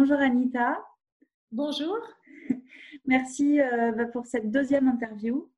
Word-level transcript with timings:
bonjour 0.00 0.18
Anita. 0.18 0.82
Bonjour. 1.52 1.98
Merci 3.04 3.60
euh, 3.60 3.92
bah, 3.92 4.06
pour 4.06 4.24
cette 4.24 4.50
deuxième 4.50 4.88
interview. 4.88 5.50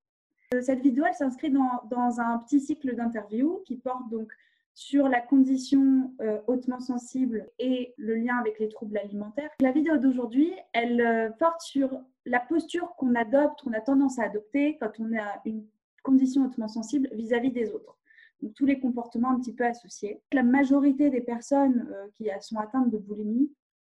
Euh, 0.52 0.60
cette 0.62 0.80
vidéo, 0.80 1.04
elle 1.06 1.14
s'inscrit 1.14 1.50
dans, 1.50 2.20
un 2.20 2.38
petit 2.38 2.58
cycle 2.58 2.96
d'interviews 2.96 3.62
qui 3.64 3.76
porte 3.76 4.10
donc 4.10 4.32
sur 4.74 5.06
la 5.06 5.20
condition 5.20 6.12
hautement 6.48 6.80
sensible 6.80 7.48
et 7.60 7.94
le 7.98 8.16
lien 8.16 8.36
avec 8.38 8.58
les 8.58 8.68
troubles 8.68 8.98
alimentaires. 8.98 9.50
La 9.60 9.70
vidéo 9.70 9.98
d'aujourd'hui, 9.98 10.52
elle 10.72 11.32
porte 11.38 11.60
sur 11.60 12.00
la 12.24 12.40
posture 12.40 12.96
qu'on 12.96 13.14
adopte, 13.14 13.62
qu'on 13.62 13.74
a 13.74 13.80
tendance 13.80 14.18
à 14.18 14.24
adopter 14.24 14.76
quand 14.80 14.98
on 14.98 15.16
a 15.16 15.40
une 15.44 15.64
condition 16.02 16.46
hautement 16.46 16.68
sensible 16.68 17.08
vis-à-vis 17.12 17.50
-vis 17.50 17.52
des 17.52 17.70
autres 17.72 17.96
donc 18.42 18.54
tous 18.54 18.66
les 18.66 18.80
comportements 18.80 19.30
un 19.30 19.38
petit 19.38 19.54
peu 19.54 19.64
associés. 19.64 20.20
La 20.32 20.42
majorité 20.42 21.10
des 21.10 21.20
personnes 21.20 21.88
euh, 21.92 22.08
qui 22.14 22.28
sont 22.40 22.58
atteintes 22.58 22.90
de 22.90 22.98
boulimie, 22.98 23.50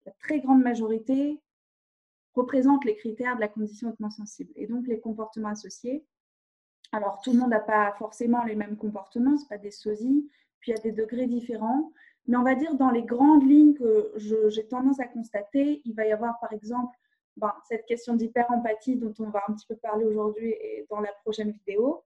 la 0.07 0.13
très 0.13 0.41
grande 0.41 0.63
majorité, 0.63 1.41
représentent 2.35 2.85
les 2.85 2.97
critères 2.97 3.37
de 3.37 3.41
la 3.41 3.49
condition 3.49 3.91
hautement 3.91 4.11
sensible 4.11 4.53
et 4.57 4.67
donc 4.67 4.87
les 4.87 5.01
comportements 5.01 5.51
associés. 5.51 6.05
Alors 6.93 7.21
tout 7.23 7.33
le 7.33 7.39
monde 7.39 7.51
n'a 7.51 7.61
pas 7.61 7.93
forcément 7.99 8.43
les 8.45 8.57
mêmes 8.57 8.77
comportements, 8.77 9.39
ce 9.39 9.47
pas 9.47 9.59
des 9.59 9.71
sosies, 9.71 10.29
puis 10.61 10.73
il 10.73 10.77
y 10.77 10.79
a 10.79 10.83
des 10.83 10.93
degrés 10.93 11.27
différents. 11.27 11.93
Mais 12.27 12.37
on 12.37 12.43
va 12.43 12.55
dire 12.55 12.75
dans 12.75 12.91
les 12.91 13.03
grandes 13.03 13.49
lignes 13.49 13.75
que 13.75 14.13
j'ai 14.17 14.67
tendance 14.67 14.99
à 15.01 15.07
constater, 15.07 15.83
il 15.85 15.95
va 15.95 16.07
y 16.07 16.13
avoir 16.13 16.39
par 16.41 16.53
exemple 16.53 16.97
ben, 17.37 17.53
cette 17.69 17.85
question 17.87 18.15
d'hyper-empathie 18.15 18.97
dont 18.97 19.15
on 19.19 19.31
va 19.31 19.43
un 19.49 19.55
petit 19.55 19.67
peu 19.67 19.77
parler 19.77 20.05
aujourd'hui 20.05 20.51
et 20.51 20.87
dans 20.91 21.01
la 21.01 21.13
prochaine 21.25 21.51
vidéo 21.51 22.05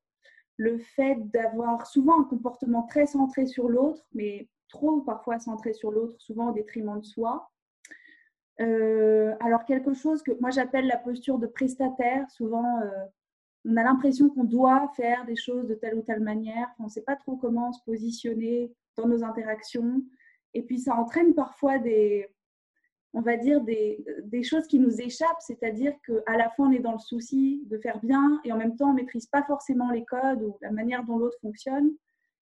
le 0.57 0.79
fait 0.79 1.17
d'avoir 1.31 1.87
souvent 1.87 2.21
un 2.21 2.25
comportement 2.25 2.83
très 2.83 3.07
centré 3.07 3.47
sur 3.47 3.69
l'autre, 3.69 4.05
mais 4.13 4.49
trop 4.69 5.01
parfois 5.03 5.39
centré 5.39 5.73
sur 5.73 5.93
l'autre, 5.93 6.21
souvent 6.21 6.51
au 6.51 6.53
détriment 6.53 6.99
de 6.99 7.05
soi. 7.05 7.49
Euh, 8.61 9.35
alors 9.41 9.65
quelque 9.65 9.95
chose 9.95 10.23
que 10.23 10.33
moi 10.41 10.51
j'appelle 10.51 10.87
la 10.87 10.97
posture 10.97 11.39
de 11.39 11.47
prestataire, 11.47 12.29
souvent 12.31 12.81
euh, 12.81 13.05
on 13.65 13.77
a 13.77 13.85
l'impression 13.85 14.31
qu'on 14.31 14.45
doit 14.45 14.91
faire 14.97 15.25
des 15.27 15.37
choses 15.37 15.69
de 15.69 15.75
telle 15.75 15.95
ou 15.95 16.03
telle 16.03 16.21
manière, 16.21 16.69
on 16.81 16.85
ne 16.85 16.89
sait 16.89 17.03
pas 17.03 17.15
trop 17.15 17.37
comment 17.37 17.73
se 17.73 17.83
positionner 17.85 18.73
dans 18.97 19.07
nos 19.07 19.23
interactions, 19.23 20.03
et 20.55 20.63
puis 20.63 20.81
ça 20.81 20.95
entraîne 20.97 21.35
parfois 21.35 21.79
des, 21.79 22.27
on 23.15 23.21
va 23.21 23.37
dire, 23.37 23.61
des, 23.63 24.43
choses 24.43 24.67
qui 24.67 24.79
nous 24.79 25.01
échappent, 25.01 25.41
c'est-à-dire 25.41 25.93
qu'à 26.05 26.37
la 26.37 26.51
fois 26.51 26.67
on 26.67 26.73
est 26.73 26.79
dans 26.81 26.93
le 26.93 26.99
souci 26.99 27.63
de 27.67 27.79
faire 27.79 28.01
bien 28.01 28.41
et 28.45 28.53
en 28.53 28.57
même 28.57 28.77
temps 28.77 28.91
on 28.91 28.93
ne 28.93 29.01
maîtrise 29.01 29.27
pas 29.27 29.43
forcément 29.45 29.91
les 29.91 30.05
codes 30.05 30.43
ou 30.43 30.57
la 30.63 30.71
manière 30.71 31.05
dont 31.05 31.19
l'autre 31.19 31.39
fonctionne. 31.41 31.93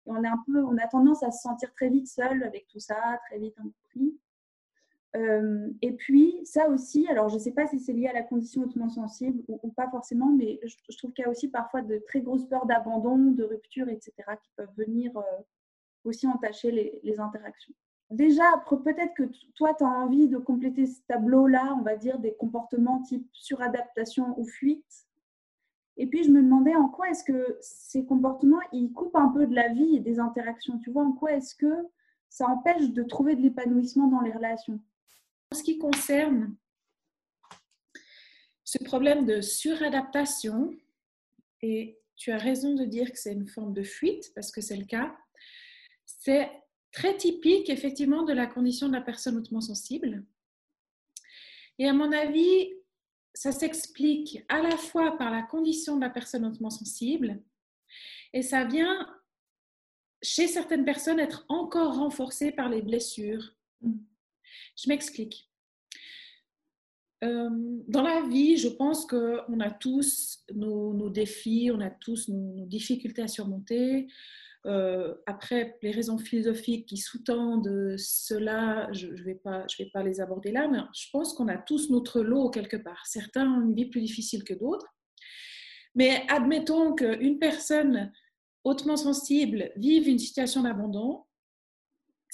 Et 0.06 0.10
on, 0.10 0.22
est 0.24 0.28
un 0.28 0.42
peu, 0.46 0.62
on 0.64 0.76
a 0.78 0.86
tendance 0.88 1.22
à 1.22 1.30
se 1.30 1.42
sentir 1.42 1.72
très 1.72 1.88
vite 1.88 2.08
seul 2.08 2.42
avec 2.42 2.66
tout 2.68 2.78
ça, 2.80 2.96
très 3.28 3.38
vite 3.38 3.54
incompris. 3.58 4.18
Euh, 5.16 5.68
et 5.82 5.92
puis, 5.92 6.40
ça 6.44 6.68
aussi, 6.68 7.08
alors 7.08 7.28
je 7.28 7.34
ne 7.34 7.40
sais 7.40 7.52
pas 7.52 7.66
si 7.66 7.80
c'est 7.80 7.92
lié 7.92 8.06
à 8.06 8.12
la 8.12 8.22
condition 8.22 8.62
hautement 8.62 8.88
sensible 8.88 9.42
ou, 9.48 9.70
pas 9.70 9.90
forcément, 9.90 10.32
mais 10.32 10.60
je, 10.64 10.96
trouve 10.96 11.12
qu'il 11.12 11.24
y 11.24 11.26
a 11.26 11.30
aussi 11.30 11.48
parfois 11.48 11.82
de 11.82 11.98
très 12.06 12.20
grosses 12.20 12.46
peurs 12.46 12.66
d'abandon, 12.66 13.16
de 13.32 13.42
rupture, 13.42 13.88
etc., 13.88 14.12
qui 14.42 14.50
peuvent 14.56 14.74
venir 14.76 15.16
euh, 15.16 15.22
aussi 16.04 16.28
entacher 16.28 17.00
les 17.02 17.20
interactions 17.20 17.74
déjà, 18.10 18.44
peut-être 18.68 19.14
que 19.14 19.24
toi, 19.54 19.74
tu 19.74 19.84
as 19.84 19.88
envie 19.88 20.28
de 20.28 20.38
compléter 20.38 20.86
ce 20.86 21.00
tableau-là, 21.08 21.76
on 21.78 21.82
va 21.82 21.96
dire, 21.96 22.18
des 22.18 22.34
comportements 22.34 23.00
type 23.02 23.26
suradaptation 23.32 24.38
ou 24.38 24.44
fuite. 24.44 25.06
Et 25.96 26.06
puis, 26.06 26.24
je 26.24 26.30
me 26.30 26.42
demandais 26.42 26.74
en 26.74 26.88
quoi 26.88 27.10
est-ce 27.10 27.24
que 27.24 27.58
ces 27.60 28.04
comportements, 28.04 28.60
ils 28.72 28.92
coupent 28.92 29.16
un 29.16 29.28
peu 29.28 29.46
de 29.46 29.54
la 29.54 29.68
vie 29.68 29.96
et 29.96 30.00
des 30.00 30.18
interactions. 30.18 30.78
Tu 30.78 30.90
vois, 30.90 31.04
en 31.04 31.12
quoi 31.12 31.32
est-ce 31.32 31.54
que 31.54 31.88
ça 32.28 32.48
empêche 32.48 32.90
de 32.90 33.02
trouver 33.02 33.36
de 33.36 33.42
l'épanouissement 33.42 34.08
dans 34.08 34.20
les 34.20 34.32
relations? 34.32 34.80
En 35.52 35.56
ce 35.56 35.62
qui 35.62 35.78
concerne 35.78 36.56
ce 38.64 38.78
problème 38.84 39.26
de 39.26 39.40
suradaptation, 39.40 40.72
et 41.62 41.98
tu 42.16 42.30
as 42.30 42.38
raison 42.38 42.74
de 42.74 42.84
dire 42.84 43.10
que 43.10 43.18
c'est 43.18 43.32
une 43.32 43.48
forme 43.48 43.72
de 43.72 43.82
fuite, 43.82 44.32
parce 44.34 44.52
que 44.52 44.60
c'est 44.60 44.76
le 44.76 44.84
cas, 44.84 45.16
c'est 46.06 46.50
très 46.92 47.16
typique 47.16 47.68
effectivement 47.68 48.22
de 48.22 48.32
la 48.32 48.46
condition 48.46 48.88
de 48.88 48.92
la 48.92 49.00
personne 49.00 49.36
hautement 49.36 49.60
sensible. 49.60 50.24
Et 51.78 51.88
à 51.88 51.92
mon 51.92 52.12
avis, 52.12 52.72
ça 53.34 53.52
s'explique 53.52 54.44
à 54.48 54.60
la 54.62 54.76
fois 54.76 55.16
par 55.16 55.30
la 55.30 55.42
condition 55.42 55.96
de 55.96 56.02
la 56.02 56.10
personne 56.10 56.44
hautement 56.44 56.70
sensible 56.70 57.42
et 58.32 58.42
ça 58.42 58.64
vient 58.64 59.08
chez 60.22 60.46
certaines 60.46 60.84
personnes 60.84 61.18
être 61.18 61.46
encore 61.48 61.96
renforcé 61.96 62.52
par 62.52 62.68
les 62.68 62.82
blessures. 62.82 63.54
Je 64.76 64.88
m'explique. 64.88 65.50
Euh, 67.22 67.50
dans 67.86 68.02
la 68.02 68.22
vie, 68.28 68.56
je 68.56 68.68
pense 68.68 69.04
qu'on 69.04 69.60
a 69.60 69.70
tous 69.70 70.42
nos, 70.54 71.10
défis, 71.10 71.70
on 71.72 71.80
a 71.80 71.90
tous 71.90 72.28
nos 72.28 72.66
difficultés 72.66 73.22
à 73.22 73.28
surmonter. 73.28 74.08
Euh, 74.66 75.14
après, 75.26 75.78
les 75.82 75.90
raisons 75.90 76.18
philosophiques 76.18 76.86
qui 76.86 76.96
sous-tendent 76.96 77.96
cela, 77.98 78.90
je 78.92 79.08
ne 79.08 79.22
vais, 79.22 79.34
pas, 79.34 79.66
vais 79.78 79.90
pas 79.92 80.02
les 80.02 80.20
aborder 80.20 80.52
là, 80.52 80.68
mais 80.68 80.78
je 80.94 81.08
pense 81.12 81.34
qu'on 81.34 81.48
a 81.48 81.58
tous 81.58 81.90
notre 81.90 82.20
lot 82.20 82.50
quelque 82.50 82.76
part. 82.76 83.06
Certains 83.06 83.50
ont 83.50 83.62
une 83.62 83.74
vie 83.74 83.86
plus 83.86 84.02
difficile 84.02 84.44
que 84.44 84.54
d'autres. 84.54 84.86
Mais 85.94 86.24
admettons 86.28 86.94
qu'une 86.94 87.38
personne 87.38 88.12
hautement 88.64 88.96
sensible 88.96 89.72
vive 89.76 90.08
une 90.08 90.18
situation 90.18 90.62
d'abandon, 90.62 91.24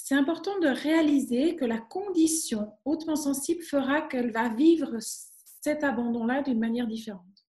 c'est 0.07 0.15
important 0.15 0.57
de 0.59 0.69
réaliser 0.69 1.57
que 1.57 1.65
la 1.65 1.79
condition 1.79 2.71
hautement 2.85 3.17
sensible 3.17 3.61
fera 3.61 4.01
qu'elle 4.03 4.31
va 4.31 4.47
vivre 4.47 4.99
cet 5.01 5.83
abandon-là 5.83 6.43
d'une 6.43 6.59
manière 6.59 6.87
différente. 6.87 7.45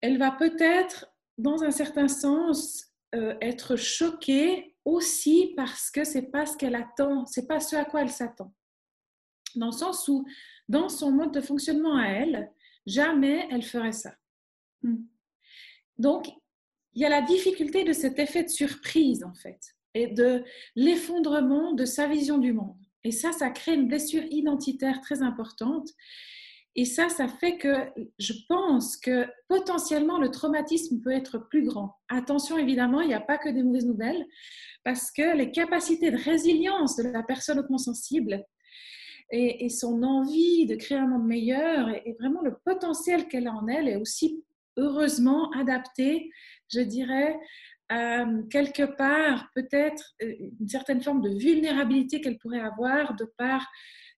Elle 0.00 0.18
va 0.18 0.30
peut-être 0.30 1.12
dans 1.38 1.64
un 1.64 1.72
certain 1.72 2.06
sens, 2.06 2.92
euh, 3.16 3.34
être 3.40 3.74
choquée 3.74 4.76
aussi 4.84 5.54
parce 5.56 5.90
que 5.90 6.04
c'est 6.04 6.30
pas 6.30 6.46
ce 6.46 6.56
qu'elle 6.56 6.76
attend, 6.76 7.26
c'est 7.26 7.48
pas 7.48 7.58
ce 7.58 7.74
à 7.74 7.84
quoi 7.84 8.02
elle 8.02 8.12
s'attend. 8.12 8.54
Dans 9.56 9.66
le 9.66 9.72
sens 9.72 10.06
où, 10.06 10.24
dans 10.68 10.88
son 10.88 11.10
mode 11.10 11.34
de 11.34 11.40
fonctionnement 11.40 11.96
à 11.96 12.06
elle, 12.06 12.52
jamais 12.86 13.48
elle 13.50 13.64
ferait 13.64 13.90
ça. 13.90 14.14
Hmm. 14.82 15.02
Donc, 15.98 16.28
il 16.92 17.02
y 17.02 17.04
a 17.04 17.08
la 17.08 17.22
difficulté 17.22 17.82
de 17.82 17.92
cet 17.92 18.20
effet 18.20 18.44
de 18.44 18.50
surprise, 18.50 19.24
en 19.24 19.34
fait, 19.34 19.74
et 19.94 20.08
de 20.08 20.44
l'effondrement 20.76 21.72
de 21.72 21.84
sa 21.84 22.06
vision 22.06 22.38
du 22.38 22.52
monde. 22.52 22.76
Et 23.04 23.12
ça, 23.12 23.32
ça 23.32 23.50
crée 23.50 23.74
une 23.74 23.88
blessure 23.88 24.22
identitaire 24.30 25.00
très 25.00 25.22
importante 25.22 25.88
et 26.74 26.86
ça, 26.86 27.10
ça 27.10 27.28
fait 27.28 27.58
que 27.58 27.74
je 28.18 28.32
pense 28.48 28.96
que 28.96 29.26
potentiellement 29.48 30.18
le 30.18 30.30
traumatisme 30.30 31.00
peut 31.00 31.10
être 31.10 31.38
plus 31.38 31.64
grand. 31.64 31.96
Attention, 32.08 32.56
évidemment, 32.56 33.02
il 33.02 33.08
n'y 33.08 33.14
a 33.14 33.20
pas 33.20 33.36
que 33.36 33.50
des 33.50 33.62
mauvaises 33.62 33.86
nouvelles, 33.86 34.26
parce 34.82 35.10
que 35.10 35.36
les 35.36 35.50
capacités 35.50 36.10
de 36.10 36.16
résilience 36.16 36.96
de 36.96 37.02
la 37.02 37.22
personne 37.22 37.58
hautement 37.58 37.78
sensible 37.78 38.44
et, 39.30 39.68
son 39.70 40.02
envie 40.02 40.66
de 40.66 40.74
créer 40.74 40.98
un 40.98 41.06
monde 41.06 41.26
meilleur 41.26 41.88
et, 41.88 42.16
vraiment 42.18 42.42
le 42.42 42.56
potentiel 42.64 43.28
qu'elle 43.28 43.48
a 43.48 43.52
en 43.52 43.66
elle 43.68 43.88
est 43.88 43.96
aussi 43.96 44.42
heureusement 44.76 45.50
adapté, 45.52 46.30
je 46.72 46.80
dirais, 46.80 47.38
quelque 48.50 48.96
part 48.96 49.48
peut-être 49.54 50.14
euh, 50.22 50.34
une 50.60 50.68
certaine 50.68 51.02
forme 51.02 51.20
de 51.20 51.30
vulnérabilité 51.30 52.20
qu'elle 52.20 52.38
pourrait 52.38 52.60
avoir 52.60 53.14
de 53.16 53.24
par 53.36 53.66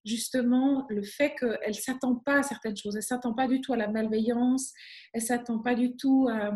justement 0.05 0.87
le 0.91 1.03
fait 1.03 1.35
qu'elle 1.39 1.59
ne 1.69 1.73
s'attend 1.73 2.17
pas 2.17 2.39
à 2.39 2.43
certaines 2.43 2.77
choses. 2.77 2.95
Elle 2.95 3.01
ne 3.01 3.05
s'attend 3.05 3.33
pas 3.33 3.49
du 3.49 3.61
tout 3.61 3.73
à 3.73 3.77
la 3.77 3.89
malveillance, 3.89 4.73
elle 5.13 5.23
ne 5.23 5.27
s'attend 5.27 5.59
pas 5.61 5.75
du 5.75 5.97
tout 5.97 6.29
à, 6.31 6.53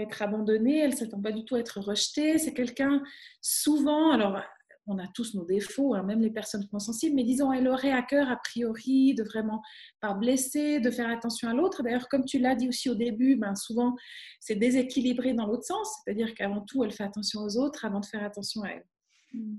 être 0.00 0.22
abandonnée, 0.22 0.78
elle 0.78 0.90
ne 0.90 0.96
s'attend 0.96 1.20
pas 1.20 1.32
du 1.32 1.44
tout 1.44 1.56
à 1.56 1.60
être 1.60 1.80
rejetée. 1.80 2.38
C'est 2.38 2.54
quelqu'un, 2.54 3.02
souvent, 3.40 4.12
alors 4.12 4.40
on 4.86 4.98
a 4.98 5.06
tous 5.08 5.34
nos 5.34 5.44
défauts, 5.44 5.94
hein, 5.94 6.02
même 6.02 6.20
les 6.20 6.30
personnes 6.30 6.66
sensibles, 6.78 7.16
mais 7.16 7.24
disons, 7.24 7.52
elle 7.52 7.66
aurait 7.68 7.92
à 7.92 8.02
cœur, 8.02 8.30
a 8.30 8.36
priori, 8.36 9.14
de 9.14 9.24
vraiment 9.24 9.62
pas 10.00 10.14
blesser, 10.14 10.80
de 10.80 10.90
faire 10.90 11.10
attention 11.10 11.48
à 11.48 11.54
l'autre. 11.54 11.82
D'ailleurs, 11.82 12.08
comme 12.08 12.24
tu 12.24 12.38
l'as 12.38 12.54
dit 12.54 12.68
aussi 12.68 12.88
au 12.88 12.94
début, 12.94 13.36
ben, 13.36 13.54
souvent, 13.54 13.96
c'est 14.40 14.54
déséquilibré 14.54 15.34
dans 15.34 15.46
l'autre 15.46 15.64
sens, 15.64 16.00
c'est-à-dire 16.04 16.34
qu'avant 16.34 16.60
tout, 16.60 16.84
elle 16.84 16.92
fait 16.92 17.04
attention 17.04 17.42
aux 17.42 17.56
autres 17.56 17.84
avant 17.84 18.00
de 18.00 18.06
faire 18.06 18.22
attention 18.22 18.62
à 18.62 18.68
elle. 18.68 18.86
Mm. 19.32 19.56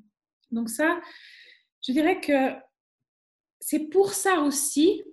Donc 0.52 0.70
ça, 0.70 1.00
je 1.86 1.92
dirais 1.92 2.22
que 2.22 2.54
c'est 3.60 3.90
pour 3.90 4.14
ça 4.14 4.42
aussi 4.42 5.04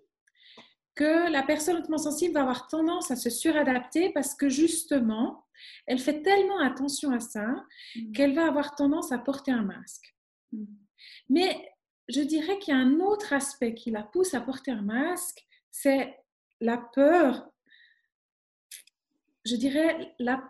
que 0.94 1.30
la 1.30 1.42
personne 1.42 1.76
hautement 1.76 1.98
sensible 1.98 2.34
va 2.34 2.42
avoir 2.42 2.68
tendance 2.68 3.10
à 3.10 3.16
se 3.16 3.30
suradapter 3.30 4.12
parce 4.12 4.34
que 4.34 4.48
justement, 4.48 5.44
elle 5.86 5.98
fait 5.98 6.22
tellement 6.22 6.60
attention 6.60 7.10
à 7.12 7.20
ça 7.20 7.64
mm. 7.96 8.12
qu'elle 8.12 8.34
va 8.34 8.46
avoir 8.46 8.74
tendance 8.74 9.12
à 9.12 9.18
porter 9.18 9.50
un 9.50 9.62
masque. 9.62 10.14
Mm. 10.52 10.64
Mais 11.30 11.72
je 12.08 12.20
dirais 12.20 12.58
qu'il 12.58 12.74
y 12.74 12.76
a 12.76 12.80
un 12.80 13.00
autre 13.00 13.32
aspect 13.32 13.74
qui 13.74 13.90
la 13.90 14.02
pousse 14.02 14.34
à 14.34 14.40
porter 14.40 14.70
un 14.70 14.82
masque, 14.82 15.44
c'est 15.70 16.16
la 16.60 16.78
peur, 16.78 17.50
je 19.44 19.56
dirais 19.56 20.14
la, 20.18 20.42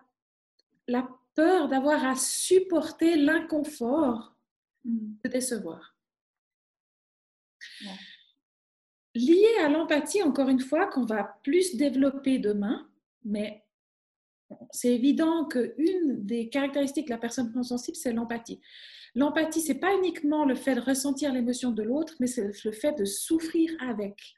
la 0.88 1.08
peur 1.34 1.68
d'avoir 1.68 2.04
à 2.04 2.16
supporter 2.16 3.16
l'inconfort 3.16 4.36
mm. 4.84 5.14
de 5.24 5.30
décevoir. 5.30 5.96
Lié 9.14 9.46
à 9.62 9.68
l'empathie, 9.68 10.22
encore 10.22 10.48
une 10.48 10.60
fois, 10.60 10.86
qu'on 10.86 11.04
va 11.04 11.38
plus 11.42 11.76
développer 11.76 12.38
demain, 12.38 12.88
mais 13.24 13.64
c'est 14.72 14.94
évident 14.94 15.46
qu'une 15.46 16.24
des 16.24 16.48
caractéristiques 16.48 17.06
de 17.06 17.12
la 17.12 17.18
personne 17.18 17.52
sensible, 17.62 17.96
c'est 17.96 18.12
l'empathie. 18.12 18.60
L'empathie, 19.14 19.60
c'est 19.60 19.78
pas 19.78 19.94
uniquement 19.96 20.44
le 20.44 20.56
fait 20.56 20.74
de 20.74 20.80
ressentir 20.80 21.32
l'émotion 21.32 21.70
de 21.70 21.82
l'autre, 21.82 22.14
mais 22.18 22.26
c'est 22.26 22.50
le 22.64 22.72
fait 22.72 22.98
de 22.98 23.04
souffrir 23.04 23.70
avec. 23.80 24.34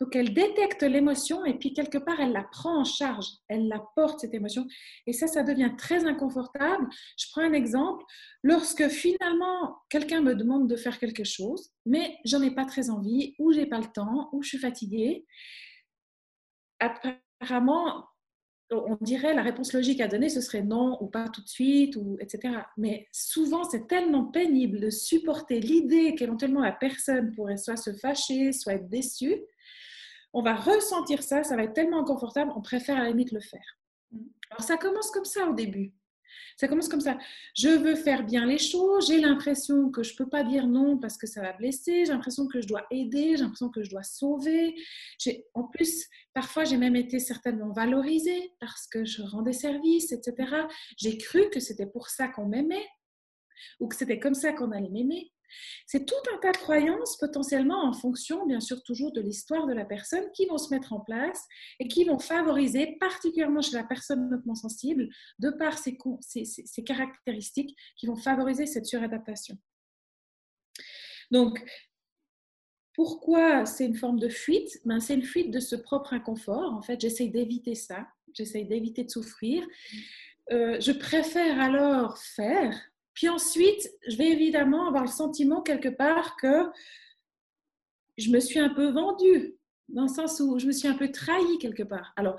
Donc, 0.00 0.14
elle 0.14 0.34
détecte 0.34 0.82
l'émotion 0.82 1.44
et 1.44 1.54
puis 1.54 1.72
quelque 1.72 1.98
part, 1.98 2.20
elle 2.20 2.32
la 2.32 2.44
prend 2.44 2.80
en 2.80 2.84
charge, 2.84 3.26
elle 3.48 3.68
la 3.68 3.82
porte, 3.94 4.20
cette 4.20 4.34
émotion. 4.34 4.66
Et 5.06 5.12
ça, 5.12 5.26
ça 5.26 5.42
devient 5.42 5.72
très 5.78 6.04
inconfortable. 6.04 6.86
Je 7.18 7.26
prends 7.30 7.42
un 7.42 7.52
exemple. 7.52 8.04
Lorsque 8.42 8.88
finalement, 8.88 9.76
quelqu'un 9.88 10.20
me 10.20 10.34
demande 10.34 10.68
de 10.68 10.76
faire 10.76 10.98
quelque 10.98 11.24
chose, 11.24 11.70
mais 11.86 12.18
j'en 12.24 12.42
ai 12.42 12.50
pas 12.50 12.66
très 12.66 12.90
envie, 12.90 13.34
ou 13.38 13.52
j'ai 13.52 13.66
pas 13.66 13.78
le 13.78 13.92
temps, 13.92 14.28
ou 14.32 14.42
je 14.42 14.50
suis 14.50 14.58
fatiguée, 14.58 15.24
apparemment, 16.78 18.04
on 18.70 18.96
dirait 19.00 19.34
la 19.34 19.42
réponse 19.42 19.72
logique 19.72 20.00
à 20.00 20.08
donner, 20.08 20.28
ce 20.28 20.40
serait 20.40 20.62
non 20.62 20.98
ou 21.00 21.06
pas 21.06 21.28
tout 21.28 21.42
de 21.42 21.48
suite, 21.48 21.96
ou 21.96 22.16
etc. 22.20 22.54
Mais 22.76 23.06
souvent, 23.12 23.64
c'est 23.64 23.86
tellement 23.86 24.24
pénible 24.24 24.80
de 24.80 24.90
supporter 24.90 25.60
l'idée 25.60 26.14
qu'éventuellement 26.16 26.60
la 26.60 26.72
personne 26.72 27.32
pourrait 27.32 27.58
soit 27.58 27.76
se 27.76 27.92
fâcher, 27.94 28.52
soit 28.52 28.74
être 28.74 28.88
déçue. 28.88 29.40
On 30.32 30.42
va 30.42 30.54
ressentir 30.54 31.22
ça, 31.22 31.42
ça 31.44 31.56
va 31.56 31.64
être 31.64 31.72
tellement 31.72 32.00
inconfortable, 32.00 32.52
on 32.56 32.62
préfère 32.62 32.96
à 32.96 33.02
la 33.02 33.08
limite 33.08 33.32
le 33.32 33.40
faire. 33.40 33.78
Alors 34.50 34.62
ça 34.62 34.76
commence 34.76 35.10
comme 35.10 35.24
ça 35.24 35.48
au 35.48 35.54
début. 35.54 35.94
Ça 36.56 36.68
commence 36.68 36.88
comme 36.88 37.00
ça. 37.00 37.18
Je 37.54 37.68
veux 37.68 37.94
faire 37.94 38.24
bien 38.24 38.46
les 38.46 38.58
choses, 38.58 39.08
j'ai 39.08 39.20
l'impression 39.20 39.90
que 39.90 40.02
je 40.02 40.12
ne 40.12 40.16
peux 40.16 40.28
pas 40.28 40.42
dire 40.42 40.66
non 40.66 40.98
parce 40.98 41.18
que 41.18 41.26
ça 41.26 41.42
va 41.42 41.52
blesser, 41.52 42.04
j'ai 42.04 42.12
l'impression 42.12 42.46
que 42.46 42.60
je 42.60 42.66
dois 42.66 42.86
aider, 42.90 43.36
j'ai 43.36 43.42
l'impression 43.42 43.68
que 43.68 43.82
je 43.82 43.90
dois 43.90 44.02
sauver. 44.02 44.74
En 45.54 45.64
plus, 45.64 46.06
parfois, 46.32 46.64
j'ai 46.64 46.76
même 46.76 46.96
été 46.96 47.18
certainement 47.18 47.72
valorisée 47.72 48.54
parce 48.60 48.86
que 48.86 49.04
je 49.04 49.22
rendais 49.22 49.52
service, 49.52 50.12
etc. 50.12 50.50
J'ai 50.96 51.18
cru 51.18 51.50
que 51.50 51.60
c'était 51.60 51.86
pour 51.86 52.08
ça 52.08 52.28
qu'on 52.28 52.46
m'aimait 52.46 52.88
ou 53.80 53.88
que 53.88 53.96
c'était 53.96 54.18
comme 54.18 54.34
ça 54.34 54.52
qu'on 54.52 54.72
allait 54.72 54.90
m'aimer. 54.90 55.32
C'est 55.86 56.04
tout 56.04 56.14
un 56.34 56.38
tas 56.38 56.52
de 56.52 56.56
croyances 56.56 57.16
potentiellement 57.18 57.84
en 57.84 57.92
fonction, 57.92 58.46
bien 58.46 58.60
sûr, 58.60 58.82
toujours 58.82 59.12
de 59.12 59.20
l'histoire 59.20 59.66
de 59.66 59.72
la 59.72 59.84
personne 59.84 60.30
qui 60.32 60.46
vont 60.46 60.58
se 60.58 60.72
mettre 60.74 60.92
en 60.92 61.00
place 61.00 61.42
et 61.80 61.88
qui 61.88 62.04
vont 62.04 62.18
favoriser, 62.18 62.96
particulièrement 63.00 63.62
chez 63.62 63.76
la 63.76 63.84
personne 63.84 64.32
hautement 64.32 64.54
sensible, 64.54 65.08
de 65.38 65.50
par 65.50 65.78
ses, 65.78 65.96
caractéristiques, 66.84 67.76
qui 67.96 68.06
vont 68.06 68.16
favoriser 68.16 68.66
cette 68.66 68.86
suradaptation. 68.86 69.56
Donc, 71.30 71.62
pourquoi 72.94 73.66
c'est 73.66 73.84
une 73.84 73.96
forme 73.96 74.18
de 74.18 74.28
fuite? 74.28 74.80
Ben, 74.84 75.00
C'est 75.00 75.14
une 75.14 75.22
fuite 75.22 75.50
de 75.50 75.60
ce 75.60 75.76
propre 75.76 76.14
inconfort. 76.14 76.72
En 76.72 76.82
fait, 76.82 77.00
j'essaye 77.00 77.30
d'éviter 77.30 77.74
ça, 77.74 78.06
j'essaye 78.32 78.66
d'éviter 78.66 79.04
de 79.04 79.10
souffrir. 79.10 79.66
Euh, 80.52 80.80
je 80.80 80.92
préfère 80.92 81.60
alors 81.60 82.18
faire 82.18 82.74
puis 83.16 83.30
ensuite, 83.30 83.90
je 84.06 84.16
vais 84.16 84.28
évidemment 84.28 84.86
avoir 84.86 85.02
le 85.02 85.10
sentiment 85.10 85.62
quelque 85.62 85.88
part 85.88 86.36
que 86.36 86.70
je 88.18 88.30
me 88.30 88.40
suis 88.40 88.58
un 88.58 88.68
peu 88.68 88.90
vendue, 88.90 89.56
dans 89.88 90.02
le 90.02 90.08
sens 90.08 90.38
où 90.38 90.58
je 90.58 90.66
me 90.66 90.72
suis 90.72 90.86
un 90.86 90.96
peu 90.96 91.10
trahie 91.10 91.58
quelque 91.58 91.82
part. 91.82 92.12
Alors, 92.16 92.36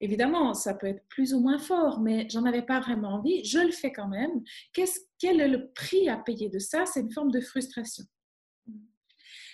évidemment, 0.00 0.52
ça 0.52 0.74
peut 0.74 0.88
être 0.88 1.06
plus 1.08 1.32
ou 1.32 1.38
moins 1.38 1.58
fort, 1.58 2.00
mais 2.00 2.26
j'en 2.28 2.44
avais 2.44 2.62
pas 2.62 2.80
vraiment 2.80 3.14
envie. 3.14 3.44
Je 3.44 3.60
le 3.60 3.70
fais 3.70 3.92
quand 3.92 4.08
même. 4.08 4.42
quel 4.72 5.40
est 5.40 5.48
le 5.48 5.70
prix 5.70 6.08
à 6.08 6.16
payer 6.16 6.48
de 6.48 6.58
ça? 6.58 6.86
C'est 6.86 7.00
une 7.00 7.12
forme 7.12 7.30
de 7.30 7.40
frustration. 7.40 8.04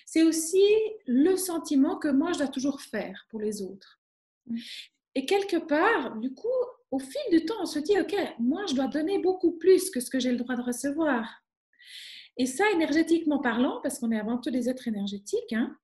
C'est 0.07 0.23
aussi 0.23 0.65
le 1.07 1.37
sentiment 1.37 1.99
que 1.99 2.09
moi, 2.09 2.33
je 2.33 2.39
dois 2.39 2.49
toujours 2.49 2.81
faire 2.81 3.27
pour 3.29 3.41
les 3.41 3.61
autres. 3.61 4.01
Et 5.15 5.27
quelque 5.27 5.59
part, 5.59 6.17
du 6.17 6.33
coup, 6.33 6.49
au 6.93 6.99
fil 6.99 7.21
du 7.31 7.45
temps, 7.47 7.57
on 7.61 7.67
se 7.67 7.79
dit, 7.79 7.99
OK, 7.99 8.15
moi, 8.39 8.67
je 8.69 8.75
dois 8.75 8.87
donner 8.87 9.19
beaucoup 9.19 9.53
plus 9.53 9.91
que 9.91 9.99
ce 9.99 10.11
que 10.11 10.21
j'ai 10.21 10.31
le 10.31 10.37
droit 10.37 10.55
de 10.55 10.63
recevoir. 10.63 11.43
Et 12.37 12.47
ça, 12.47 12.71
énergétiquement 12.71 13.41
parlant, 13.41 13.81
parce 13.83 13.99
qu'on 13.99 14.13
est 14.13 14.21
avant 14.21 14.39
tout 14.39 14.51
des 14.51 14.69
êtres 14.69 14.87
énergétiques, 14.87 15.53
hein, 15.55 15.77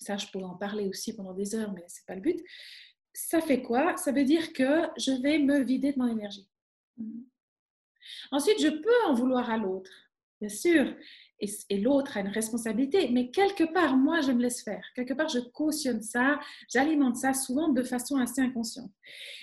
ça, 0.00 0.18
je 0.18 0.26
pourrais 0.28 0.44
en 0.44 0.54
parler 0.54 0.86
aussi 0.86 1.16
pendant 1.16 1.32
des 1.32 1.54
heures, 1.54 1.72
mais 1.72 1.84
ce 1.88 2.00
n'est 2.00 2.04
pas 2.06 2.14
le 2.14 2.20
but. 2.20 2.44
Ça 3.14 3.40
fait 3.40 3.62
quoi? 3.62 3.96
Ça 3.96 4.12
veut 4.12 4.24
dire 4.24 4.52
que 4.52 4.82
je 4.98 5.12
vais 5.22 5.38
me 5.38 5.62
vider 5.62 5.92
de 5.92 5.98
mon 5.98 6.08
énergie. 6.08 6.46
Ensuite, 8.30 8.60
je 8.60 8.68
peux 8.68 9.06
en 9.06 9.14
vouloir 9.14 9.50
à 9.50 9.56
l'autre, 9.56 9.90
bien 10.40 10.50
sûr 10.50 10.94
et, 11.40 11.78
l'autre 11.78 12.16
a 12.16 12.20
une 12.20 12.28
responsabilité, 12.28 13.10
mais 13.10 13.30
quelque 13.30 13.64
part, 13.64 13.96
moi, 13.96 14.20
je 14.20 14.32
me 14.32 14.42
laisse 14.42 14.62
faire. 14.62 14.82
Quelque 14.94 15.12
part, 15.12 15.28
je 15.28 15.38
cautionne 15.38 16.00
ça, 16.00 16.40
j'alimente 16.72 17.16
ça 17.16 17.34
souvent 17.34 17.68
de 17.68 17.82
façon 17.82 18.16
assez 18.16 18.40
inconsciente. 18.40 18.90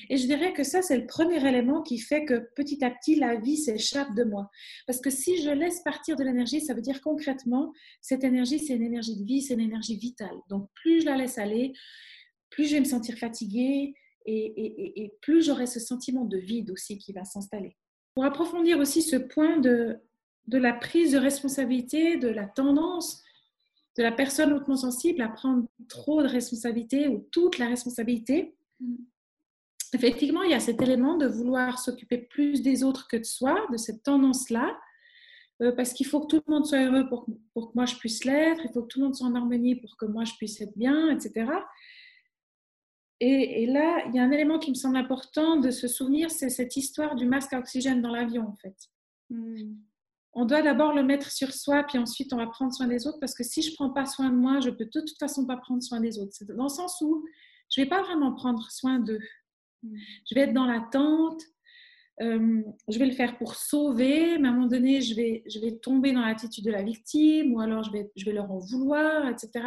Et 0.10 0.18
je 0.18 0.26
dirais 0.26 0.54
que 0.54 0.64
ça, 0.64 0.82
c'est 0.82 0.98
le 0.98 1.06
premier 1.06 1.46
élément 1.48 1.84
qui 1.84 2.00
fait 2.00 2.26
que 2.26 2.50
petit 2.56 2.84
à 2.84 2.90
petit, 2.90 3.16
la 3.16 3.36
vie 3.36 3.58
s'échappe 3.58 4.16
de 4.16 4.24
moi. 4.24 4.50
Parce 4.88 5.00
que 5.00 5.10
si 5.10 5.42
je 5.42 5.52
laisse 5.52 5.82
partir 5.84 6.16
de 6.16 6.24
l'énergie, 6.24 6.62
ça 6.62 6.74
veut 6.74 6.82
dire 6.82 7.02
concrètement, 7.02 7.72
cette 8.02 8.24
énergie, 8.24 8.60
c'est 8.60 8.74
une 8.74 8.84
énergie 8.84 9.16
de 9.16 9.26
vie, 9.26 9.42
c'est 9.42 9.54
une 9.54 9.60
énergie 9.60 9.98
vitale. 9.98 10.36
Donc, 10.50 10.70
plus 10.74 11.02
je 11.02 11.06
la 11.06 11.18
laisse 11.18 11.38
aller, 11.38 11.74
plus 12.50 12.66
je 12.66 12.74
vais 12.74 12.80
me 12.80 12.86
sentir 12.86 13.18
fatiguée 13.18 13.94
et, 14.26 15.04
et 15.04 15.14
plus 15.22 15.46
j'aurai 15.46 15.68
ce 15.68 15.80
sentiment 15.80 16.26
de 16.26 16.38
vide 16.38 16.72
aussi 16.72 16.98
qui 16.98 17.14
va 17.14 17.26
s'installer. 17.26 17.76
Pour 18.16 18.26
approfondir 18.26 18.80
aussi 18.80 19.02
ce 19.02 19.16
point 19.16 19.58
de 19.58 20.00
de 20.48 20.58
la 20.58 20.74
prise 20.74 21.14
de 21.14 21.18
responsabilité, 21.18 22.18
de 22.18 22.28
la 22.28 22.46
tendance 22.46 23.24
de 23.98 24.04
la 24.04 24.12
personne 24.12 24.54
hautement 24.54 24.76
sensible 24.76 25.22
à 25.22 25.30
prendre 25.30 25.68
trop 25.88 26.22
de 26.24 26.28
responsabilité 26.28 27.08
ou 27.08 27.28
toute 27.32 27.58
la 27.58 27.68
responsabilité. 27.68 28.56
Mm. 28.80 28.96
Effectivement, 29.94 30.42
il 30.42 30.52
y 30.52 30.56
a 30.56 30.60
cet 30.60 30.82
élément 30.82 31.18
de 31.18 31.28
vouloir 31.28 31.78
s'occuper 31.78 32.18
plus 32.18 32.64
des 32.64 32.84
autres 32.84 33.08
que 33.08 33.18
de 33.18 33.24
soi, 33.24 33.68
de 33.72 33.78
cette 33.78 34.02
tendance-là, 34.02 34.76
euh, 35.62 35.72
parce 35.72 35.94
qu'il 35.94 36.08
faut 36.08 36.22
que 36.22 36.36
tout 36.36 36.44
le 36.48 36.52
monde 36.52 36.66
soit 36.66 36.84
heureux 36.84 37.08
pour, 37.08 37.28
pour 37.54 37.70
que 37.70 37.76
moi 37.76 37.86
je 37.86 37.96
puisse 37.96 38.26
l'être, 38.26 38.62
il 38.66 38.72
faut 38.74 38.82
que 38.82 38.88
tout 38.88 39.00
le 39.00 39.06
monde 39.06 39.16
soit 39.16 39.28
en 39.28 39.36
harmonie 39.36 39.76
pour 39.76 39.96
que 39.96 40.06
moi 40.08 40.24
je 40.24 40.34
puisse 40.34 40.60
être 40.62 40.76
bien, 40.76 41.12
etc. 41.12 41.52
Et, 43.20 43.64
et, 43.64 43.66
là, 43.68 44.04
il 44.08 44.16
y 44.16 44.20
a 44.20 44.24
un 44.24 44.32
élément 44.32 44.58
qui 44.58 44.72
me 44.72 44.76
semble 44.76 44.98
important 44.98 45.58
de 45.58 45.70
se 45.70 45.88
souvenir, 45.88 46.32
c'est 46.32 46.50
cette 46.50 46.76
histoire 46.76 47.16
du 47.16 47.28
masque 47.28 47.54
à 47.54 47.60
oxygène 47.60 48.02
dans 48.02 48.12
l'avion, 48.12 48.48
en 48.48 48.56
fait. 48.56 48.76
Mm 49.30 49.76
on 50.36 50.46
doit 50.46 50.62
d'abord 50.62 50.94
le 50.94 51.04
mettre 51.04 51.32
sur 51.32 51.54
soi, 51.54 51.84
puis 51.84 51.98
ensuite 51.98 52.34
on 52.34 52.38
va 52.38 52.48
prendre 52.48 52.74
soin 52.74 52.88
des 52.88 53.06
autres, 53.08 53.20
parce 53.20 53.36
que 53.36 53.44
si 53.44 53.62
je 53.62 53.72
ne 53.72 53.76
prends 53.76 53.90
pas 53.92 54.06
soin 54.06 54.30
de 54.30 54.36
moi, 54.36 54.60
je 54.60 54.70
peux 54.70 54.86
de 54.86 54.90
toute 54.90 55.18
façon 55.20 55.46
pas 55.46 55.58
prendre 55.58 55.84
soin 55.84 56.00
des 56.00 56.18
autres. 56.18 56.32
C'est 56.34 56.48
dans 56.48 56.64
le 56.64 56.70
sens 56.70 57.00
où 57.02 57.26
je 57.70 57.82
ne 57.82 57.86
vais 57.86 57.90
pas 57.90 58.02
vraiment 58.02 58.34
prendre 58.34 58.70
soin 58.72 59.00
d'eux. 59.00 59.22
Mm. 59.84 59.96
Je 60.30 60.36
vais 60.36 60.42
être 60.42 60.54
dans 60.54 60.66
l'attente, 60.66 61.42
euh, 62.22 62.62
je 62.90 63.00
vais 63.00 63.06
le 63.06 63.12
faire 63.12 63.38
pour 63.38 63.56
sauver, 63.56 64.38
mais 64.38 64.48
à 64.48 64.52
un 64.52 64.54
moment 64.54 64.68
donné, 64.68 65.02
je 65.02 65.16
vais, 65.16 65.44
je 65.48 65.60
vais 65.60 65.78
tomber 65.78 66.14
dans 66.14 66.22
l'attitude 66.22 66.66
de 66.66 66.72
la 66.72 66.84
victime, 66.84 67.54
ou 67.54 67.60
alors 67.60 67.84
je 67.84 67.92
vais, 67.92 68.12
je 68.16 68.26
vais 68.26 68.34
leur 68.34 68.52
en 68.52 68.60
vouloir, 68.60 69.28
etc. 69.28 69.66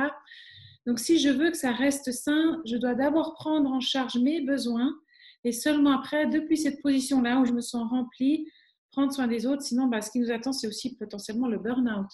Donc 0.87 0.99
si 1.01 1.19
je 1.19 1.29
veux 1.29 1.51
que 1.51 1.57
ça 1.57 1.73
reste 1.73 2.13
sain, 2.13 2.61
je 2.65 2.77
dois 2.77 2.95
d'abord 2.95 3.35
prendre 3.35 3.71
en 3.71 3.81
charge 3.81 4.17
mes 4.17 4.41
besoins, 4.41 4.97
et 5.45 5.53
seulement 5.53 5.93
après, 5.93 6.27
depuis 6.27 6.57
cette 6.57 6.83
position-là 6.83 7.41
où 7.41 7.45
je 7.45 7.53
me 7.53 7.61
sens 7.61 7.89
remplie, 7.89 8.49
prendre 8.97 9.13
soin 9.13 9.29
des 9.29 9.47
autres. 9.47 9.63
Sinon, 9.63 9.87
bah, 9.87 10.01
ce 10.01 10.11
qui 10.11 10.19
nous 10.19 10.31
attend, 10.31 10.53
c'est 10.53 10.67
aussi 10.67 10.97
potentiellement 10.97 11.49
le 11.49 11.59
burn-out. 11.59 12.09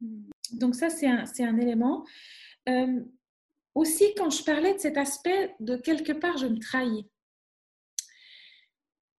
Hmm. 0.00 0.24
Donc 0.52 0.74
ça, 0.74 0.90
c'est 0.90 1.06
un, 1.06 1.24
un, 1.38 1.58
élément. 1.58 2.04
Euh, 2.68 3.00
aussi, 3.74 4.04
quand 4.16 4.30
je 4.30 4.42
parlais 4.42 4.74
de 4.74 4.80
cet 4.80 4.98
aspect 4.98 5.54
de 5.60 5.76
quelque 5.76 6.12
part, 6.12 6.36
je 6.36 6.46
me 6.46 6.58
trahis. 6.58 7.08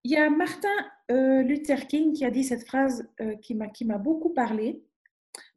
Il 0.03 0.11
y 0.11 0.17
a 0.17 0.29
Martin 0.29 0.67
euh, 1.09 1.41
Luther 1.41 1.87
King 1.87 2.13
qui 2.13 2.25
a 2.25 2.31
dit 2.31 2.43
cette 2.43 2.67
phrase 2.67 3.09
euh, 3.21 3.35
qui 3.37 3.55
m'a 3.55 3.97
beaucoup 3.97 4.33
parlé. 4.33 4.83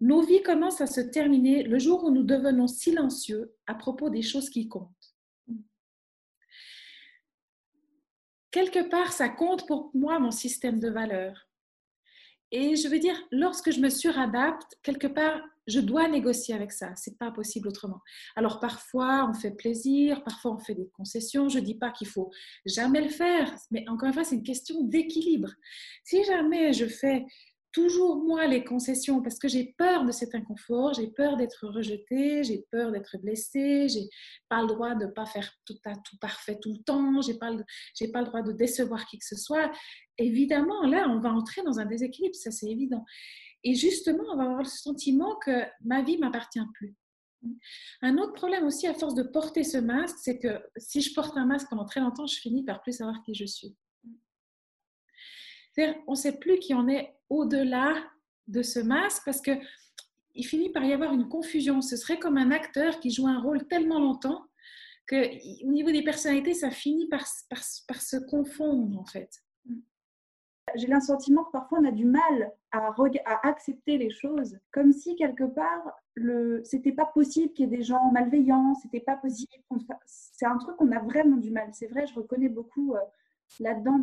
Nos 0.00 0.22
vies 0.22 0.42
commencent 0.42 0.80
à 0.80 0.86
se 0.86 1.00
terminer 1.00 1.64
le 1.64 1.78
jour 1.78 2.04
où 2.04 2.10
nous 2.10 2.22
devenons 2.22 2.68
silencieux 2.68 3.54
à 3.66 3.74
propos 3.74 4.10
des 4.10 4.22
choses 4.22 4.48
qui 4.48 4.68
comptent. 4.68 5.16
Quelque 8.50 8.88
part, 8.88 9.12
ça 9.12 9.28
compte 9.28 9.66
pour 9.66 9.90
moi 9.94 10.18
mon 10.18 10.30
système 10.30 10.80
de 10.80 10.88
valeurs. 10.88 11.47
Et 12.50 12.76
je 12.76 12.88
veux 12.88 12.98
dire, 12.98 13.16
lorsque 13.30 13.70
je 13.70 13.80
me 13.80 13.90
suradapte, 13.90 14.78
quelque 14.82 15.06
part, 15.06 15.40
je 15.66 15.80
dois 15.80 16.08
négocier 16.08 16.54
avec 16.54 16.72
ça. 16.72 16.92
C'est 16.96 17.18
pas 17.18 17.30
possible 17.30 17.68
autrement. 17.68 18.00
Alors 18.36 18.58
parfois, 18.58 19.28
on 19.28 19.34
fait 19.34 19.50
plaisir, 19.50 20.24
parfois 20.24 20.52
on 20.54 20.58
fait 20.58 20.74
des 20.74 20.88
concessions. 20.88 21.48
Je 21.48 21.58
dis 21.58 21.74
pas 21.74 21.90
qu'il 21.90 22.08
faut 22.08 22.30
jamais 22.64 23.02
le 23.02 23.10
faire, 23.10 23.52
mais 23.70 23.86
encore 23.88 24.08
une 24.08 24.14
fois, 24.14 24.24
c'est 24.24 24.36
une 24.36 24.42
question 24.42 24.82
d'équilibre. 24.82 25.50
Si 26.04 26.24
jamais 26.24 26.72
je 26.72 26.86
fais 26.86 27.26
toujours 27.72 28.16
moi 28.24 28.46
les 28.46 28.64
concessions 28.64 29.22
parce 29.22 29.38
que 29.38 29.48
j'ai 29.48 29.74
peur 29.76 30.04
de 30.04 30.12
cet 30.12 30.34
inconfort, 30.34 30.94
j'ai 30.94 31.08
peur 31.08 31.36
d'être 31.36 31.66
rejetée, 31.68 32.42
j'ai 32.44 32.66
peur 32.70 32.92
d'être 32.92 33.18
blessée, 33.18 33.88
j'ai 33.88 34.08
pas 34.48 34.62
le 34.62 34.68
droit 34.68 34.94
de 34.94 35.06
pas 35.06 35.26
faire 35.26 35.50
tout 35.64 35.78
à 35.84 35.94
tout 35.94 36.16
parfait 36.20 36.58
tout 36.60 36.72
le 36.72 36.82
temps, 36.82 37.20
j'ai 37.20 37.34
pas 37.34 37.50
j'ai 37.94 38.08
pas 38.08 38.20
le 38.20 38.26
droit 38.26 38.42
de 38.42 38.52
décevoir 38.52 39.06
qui 39.06 39.18
que 39.18 39.26
ce 39.26 39.36
soit 39.36 39.70
évidemment, 40.18 40.82
là, 40.82 41.06
on 41.08 41.20
va 41.20 41.30
entrer 41.30 41.62
dans 41.62 41.78
un 41.78 41.86
déséquilibre, 41.86 42.34
ça 42.34 42.50
c'est 42.50 42.68
évident. 42.68 43.04
Et 43.64 43.74
justement, 43.74 44.24
on 44.32 44.36
va 44.36 44.44
avoir 44.44 44.58
le 44.58 44.68
sentiment 44.68 45.36
que 45.36 45.64
ma 45.84 46.02
vie 46.02 46.18
m'appartient 46.18 46.60
plus. 46.74 46.94
Un 48.02 48.18
autre 48.18 48.32
problème 48.32 48.64
aussi, 48.64 48.86
à 48.86 48.94
force 48.94 49.14
de 49.14 49.22
porter 49.22 49.62
ce 49.62 49.78
masque, 49.78 50.16
c'est 50.20 50.38
que 50.38 50.60
si 50.76 51.00
je 51.00 51.14
porte 51.14 51.36
un 51.36 51.46
masque 51.46 51.68
pendant 51.70 51.84
très 51.84 52.00
longtemps, 52.00 52.26
je 52.26 52.38
finis 52.38 52.64
par 52.64 52.82
plus 52.82 52.92
savoir 52.92 53.22
qui 53.22 53.34
je 53.34 53.44
suis. 53.44 53.76
On 56.06 56.12
ne 56.12 56.16
sait 56.16 56.38
plus 56.38 56.58
qui 56.58 56.74
en 56.74 56.88
est 56.88 57.14
au-delà 57.28 57.94
de 58.46 58.62
ce 58.62 58.80
masque 58.80 59.22
parce 59.24 59.40
que 59.40 59.52
il 60.34 60.46
finit 60.46 60.70
par 60.70 60.84
y 60.84 60.92
avoir 60.92 61.12
une 61.12 61.28
confusion. 61.28 61.82
Ce 61.82 61.96
serait 61.96 62.18
comme 62.18 62.38
un 62.38 62.52
acteur 62.52 63.00
qui 63.00 63.10
joue 63.10 63.26
un 63.26 63.40
rôle 63.40 63.66
tellement 63.66 63.98
longtemps 63.98 64.44
que 65.06 65.64
au 65.64 65.72
niveau 65.72 65.90
des 65.90 66.02
personnalités, 66.02 66.54
ça 66.54 66.70
finit 66.70 67.08
par, 67.08 67.26
se 67.26 68.16
confondre 68.30 68.98
en 69.00 69.04
fait. 69.04 69.42
J'ai 70.74 70.86
le 70.86 71.00
sentiment 71.00 71.44
que 71.44 71.50
parfois 71.50 71.78
on 71.80 71.84
a 71.86 71.90
du 71.90 72.04
mal 72.04 72.52
à, 72.72 72.94
accepter 73.42 73.96
les 73.96 74.10
choses, 74.10 74.58
comme 74.70 74.92
si 74.92 75.16
quelque 75.16 75.44
part 75.44 75.98
le 76.14 76.62
c'était 76.62 76.92
pas 76.92 77.06
possible 77.06 77.54
qu'il 77.54 77.70
y 77.70 77.74
ait 77.74 77.76
des 77.78 77.82
gens 77.82 78.12
malveillants, 78.12 78.74
c'était 78.74 79.00
pas 79.00 79.16
possible. 79.16 79.50
C'est 80.04 80.46
un 80.46 80.58
truc 80.58 80.76
qu'on 80.76 80.92
a 80.92 81.00
vraiment 81.00 81.38
du 81.38 81.50
mal. 81.50 81.70
C'est 81.72 81.86
vrai, 81.86 82.06
je 82.06 82.14
reconnais 82.14 82.50
beaucoup 82.50 82.94
euh, 82.94 83.00
là-dedans 83.60 83.98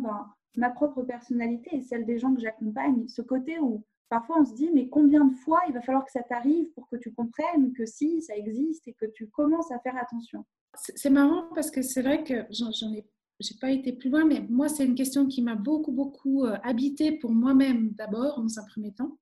ma 0.56 0.70
propre 0.70 1.02
personnalité 1.02 1.76
et 1.76 1.82
celle 1.82 2.06
des 2.06 2.18
gens 2.18 2.34
que 2.34 2.40
j'accompagne, 2.40 3.08
ce 3.08 3.22
côté 3.22 3.58
où 3.58 3.84
parfois 4.08 4.40
on 4.40 4.44
se 4.44 4.54
dit 4.54 4.70
mais 4.72 4.88
combien 4.88 5.24
de 5.24 5.34
fois 5.34 5.60
il 5.68 5.74
va 5.74 5.82
falloir 5.82 6.04
que 6.04 6.12
ça 6.12 6.22
t'arrive 6.22 6.68
pour 6.74 6.88
que 6.88 6.96
tu 6.96 7.12
comprennes 7.12 7.72
que 7.72 7.86
si 7.86 8.22
ça 8.22 8.36
existe 8.36 8.86
et 8.88 8.94
que 8.94 9.06
tu 9.06 9.28
commences 9.28 9.70
à 9.70 9.78
faire 9.80 9.96
attention? 9.96 10.44
C'est 10.74 11.10
marrant 11.10 11.48
parce 11.54 11.70
que 11.70 11.82
c'est 11.82 12.02
vrai 12.02 12.22
que 12.22 12.44
j'en 12.50 12.92
ai 12.92 13.06
j'ai 13.40 13.54
pas 13.56 13.70
été 13.70 13.92
plus 13.92 14.10
loin, 14.10 14.24
mais 14.24 14.40
moi, 14.48 14.68
c'est 14.68 14.84
une 14.84 14.94
question 14.94 15.26
qui 15.26 15.42
m'a 15.42 15.54
beaucoup, 15.54 15.92
beaucoup 15.92 16.44
euh, 16.44 16.56
habité 16.62 17.12
pour 17.12 17.32
moi-même 17.32 17.90
d'abord, 17.92 18.40
dans 18.40 18.58
un 18.58 18.64
premier 18.64 18.92
temps. 18.92 19.18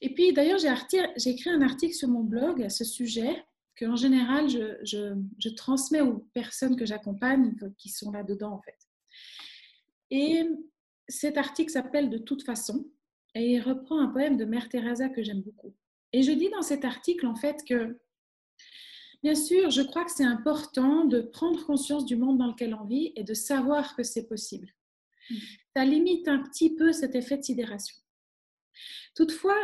Et 0.00 0.14
puis, 0.14 0.32
d'ailleurs, 0.32 0.58
j'ai 0.58 1.30
écrit 1.30 1.50
un 1.50 1.62
article 1.62 1.94
sur 1.94 2.08
mon 2.08 2.24
blog 2.24 2.62
à 2.62 2.70
ce 2.70 2.84
sujet, 2.84 3.44
que 3.76 3.84
en 3.84 3.96
général, 3.96 4.48
je 4.48 5.48
transmets 5.54 6.00
aux 6.00 6.26
personnes 6.34 6.76
que 6.76 6.86
j'accompagne, 6.86 7.54
qui 7.78 7.88
sont 7.88 8.10
là-dedans, 8.10 8.52
en 8.52 8.62
fait. 8.62 8.78
Et 10.12 10.46
cet 11.08 11.38
article 11.38 11.72
s'appelle 11.72 12.10
De 12.10 12.18
toute 12.18 12.44
façon, 12.44 12.86
et 13.34 13.54
il 13.54 13.60
reprend 13.60 13.98
un 13.98 14.08
poème 14.08 14.36
de 14.36 14.44
Mère 14.44 14.68
Teresa 14.68 15.08
que 15.08 15.22
j'aime 15.22 15.40
beaucoup. 15.40 15.74
Et 16.12 16.22
je 16.22 16.32
dis 16.32 16.50
dans 16.50 16.60
cet 16.60 16.84
article, 16.84 17.26
en 17.26 17.34
fait, 17.34 17.64
que 17.66 17.98
Bien 19.22 19.34
sûr, 19.36 19.70
je 19.70 19.82
crois 19.82 20.04
que 20.04 20.10
c'est 20.10 20.24
important 20.24 21.04
de 21.04 21.20
prendre 21.20 21.64
conscience 21.64 22.04
du 22.04 22.16
monde 22.16 22.38
dans 22.38 22.48
lequel 22.48 22.74
on 22.74 22.84
vit 22.84 23.12
et 23.14 23.22
de 23.22 23.34
savoir 23.34 23.94
que 23.94 24.02
c'est 24.02 24.26
possible. 24.26 24.68
Mm. 25.30 25.34
Ça 25.76 25.84
limite 25.84 26.28
un 26.28 26.42
petit 26.42 26.74
peu 26.74 26.92
cet 26.92 27.14
effet 27.14 27.38
de 27.38 27.44
sidération. 27.44 27.96
Toutefois, 29.14 29.56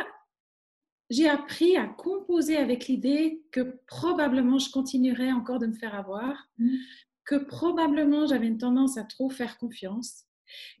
j'ai 1.09 1.27
appris 1.27 1.75
à 1.75 1.87
composer 1.87 2.55
avec 2.55 2.87
l'idée 2.87 3.43
que 3.51 3.81
probablement 3.85 4.59
je 4.59 4.71
continuerai 4.71 5.33
encore 5.33 5.59
de 5.59 5.67
me 5.67 5.73
faire 5.73 5.93
avoir, 5.93 6.47
mm. 6.57 6.77
que 7.25 7.35
probablement 7.35 8.27
j'avais 8.27 8.47
une 8.47 8.59
tendance 8.59 8.97
à 8.97 9.03
trop 9.03 9.29
faire 9.29 9.57
confiance, 9.57 10.28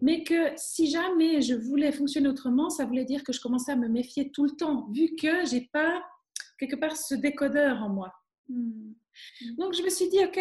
mais 0.01 0.23
que 0.23 0.51
si 0.55 0.89
jamais 0.89 1.41
je 1.41 1.55
voulais 1.55 1.91
fonctionner 1.91 2.29
autrement, 2.29 2.69
ça 2.69 2.85
voulait 2.85 3.05
dire 3.05 3.23
que 3.23 3.33
je 3.33 3.41
commençais 3.41 3.71
à 3.71 3.75
me 3.75 3.87
méfier 3.87 4.31
tout 4.31 4.45
le 4.45 4.51
temps, 4.51 4.89
vu 4.91 5.15
que 5.15 5.45
j'ai 5.45 5.69
pas 5.71 6.03
quelque 6.57 6.75
part 6.75 6.95
ce 6.95 7.15
décodeur 7.15 7.81
en 7.81 7.89
moi. 7.89 8.13
Hmm. 8.47 8.93
Donc, 9.57 9.73
je 9.73 9.83
me 9.83 9.89
suis 9.89 10.09
dit, 10.09 10.23
OK, 10.23 10.39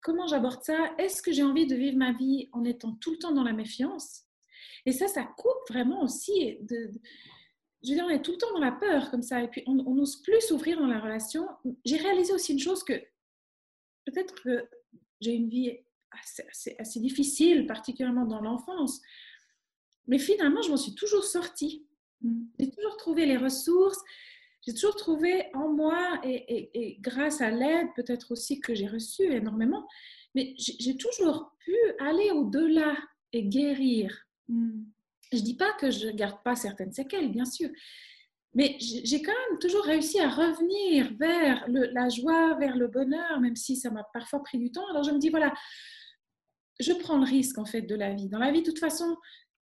comment 0.00 0.26
j'aborde 0.26 0.62
ça? 0.62 0.94
Est-ce 0.98 1.22
que 1.22 1.32
j'ai 1.32 1.42
envie 1.42 1.66
de 1.66 1.74
vivre 1.74 1.96
ma 1.96 2.12
vie 2.12 2.48
en 2.52 2.64
étant 2.64 2.92
tout 2.94 3.12
le 3.12 3.18
temps 3.18 3.32
dans 3.32 3.44
la 3.44 3.52
méfiance? 3.52 4.22
Et 4.84 4.92
ça, 4.92 5.08
ça 5.08 5.24
coupe 5.24 5.68
vraiment 5.68 6.02
aussi. 6.02 6.58
De, 6.62 6.90
je 7.82 7.90
veux 7.90 7.96
dire, 7.96 8.04
on 8.06 8.10
est 8.10 8.22
tout 8.22 8.32
le 8.32 8.38
temps 8.38 8.52
dans 8.52 8.60
la 8.60 8.72
peur 8.72 9.10
comme 9.10 9.22
ça, 9.22 9.42
et 9.42 9.48
puis 9.48 9.62
on 9.66 9.94
n'ose 9.94 10.22
plus 10.22 10.40
s'ouvrir 10.40 10.78
dans 10.78 10.86
la 10.86 11.00
relation. 11.00 11.46
J'ai 11.84 11.96
réalisé 11.96 12.32
aussi 12.32 12.52
une 12.52 12.58
chose 12.58 12.82
que 12.82 12.94
peut-être 14.06 14.34
que 14.42 14.68
j'ai 15.20 15.32
une 15.32 15.48
vie 15.48 15.78
assez, 16.10 16.76
assez, 16.78 17.00
difficile, 17.00 17.66
particulièrement 17.66 18.26
dans 18.26 18.40
l'enfance, 18.40 19.00
mais 20.06 20.18
finalement, 20.18 20.62
je 20.62 20.70
m'en 20.70 20.76
suis 20.76 20.94
toujours 20.94 21.24
sortie. 21.24 21.86
Hmm. 22.22 22.44
J'ai 22.58 22.70
toujours 22.70 22.96
trouvé 22.96 23.26
les 23.26 23.36
ressources 23.36 24.02
j'ai 24.66 24.74
toujours 24.74 24.96
trouvé 24.96 25.44
en 25.54 25.68
moi, 25.68 26.20
et, 26.24 26.98
grâce 27.00 27.40
à 27.40 27.50
l'aide 27.50 27.86
peut-être 27.94 28.32
aussi 28.32 28.60
que 28.60 28.74
j'ai 28.74 28.88
reçue 28.88 29.32
énormément, 29.32 29.86
mais 30.34 30.54
j'ai 30.58 30.96
toujours 30.96 31.52
pu 31.60 31.76
aller 32.00 32.30
au-delà 32.32 32.96
et 33.32 33.44
guérir. 33.44 34.26
Hmm. 34.48 34.82
Je 35.32 35.38
ne 35.38 35.42
dis 35.42 35.56
pas 35.56 35.72
que 35.74 35.90
je 35.90 36.08
ne 36.08 36.12
garde 36.12 36.42
pas 36.42 36.56
certaines 36.56 36.92
séquelles, 36.92 37.30
bien 37.30 37.44
sûr, 37.44 37.70
mais 38.54 38.76
j'ai 38.78 39.20
quand 39.22 39.32
même 39.50 39.58
toujours 39.58 39.84
réussi 39.84 40.18
à 40.18 40.30
revenir 40.30 41.12
vers 41.18 41.66
la 41.68 42.08
joie, 42.08 42.54
vers 42.58 42.76
le 42.76 42.88
bonheur, 42.88 43.40
même 43.40 43.56
si 43.56 43.76
ça 43.76 43.90
m'a 43.90 44.04
parfois 44.14 44.42
pris 44.42 44.58
du 44.58 44.70
temps. 44.70 44.88
Alors 44.90 45.02
je 45.02 45.10
me 45.10 45.18
dis, 45.18 45.28
voilà, 45.28 45.52
je 46.80 46.92
prends 46.92 47.18
le 47.18 47.24
risque 47.24 47.58
en 47.58 47.64
fait 47.64 47.82
de 47.82 47.94
la 47.94 48.14
vie. 48.14 48.28
Dans 48.28 48.38
la 48.38 48.50
vie, 48.50 48.62
de 48.62 48.66
toute 48.66 48.78
façon, 48.78 49.16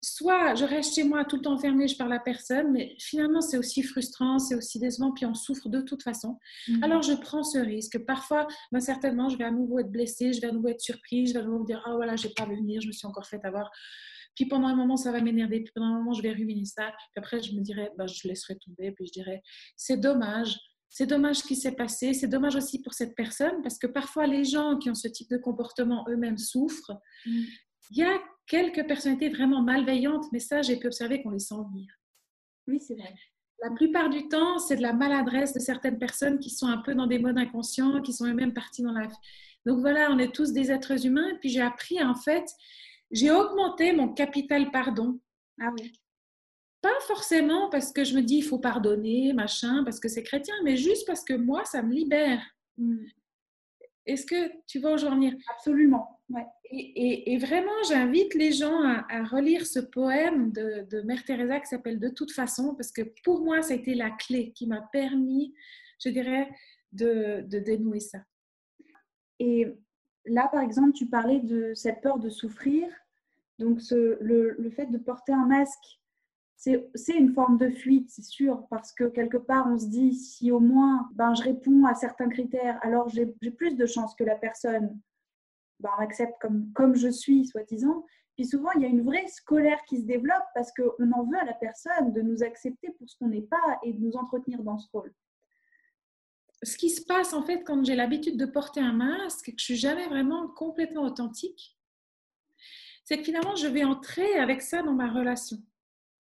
soit 0.02 0.56
je 0.56 0.64
reste 0.64 0.96
chez 0.96 1.04
moi 1.04 1.26
tout 1.26 1.38
le 1.38 1.42
temps 1.42 1.54
enfermée, 1.54 1.88
je 1.88 1.98
parle 1.98 2.14
à 2.14 2.20
personne, 2.20 2.72
mais 2.72 2.96
finalement 3.00 3.42
c'est 3.42 3.58
aussi 3.58 3.84
frustrant, 3.84 4.40
c'est 4.40 4.56
aussi 4.56 4.80
décevant, 4.80 5.12
puis 5.12 5.26
on 5.26 5.34
souffre 5.34 5.70
de 5.70 5.82
toute 5.82 6.04
façon. 6.04 6.38
Mhm. 6.68 6.84
Alors 6.84 7.02
je 7.02 7.14
prends 7.14 7.44
ce 7.44 7.58
risque. 7.58 7.98
Parfois, 8.06 8.48
ben, 8.72 8.80
certainement, 8.80 9.30
je 9.30 9.38
vais 9.38 9.46
à 9.46 9.52
nouveau 9.52 9.80
être 9.80 9.92
blessée, 9.92 10.34
je 10.34 10.42
vais 10.42 10.48
à 10.48 10.52
nouveau 10.52 10.70
être 10.70 10.82
surprise, 10.82 11.30
je 11.30 11.34
vais 11.34 11.40
à 11.40 11.44
nouveau 11.44 11.60
me 11.60 11.66
dire, 11.66 11.82
ah 11.86 11.92
oh, 11.92 11.96
voilà, 11.98 12.16
je 12.16 12.28
vais 12.28 12.34
pas 12.34 12.46
venir, 12.46 12.82
je 12.82 12.88
me 12.88 12.92
suis 12.92 13.08
encore 13.08 13.26
fait 13.26 13.44
avoir. 13.44 13.72
Puis 14.38 14.46
pendant 14.46 14.68
un 14.68 14.76
moment, 14.76 14.98
ça 14.98 15.12
va 15.12 15.20
m'énerver, 15.20 15.62
puis 15.62 15.72
pendant 15.74 15.88
un 15.88 15.98
moment, 15.98 16.14
je 16.14 16.22
vais 16.22 16.32
ruminer 16.32 16.64
ça, 16.64 16.92
puis 16.92 17.18
après, 17.18 17.42
je 17.42 17.54
me 17.54 17.62
dirais, 17.62 17.90
ben, 17.98 18.06
je 18.06 18.28
laisserai 18.28 18.56
tomber, 18.60 18.92
puis 18.92 19.08
je 19.08 19.12
dirais, 19.12 19.42
c'est 19.76 19.98
dommage. 19.98 20.60
C'est 20.90 21.08
dommage 21.08 21.38
ce 21.38 21.44
qui 21.44 21.56
s'est 21.56 21.74
passé, 21.74 22.14
c'est 22.14 22.28
dommage 22.28 22.56
aussi 22.56 22.82
pour 22.82 22.94
cette 22.94 23.16
personne 23.16 23.62
parce 23.62 23.78
que 23.78 23.88
parfois 23.88 24.26
les 24.26 24.46
gens 24.46 24.78
qui 24.78 24.90
ont 24.90 24.96
ce 24.96 25.08
type 25.10 25.30
de 25.30 25.38
comportement 25.38 26.06
eux-mêmes 26.08 26.38
souffrent. 26.38 26.94
Mhm. 27.26 27.46
Il 27.92 27.98
y 27.98 28.04
a 28.04 28.18
quelques 28.46 28.88
personnalités 28.88 29.30
vraiment 29.30 29.62
malveillantes, 29.62 30.26
mais 30.32 30.40
ça, 30.40 30.62
j'ai 30.62 30.78
pu 30.78 30.88
observer 30.88 31.22
qu'on 31.22 31.32
les 31.32 31.40
sent 31.40 31.56
venir. 31.72 31.92
Oui, 32.68 32.80
c'est 32.80 32.96
vrai. 32.96 33.14
La 33.64 33.72
plupart 33.72 34.10
du 34.10 34.28
temps, 34.28 34.60
c'est 34.60 34.76
de 34.76 34.82
la 34.82 34.94
maladresse 34.94 35.54
de 35.54 35.60
certaines 35.60 35.98
personnes 35.98 36.38
qui 36.38 36.52
sont 36.52 36.68
un 36.68 36.78
peu 36.78 36.94
dans 36.94 37.08
des 37.08 37.18
modes 37.18 37.38
inconscients, 37.38 38.02
qui 38.02 38.14
sont 38.14 38.26
eux-mêmes 38.26 38.54
partis 38.54 38.84
dans 38.84 38.92
la... 38.92 39.08
Donc 39.66 39.80
voilà, 39.80 40.12
on 40.12 40.20
est 40.20 40.34
tous 40.34 40.54
des 40.54 40.72
êtres 40.72 41.06
humains. 41.06 41.28
Et 41.30 41.40
puis 41.40 41.50
j'ai 41.50 41.62
appris, 41.62 42.02
en 42.04 42.16
fait, 42.16 42.46
j'ai 43.12 43.32
augmenté 43.32 43.94
mon 43.94 44.14
capital 44.14 44.72
pardon. 44.72 45.20
Ah 45.60 45.72
oui. 45.78 45.92
Pas 46.82 47.00
forcément 47.08 47.70
parce 47.70 47.92
que 47.92 48.04
je 48.04 48.16
me 48.16 48.22
dis 48.22 48.38
il 48.38 48.44
faut 48.44 48.60
pardonner, 48.60 49.34
machin, 49.34 49.84
parce 49.84 50.00
que 50.00 50.08
c'est 50.08 50.24
chrétien, 50.24 50.56
mais 50.64 50.78
juste 50.78 51.08
parce 51.08 51.24
que 51.24 51.34
moi, 51.34 51.66
ça 51.66 51.82
me 51.82 51.94
libère. 51.94 52.42
Hmm. 52.78 53.06
Est-ce 54.06 54.26
que 54.26 54.52
tu 54.68 54.80
vas 54.80 54.92
aujourd'hui 54.92 55.38
Absolument. 55.54 56.22
Et, 56.72 57.38
vraiment, 57.38 57.84
j'invite 57.88 58.34
les 58.34 58.52
gens 58.52 58.82
à, 58.82 59.24
relire 59.26 59.66
ce 59.66 59.80
poème 59.80 60.52
de, 60.52 61.02
Mère 61.02 61.24
Teresa 61.24 61.60
qui 61.60 61.68
s'appelle 61.68 62.00
De 62.00 62.10
toute 62.10 62.32
façon, 62.32 62.76
parce 62.76 62.92
que 62.92 63.02
pour 63.24 63.44
moi, 63.44 63.62
ça 63.62 63.74
a 63.74 63.78
été 63.78 63.96
la 63.96 64.12
clé 64.12 64.52
qui 64.54 64.68
m'a 64.68 64.82
permis, 64.92 65.54
je 66.04 66.10
dirais, 66.10 66.50
de, 66.92 67.46
dénouer 67.60 68.00
ça. 68.00 68.20
Et 69.40 69.68
là, 70.28 70.48
par 70.52 70.62
exemple, 70.62 70.94
tu 70.94 71.08
parlais 71.08 71.40
de 71.40 71.74
cette 71.74 72.02
peur 72.02 72.20
de 72.20 72.30
souffrir. 72.30 72.88
Donc, 73.60 73.80
le, 73.92 74.70
fait 74.70 74.86
de 74.88 74.98
porter 74.98 75.34
un 75.34 75.46
masque 75.46 76.00
c'est 76.58 77.14
une 77.14 77.34
forme 77.34 77.58
de 77.58 77.70
fuite, 77.70 78.10
c'est 78.10 78.24
sûr, 78.24 78.66
parce 78.70 78.92
que 78.92 79.06
quelque 79.06 79.38
part, 79.38 79.68
on 79.68 79.78
se 79.78 79.86
dit, 79.86 80.14
si 80.14 80.52
au 80.52 80.60
moins 80.60 81.08
ben, 81.14 81.36
je 81.36 81.44
réponds 81.44 81.86
à 81.86 81.94
certains 81.94 82.30
critères, 82.30 82.80
alors 82.82 83.10
j'ai 83.10 83.28
plus 83.28 83.76
de 83.76 83.86
chances 83.86 84.16
que 84.16 84.24
la 84.24 84.36
personne 84.36 85.00
ben, 85.80 85.92
m'accepte 86.00 86.34
comme, 86.42 86.72
comme 86.74 86.96
je 86.96 87.10
suis, 87.10 87.46
soi-disant. 87.46 88.04
Puis 88.36 88.46
souvent, 88.46 88.72
il 88.76 88.82
y 88.82 88.86
a 88.86 88.90
une 88.90 89.04
vraie 89.04 89.26
colère 89.46 89.80
qui 89.88 90.00
se 90.00 90.06
développe 90.06 90.46
parce 90.56 90.72
qu'on 90.74 91.12
en 91.12 91.24
veut 91.26 91.38
à 91.38 91.46
la 91.46 91.54
personne 91.54 92.12
de 92.14 92.22
nous 92.22 92.44
accepter 92.44 92.90
pour 92.98 93.08
ce 93.08 93.18
qu'on 93.18 93.30
n'est 93.30 93.42
pas 93.42 93.80
et 93.84 93.94
de 93.94 94.00
nous 94.00 94.16
entretenir 94.16 94.64
dans 94.64 94.78
ce 94.80 94.88
rôle. 94.92 95.14
Ce 96.64 96.78
qui 96.78 96.90
se 96.90 97.04
passe 97.04 97.34
en 97.34 97.44
fait 97.44 97.64
quand 97.64 97.86
j'ai 97.86 97.96
l'habitude 97.96 98.38
de 98.38 98.46
porter 98.46 98.80
un 98.80 98.94
masque 98.94 99.50
et 99.50 99.52
que 99.54 99.60
je 99.60 99.66
suis 99.66 99.76
jamais 99.78 100.08
vraiment 100.08 100.48
complètement 100.48 101.04
authentique, 101.04 101.78
c'est 103.08 103.18
que 103.18 103.24
finalement, 103.24 103.56
je 103.56 103.68
vais 103.68 103.86
entrer 103.86 104.38
avec 104.38 104.62
ça 104.62 104.84
dans 104.84 104.92
ma 104.92 105.10
relation. 105.10 105.58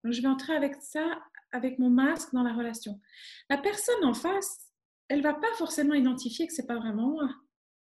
Donc, 0.05 0.13
je 0.13 0.21
vais 0.21 0.29
entrer 0.29 0.55
avec 0.55 0.75
ça, 0.83 1.19
avec 1.51 1.79
mon 1.79 1.89
masque 1.89 2.35
dans 2.35 2.43
la 2.43 2.53
relation. 2.53 3.01
La 3.49 3.57
personne 3.57 4.05
en 4.05 4.13
face, 4.13 4.71
elle 5.09 5.23
va 5.23 5.33
pas 5.33 5.53
forcément 5.57 5.95
identifier 5.95 6.47
que 6.47 6.53
c'est 6.53 6.67
pas 6.67 6.77
vraiment 6.77 7.09
moi. 7.09 7.31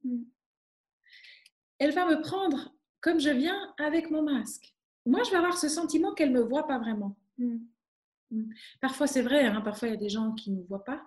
Hmm. 0.05 0.25
Elle 1.79 1.93
va 1.93 2.05
me 2.05 2.21
prendre 2.21 2.75
comme 3.01 3.19
je 3.19 3.31
viens 3.31 3.75
avec 3.79 4.11
mon 4.11 4.23
masque. 4.23 4.75
Moi, 5.07 5.23
je 5.23 5.31
vais 5.31 5.39
avoir 5.39 5.57
ce 5.57 5.71
sentiment 5.71 6.13
qu'elle 6.13 6.31
me 6.31 6.43
voit 6.43 6.67
pas 6.67 6.79
vraiment. 6.79 7.17
Hmm. 7.39 7.61
Hmm. 8.31 8.53
Parfois, 8.83 9.07
c'est 9.07 9.23
vrai, 9.23 9.47
hein, 9.47 9.63
parfois 9.63 9.89
il 9.89 9.93
y 9.93 9.95
a 9.95 10.01
des 10.01 10.11
gens 10.11 10.33
qui 10.33 10.51
ne 10.51 10.59
me 10.59 10.65
voient 10.65 10.85
pas. 10.85 11.03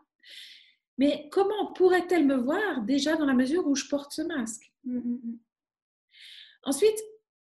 Mais 0.97 1.27
comment 1.31 1.73
pourrait-elle 1.73 2.25
me 2.25 2.37
voir 2.37 2.81
déjà 2.83 3.15
dans 3.15 3.25
la 3.25 3.33
mesure 3.33 3.67
où 3.67 3.75
je 3.75 3.87
porte 3.87 4.13
ce 4.13 4.21
masque? 4.21 4.71
Ensuite, 6.63 6.97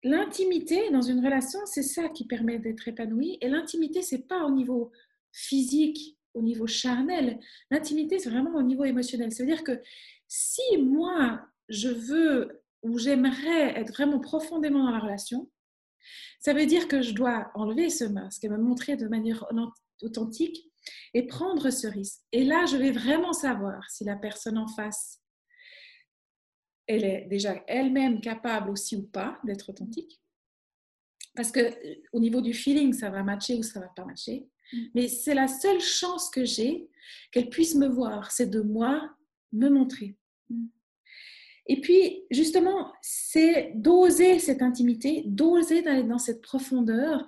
l'intimité 0.03 0.91
dans 0.91 1.03
une 1.03 1.25
relation, 1.25 1.59
c'est 1.67 1.83
ça 1.83 2.09
qui 2.09 2.27
permet 2.27 2.59
d'être 2.59 2.89
épanoui. 2.89 3.39
Et 3.41 3.49
l'intimité, 3.49 4.03
c'est 4.03 4.27
pas 4.27 4.45
au 4.45 4.51
niveau 4.51 4.93
physique, 5.33 6.17
au 6.35 6.43
niveau 6.43 6.67
charnel. 6.67 7.39
L'intimité, 7.71 8.19
c'est 8.19 8.31
vraiment 8.31 8.55
au 8.57 8.63
niveau 8.63 8.85
émotionnel. 8.85 9.33
C'est-à-dire 9.33 9.65
que 9.65 9.81
si 10.29 10.79
moi, 10.79 11.41
je 11.69 11.89
veux 11.89 12.63
ou 12.83 12.99
j'aimerais 12.99 13.79
être 13.79 13.93
vraiment 13.93 14.21
profondément 14.21 14.85
dans 14.85 14.91
la 14.91 15.01
relation, 15.01 15.51
ça 16.39 16.55
veut 16.55 16.67
dire 16.67 16.89
que 16.89 17.03
je 17.03 17.13
dois 17.13 17.51
enlever 17.55 17.91
ce 17.91 18.05
masque 18.05 18.45
et 18.45 18.49
me 18.49 18.57
montrer 18.57 18.97
de 18.97 19.07
manière 19.07 19.47
authentique 20.01 20.70
et 21.15 21.27
prendre 21.27 21.71
ce 21.71 21.87
risque. 21.87 22.21
Et 22.33 22.45
là, 22.45 22.67
je 22.67 22.77
vais 22.77 22.93
vraiment 22.93 23.33
savoir 23.33 23.89
si 23.91 24.05
la 24.05 24.17
personne 24.17 24.59
en 24.59 24.69
face 24.69 25.21
elle 26.91 27.05
est 27.05 27.27
déjà 27.31 27.63
elle-même 27.69 28.21
capable 28.21 28.69
aussi 28.69 28.97
ou 28.97 29.03
pas 29.03 29.39
d'être 29.45 29.69
authentique. 29.69 30.21
Parce 31.37 31.53
que 31.53 31.61
euh, 31.61 31.95
au 32.13 32.19
niveau 32.19 32.41
du 32.41 32.53
feeling, 32.53 32.93
ça 32.93 33.11
va 33.11 33.23
matcher 33.23 33.55
ou 33.55 33.63
ça 33.63 33.79
va 33.79 33.87
pas 33.95 34.05
matcher. 34.05 34.49
Mm. 34.73 34.79
Mais 34.95 35.07
c'est 35.07 35.35
la 35.35 35.47
seule 35.47 35.81
chance 35.81 36.31
que 36.31 36.45
j'ai 36.45 36.89
qu'elle 37.31 37.49
puisse 37.49 37.77
me 37.77 37.87
voir, 37.87 38.33
c'est 38.33 38.51
de 38.51 38.61
moi 38.61 39.09
me 39.53 39.69
montrer. 39.69 40.17
Mm. 40.49 40.67
Et 41.67 41.81
puis, 41.81 42.25
justement, 42.33 42.93
c'est 43.01 43.73
d'oser 43.77 44.41
cette 44.41 44.61
intimité, 44.61 45.23
d'oser 45.27 45.83
d'aller 45.83 46.03
dans 46.03 46.19
cette 46.19 46.43
profondeur 46.43 47.25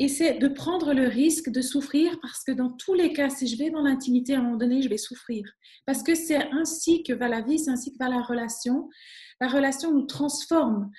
et 0.00 0.08
c'est 0.08 0.38
de 0.38 0.48
prendre 0.48 0.94
le 0.94 1.08
risque 1.08 1.50
de 1.50 1.60
souffrir 1.60 2.18
parce 2.22 2.42
que 2.42 2.52
dans 2.52 2.70
tous 2.70 2.94
les 2.94 3.12
cas, 3.12 3.28
si 3.28 3.46
je 3.46 3.58
vais 3.58 3.68
dans 3.68 3.82
l'intimité, 3.82 4.32
à 4.32 4.38
un 4.38 4.42
moment 4.42 4.56
donné, 4.56 4.80
je 4.80 4.88
vais 4.88 4.96
souffrir. 4.96 5.44
Parce 5.84 6.02
que 6.02 6.14
c'est 6.14 6.42
ainsi 6.52 7.02
que 7.02 7.12
va 7.12 7.28
la 7.28 7.42
vie, 7.42 7.58
c'est 7.58 7.70
ainsi 7.70 7.92
que 7.92 7.98
va 7.98 8.08
la 8.08 8.22
relation. 8.22 8.88
La 9.42 9.48
relation 9.48 9.92
nous 9.92 10.06
transforme. 10.06 10.90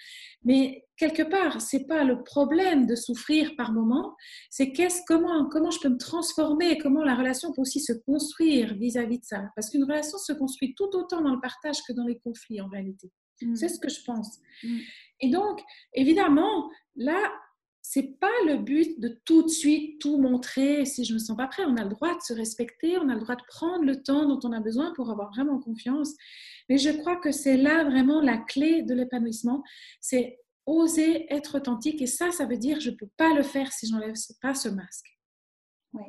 Mais 0.43 0.85
quelque 0.97 1.23
part, 1.23 1.61
c'est 1.61 1.87
pas 1.87 2.03
le 2.03 2.21
problème 2.21 2.85
de 2.85 2.93
souffrir 2.93 3.55
par 3.55 3.73
moment, 3.73 4.15
c'est 4.51 4.71
qu'est-ce, 4.71 5.01
comment, 5.07 5.49
comment 5.49 5.71
je 5.71 5.79
peux 5.79 5.89
me 5.89 5.97
transformer, 5.97 6.77
comment 6.77 7.03
la 7.03 7.15
relation 7.15 7.51
peut 7.53 7.61
aussi 7.61 7.79
se 7.79 7.93
construire 7.93 8.75
vis-à-vis 8.75 9.17
de 9.17 9.25
ça. 9.25 9.45
Parce 9.55 9.71
qu'une 9.71 9.83
relation 9.83 10.19
se 10.19 10.33
construit 10.33 10.75
tout 10.75 10.95
autant 10.95 11.21
dans 11.21 11.33
le 11.33 11.41
partage 11.41 11.77
que 11.87 11.93
dans 11.93 12.05
les 12.05 12.19
conflits 12.19 12.61
en 12.61 12.67
réalité. 12.67 13.11
Mm. 13.41 13.55
C'est 13.55 13.69
ce 13.69 13.79
que 13.79 13.89
je 13.89 14.03
pense. 14.05 14.37
Mm. 14.63 14.79
Et 15.21 15.29
donc, 15.31 15.59
évidemment, 15.95 16.69
là, 16.95 17.31
c'est 17.93 18.17
pas 18.21 18.31
le 18.47 18.55
but 18.55 19.01
de 19.01 19.19
tout 19.25 19.43
de 19.43 19.49
suite 19.49 19.99
tout 19.99 20.17
montrer 20.17 20.85
si 20.85 21.03
je 21.03 21.13
me 21.13 21.19
sens 21.19 21.35
pas 21.35 21.47
prêt. 21.47 21.65
On 21.65 21.75
a 21.75 21.83
le 21.83 21.89
droit 21.89 22.15
de 22.15 22.21
se 22.21 22.31
respecter, 22.31 22.97
on 22.97 23.09
a 23.09 23.15
le 23.15 23.19
droit 23.19 23.35
de 23.35 23.43
prendre 23.49 23.83
le 23.83 24.01
temps 24.01 24.25
dont 24.29 24.39
on 24.47 24.53
a 24.53 24.61
besoin 24.61 24.93
pour 24.95 25.11
avoir 25.11 25.29
vraiment 25.31 25.59
confiance. 25.59 26.13
Mais 26.69 26.77
je 26.77 26.89
crois 26.89 27.17
que 27.17 27.33
c'est 27.33 27.57
là 27.57 27.83
vraiment 27.83 28.21
la 28.21 28.37
clé 28.37 28.81
de 28.81 28.93
l'épanouissement, 28.93 29.61
c'est 29.99 30.39
oser 30.65 31.25
être 31.33 31.57
authentique. 31.57 32.01
Et 32.01 32.07
ça, 32.07 32.31
ça 32.31 32.45
veut 32.45 32.55
dire 32.55 32.79
je 32.79 32.91
peux 32.91 33.09
pas 33.17 33.33
le 33.33 33.43
faire 33.43 33.73
si 33.73 33.87
j'enlève 33.87 34.15
pas 34.41 34.55
ce 34.55 34.69
masque. 34.69 35.19
Oui. 35.91 36.05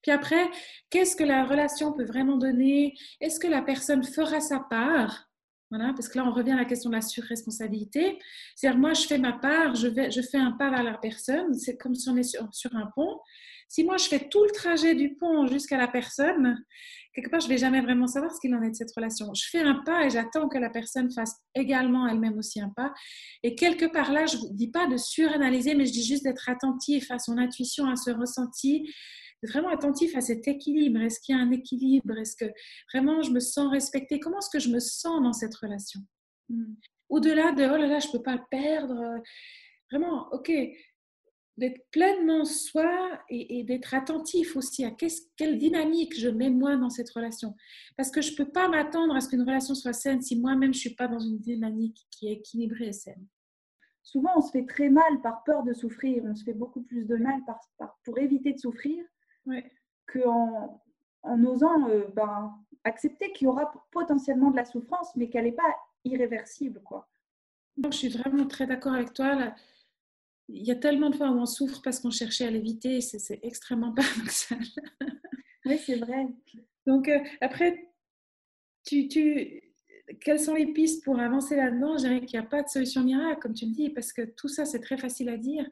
Puis 0.00 0.12
après, 0.12 0.48
qu'est-ce 0.90 1.16
que 1.16 1.24
la 1.24 1.44
relation 1.44 1.92
peut 1.92 2.04
vraiment 2.04 2.36
donner? 2.36 2.94
Est-ce 3.20 3.40
que 3.40 3.48
la 3.48 3.62
personne 3.62 4.04
fera 4.04 4.38
sa 4.38 4.60
part? 4.60 5.28
Voilà, 5.70 5.92
parce 5.92 6.08
que 6.08 6.18
là, 6.18 6.24
on 6.26 6.32
revient 6.32 6.52
à 6.52 6.56
la 6.56 6.64
question 6.64 6.90
de 6.90 6.96
la 6.96 7.00
surresponsabilité. 7.00 8.18
C'est-à-dire, 8.56 8.80
moi, 8.80 8.92
je 8.92 9.06
fais 9.06 9.18
ma 9.18 9.32
part, 9.32 9.76
je, 9.76 9.88
fais 10.20 10.38
un 10.38 10.52
pas 10.52 10.68
vers 10.68 10.82
la 10.82 10.98
personne. 10.98 11.54
C'est 11.54 11.76
comme 11.76 11.94
si 11.94 12.08
on 12.08 12.16
est 12.16 12.24
sur, 12.24 12.48
sur, 12.52 12.74
un 12.74 12.90
pont. 12.94 13.20
Si 13.68 13.84
moi, 13.84 13.96
je 13.96 14.06
fais 14.06 14.28
tout 14.28 14.42
le 14.42 14.50
trajet 14.50 14.96
du 14.96 15.14
pont 15.14 15.46
jusqu'à 15.46 15.76
la 15.76 15.86
personne, 15.86 16.60
quelque 17.14 17.30
part, 17.30 17.38
je 17.38 17.46
ne 17.46 17.52
vais 17.52 17.58
jamais 17.58 17.80
vraiment 17.80 18.08
savoir 18.08 18.34
ce 18.34 18.40
qu'il 18.40 18.52
en 18.52 18.62
est 18.62 18.70
de 18.70 18.74
cette 18.74 18.92
relation. 18.96 19.32
Je 19.32 19.44
fais 19.48 19.60
un 19.60 19.76
pas 19.84 20.04
et 20.04 20.10
j'attends 20.10 20.48
que 20.48 20.58
la 20.58 20.70
personne 20.70 21.08
fasse 21.12 21.36
également 21.54 22.08
elle-même 22.08 22.36
aussi 22.36 22.60
un 22.60 22.70
pas. 22.70 22.92
Et 23.44 23.54
quelque 23.54 23.86
part 23.86 24.12
là, 24.12 24.26
je 24.26 24.38
ne 24.38 24.56
dis 24.56 24.72
pas 24.72 24.88
de 24.88 24.96
suranalyser, 24.96 25.76
mais 25.76 25.86
je 25.86 25.92
dis 25.92 26.04
juste 26.04 26.24
d'être 26.24 26.48
attentif 26.48 27.12
à 27.12 27.20
son 27.20 27.38
intuition, 27.38 27.88
à 27.88 27.94
ce 27.94 28.10
ressenti, 28.10 28.92
vraiment 29.48 29.70
attentif 29.70 30.16
à 30.16 30.20
cet 30.20 30.46
équilibre. 30.48 31.00
Est-ce 31.00 31.20
qu'il 31.20 31.36
y 31.36 31.38
a 31.38 31.42
un 31.42 31.50
équilibre? 31.50 32.16
Est-ce 32.18 32.36
que 32.36 32.50
vraiment 32.92 33.22
je 33.22 33.30
me 33.30 33.40
sens 33.40 33.70
respectée? 33.70 34.20
Comment 34.20 34.38
est-ce 34.38 34.50
que 34.50 34.58
je 34.58 34.70
me 34.70 34.80
sens 34.80 35.22
dans 35.22 35.32
cette 35.32 35.54
relation? 35.54 36.00
Hmm. 36.48 36.74
Au-delà 37.08 37.52
de 37.52 37.64
oh 37.64 37.76
là 37.76 37.86
là, 37.86 37.98
je 37.98 38.08
ne 38.08 38.12
peux 38.12 38.22
pas 38.22 38.38
perdre. 38.50 39.20
Vraiment, 39.90 40.28
ok, 40.32 40.52
d'être 41.56 41.90
pleinement 41.90 42.44
soi 42.44 43.20
et, 43.28 43.64
d'être 43.64 43.94
attentif 43.94 44.56
aussi 44.56 44.84
à 44.84 44.92
quelle 45.36 45.58
dynamique 45.58 46.18
je 46.18 46.28
mets 46.28 46.50
moi 46.50 46.76
dans 46.76 46.90
cette 46.90 47.10
relation. 47.10 47.54
Parce 47.96 48.10
que 48.10 48.22
je 48.22 48.32
ne 48.32 48.36
peux 48.36 48.50
pas 48.50 48.68
m'attendre 48.68 49.14
à 49.14 49.20
ce 49.20 49.28
qu'une 49.28 49.42
relation 49.42 49.74
soit 49.74 49.92
saine 49.92 50.22
si 50.22 50.36
moi-même 50.36 50.72
je 50.72 50.78
ne 50.78 50.80
suis 50.80 50.94
pas 50.94 51.08
dans 51.08 51.18
une 51.18 51.38
dynamique 51.38 52.06
qui 52.10 52.28
est 52.28 52.34
équilibrée 52.34 52.88
et 52.88 52.92
saine. 52.92 53.26
Souvent, 54.02 54.30
on 54.36 54.40
se 54.40 54.50
fait 54.50 54.66
très 54.66 54.88
mal 54.88 55.20
par 55.22 55.44
peur 55.44 55.62
de 55.62 55.72
souffrir. 55.72 56.24
On 56.24 56.34
se 56.34 56.44
fait 56.44 56.54
beaucoup 56.54 56.82
plus 56.82 57.04
de 57.04 57.16
mal 57.16 57.40
pour 58.04 58.18
éviter 58.18 58.52
de 58.52 58.58
souffrir 58.58 59.04
ouais. 59.46 59.70
qu'en 60.12 60.82
en 61.22 61.44
osant 61.44 61.88
euh, 61.88 62.06
ben, 62.14 62.54
accepter 62.84 63.32
qu'il 63.32 63.46
y 63.46 63.48
aura 63.48 63.72
potentiellement 63.90 64.50
de 64.50 64.56
la 64.56 64.64
souffrance, 64.64 65.14
mais 65.16 65.28
qu'elle 65.28 65.44
n'est 65.44 65.52
pas 65.52 65.76
irréversible. 66.04 66.82
Quoi. 66.82 67.08
Je 67.84 67.96
suis 67.96 68.08
vraiment 68.08 68.46
très 68.46 68.66
d'accord 68.66 68.94
avec 68.94 69.12
toi. 69.12 69.34
Là. 69.34 69.54
Il 70.48 70.66
y 70.66 70.70
a 70.70 70.76
tellement 70.76 71.10
de 71.10 71.16
fois 71.16 71.30
où 71.30 71.38
on 71.38 71.46
souffre 71.46 71.80
parce 71.82 72.00
qu'on 72.00 72.10
cherchait 72.10 72.46
à 72.46 72.50
l'éviter, 72.50 73.00
c'est 73.00 73.38
extrêmement 73.42 73.92
paradoxal. 73.94 74.58
oui, 75.66 75.78
c'est 75.78 75.96
vrai. 75.96 76.26
Donc, 76.86 77.08
euh, 77.08 77.20
après, 77.40 77.92
tu, 78.84 79.08
tu, 79.08 79.62
quelles 80.20 80.40
sont 80.40 80.54
les 80.54 80.72
pistes 80.72 81.04
pour 81.04 81.20
avancer 81.20 81.54
là-dedans? 81.56 81.98
Je 81.98 82.04
dirais 82.04 82.24
qu'il 82.24 82.40
n'y 82.40 82.44
a 82.44 82.48
pas 82.48 82.62
de 82.62 82.68
solution 82.68 83.04
miracle, 83.04 83.40
comme 83.40 83.54
tu 83.54 83.66
le 83.66 83.72
dis, 83.72 83.90
parce 83.90 84.12
que 84.12 84.22
tout 84.22 84.48
ça, 84.48 84.64
c'est 84.64 84.80
très 84.80 84.96
facile 84.96 85.28
à 85.28 85.36
dire. 85.36 85.68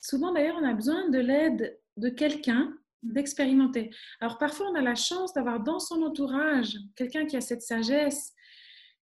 Souvent, 0.00 0.32
d'ailleurs, 0.32 0.56
on 0.60 0.64
a 0.64 0.74
besoin 0.74 1.08
de 1.08 1.18
l'aide 1.18 1.78
de 1.96 2.08
quelqu'un 2.08 2.76
d'expérimenter. 3.02 3.90
Alors 4.20 4.38
parfois, 4.38 4.70
on 4.70 4.74
a 4.74 4.80
la 4.80 4.94
chance 4.94 5.32
d'avoir 5.34 5.60
dans 5.60 5.78
son 5.78 6.02
entourage 6.02 6.78
quelqu'un 6.96 7.26
qui 7.26 7.36
a 7.36 7.40
cette 7.40 7.62
sagesse 7.62 8.32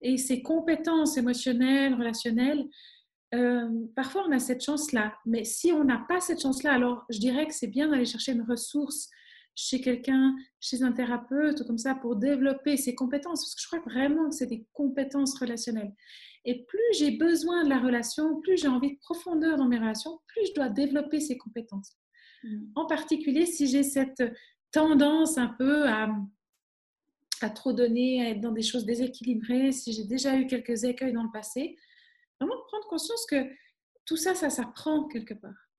et 0.02 0.18
ces 0.18 0.42
compétences 0.42 1.16
émotionnelles, 1.16 1.94
relationnelles. 1.94 2.64
Euh, 3.34 3.68
parfois, 3.94 4.26
on 4.28 4.32
a 4.32 4.38
cette 4.38 4.62
chance-là. 4.62 5.16
Mais 5.24 5.44
si 5.44 5.72
on 5.72 5.84
n'a 5.84 6.04
pas 6.08 6.20
cette 6.20 6.42
chance-là, 6.42 6.74
alors 6.74 7.04
je 7.10 7.18
dirais 7.18 7.46
que 7.46 7.54
c'est 7.54 7.66
bien 7.66 7.88
d'aller 7.88 8.04
chercher 8.04 8.32
une 8.32 8.42
ressource 8.42 9.08
chez 9.54 9.80
quelqu'un, 9.80 10.36
chez 10.60 10.82
un 10.82 10.92
thérapeute, 10.92 11.62
ou 11.62 11.64
comme 11.64 11.78
ça, 11.78 11.94
pour 11.94 12.16
développer 12.16 12.76
ces 12.76 12.94
compétences. 12.94 13.42
Parce 13.42 13.54
que 13.54 13.62
je 13.62 13.66
crois 13.66 13.92
vraiment 13.92 14.28
que 14.28 14.34
c'est 14.34 14.46
des 14.46 14.66
compétences 14.74 15.38
relationnelles. 15.38 15.94
Et 16.44 16.64
plus 16.66 16.78
j'ai 16.98 17.12
besoin 17.12 17.64
de 17.64 17.70
la 17.70 17.80
relation, 17.80 18.40
plus 18.42 18.58
j'ai 18.58 18.68
envie 18.68 18.94
de 18.94 19.00
profondeur 19.00 19.56
dans 19.56 19.66
mes 19.66 19.78
relations, 19.78 20.20
plus 20.28 20.46
je 20.48 20.54
dois 20.54 20.68
développer 20.68 21.18
ces 21.18 21.38
compétences. 21.38 21.96
En 22.74 22.86
particulier, 22.86 23.46
si 23.46 23.66
j'ai 23.66 23.82
cette 23.82 24.22
tendance 24.70 25.38
un 25.38 25.48
peu 25.48 25.88
à, 25.88 26.08
trop 27.54 27.72
donner, 27.72 28.24
à 28.24 28.30
être 28.30 28.40
dans 28.40 28.52
des 28.52 28.62
choses 28.62 28.84
déséquilibrées, 28.84 29.72
si 29.72 29.92
j'ai 29.92 30.04
déjà 30.04 30.36
eu 30.36 30.46
quelques 30.46 30.84
écueils 30.84 31.12
dans 31.12 31.22
le 31.22 31.32
passé, 31.32 31.76
vraiment 32.40 32.56
prendre 32.68 32.86
conscience 32.88 33.24
que 33.26 33.48
tout 34.04 34.16
ça, 34.16 34.34
ça 34.34 34.50
s'apprend 34.50 35.08
quelque 35.08 35.34
part. 35.34 35.70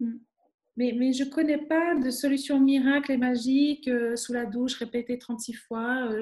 Mm. 0.00 0.16
Mais, 0.76 0.92
mais 0.98 1.12
je 1.12 1.24
ne 1.24 1.30
connais 1.30 1.58
pas 1.58 1.94
de 1.94 2.10
solution 2.10 2.58
miracle 2.58 3.12
et 3.12 3.16
magique 3.16 3.86
euh, 3.86 4.16
sous 4.16 4.32
la 4.32 4.44
douche 4.44 4.74
répétée 4.74 5.18
36 5.18 5.52
fois. 5.52 6.08
Euh, 6.10 6.20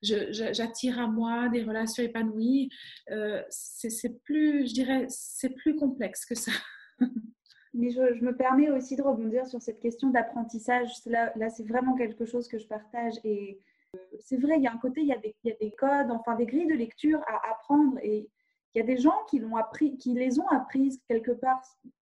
j'attire 0.00 0.98
à 0.98 1.08
moi 1.08 1.48
des 1.50 1.62
relations 1.62 2.02
épanouies. 2.02 2.70
Euh, 3.10 3.42
c'est 3.50 4.22
plus, 4.22 4.66
je 4.68 4.72
dirais, 4.72 5.06
c'est 5.08 5.54
plus 5.54 5.76
complexe 5.76 6.24
que 6.24 6.34
ça. 6.34 6.52
Mais 7.76 7.90
je, 7.90 8.24
me 8.24 8.34
permets 8.34 8.70
aussi 8.70 8.96
de 8.96 9.02
rebondir 9.02 9.46
sur 9.46 9.60
cette 9.60 9.80
question 9.80 10.08
d'apprentissage. 10.08 10.88
Là, 11.04 11.50
c'est 11.50 11.66
vraiment 11.68 11.94
quelque 11.94 12.24
chose 12.24 12.48
que 12.48 12.58
je 12.58 12.66
partage. 12.66 13.12
Et 13.22 13.60
euh, 13.94 13.98
c'est 14.20 14.38
vrai, 14.38 14.56
il 14.56 14.62
y 14.62 14.66
a 14.66 14.72
un 14.72 14.78
côté, 14.78 15.02
il 15.02 15.08
y 15.08 15.12
a, 15.12 15.18
des, 15.18 15.36
il 15.44 15.50
y 15.50 15.52
a, 15.52 15.56
des, 15.60 15.72
codes, 15.72 16.10
enfin 16.10 16.36
des 16.36 16.46
grilles 16.46 16.66
de 16.66 16.74
lecture 16.74 17.20
à 17.26 17.50
apprendre. 17.50 17.98
Et 18.02 18.30
il 18.74 18.78
y 18.78 18.80
a 18.80 18.84
des 18.84 18.96
gens 18.96 19.18
qui, 19.28 19.40
l'ont 19.40 19.56
appris, 19.56 19.98
qui 19.98 20.14
les 20.14 20.40
ont 20.40 20.48
apprises 20.48 21.02
quelque 21.06 21.32
part 21.32 21.60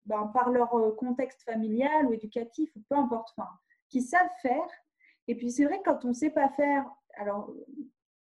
ben, 0.04 0.30
par 0.32 0.50
leur 0.50 0.72
euh, 0.74 0.92
contexte 0.92 1.42
familial 1.42 2.06
ou 2.06 2.12
éducatif, 2.12 2.70
ou 2.76 2.80
peu 2.88 2.96
importe, 2.96 3.34
enfin, 3.36 3.48
qui 3.88 4.02
savent 4.02 4.30
faire. 4.42 4.68
Et 5.26 5.34
puis 5.34 5.50
c'est 5.50 5.64
vrai, 5.64 5.80
quand 5.84 6.04
on 6.04 6.08
ne 6.08 6.14
sait 6.14 6.30
pas 6.30 6.48
faire, 6.50 6.88
alors, 7.16 7.52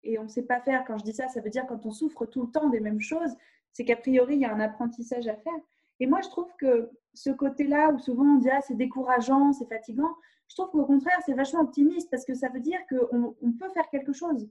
et 0.02 0.18
on 0.18 0.24
ne 0.24 0.28
sait 0.28 0.42
pas 0.42 0.60
faire, 0.60 0.84
quand 0.84 0.98
je 0.98 1.04
dis 1.04 1.12
ça, 1.12 1.28
ça 1.28 1.40
veut 1.40 1.50
dire 1.50 1.64
quand 1.68 1.86
on 1.86 1.92
souffre 1.92 2.26
tout 2.26 2.42
le 2.42 2.50
temps 2.50 2.70
des 2.70 2.80
mêmes 2.80 3.00
choses, 3.00 3.36
c'est 3.72 3.84
qu'a 3.84 3.94
priori, 3.94 4.34
il 4.34 4.40
y 4.40 4.44
a 4.44 4.52
un 4.52 4.58
apprentissage 4.58 5.28
à 5.28 5.36
faire. 5.36 5.60
Et 6.00 6.06
moi, 6.06 6.20
je 6.22 6.28
trouve 6.28 6.50
que 6.58 6.90
ce 7.16 7.30
côté-là, 7.30 7.90
où 7.90 7.98
souvent 7.98 8.36
on 8.36 8.38
dit 8.38 8.50
ah, 8.50 8.60
c'est 8.60 8.76
décourageant, 8.76 9.52
c'est 9.52 9.68
fatigant, 9.68 10.14
je 10.48 10.54
trouve 10.54 10.70
qu'au 10.70 10.84
contraire, 10.84 11.18
c'est 11.24 11.34
vachement 11.34 11.60
optimiste 11.60 12.10
parce 12.10 12.24
que 12.24 12.34
ça 12.34 12.48
veut 12.48 12.60
dire 12.60 12.78
qu'on 12.88 13.34
on 13.40 13.52
peut 13.52 13.68
faire 13.70 13.88
quelque 13.90 14.12
chose. 14.12 14.48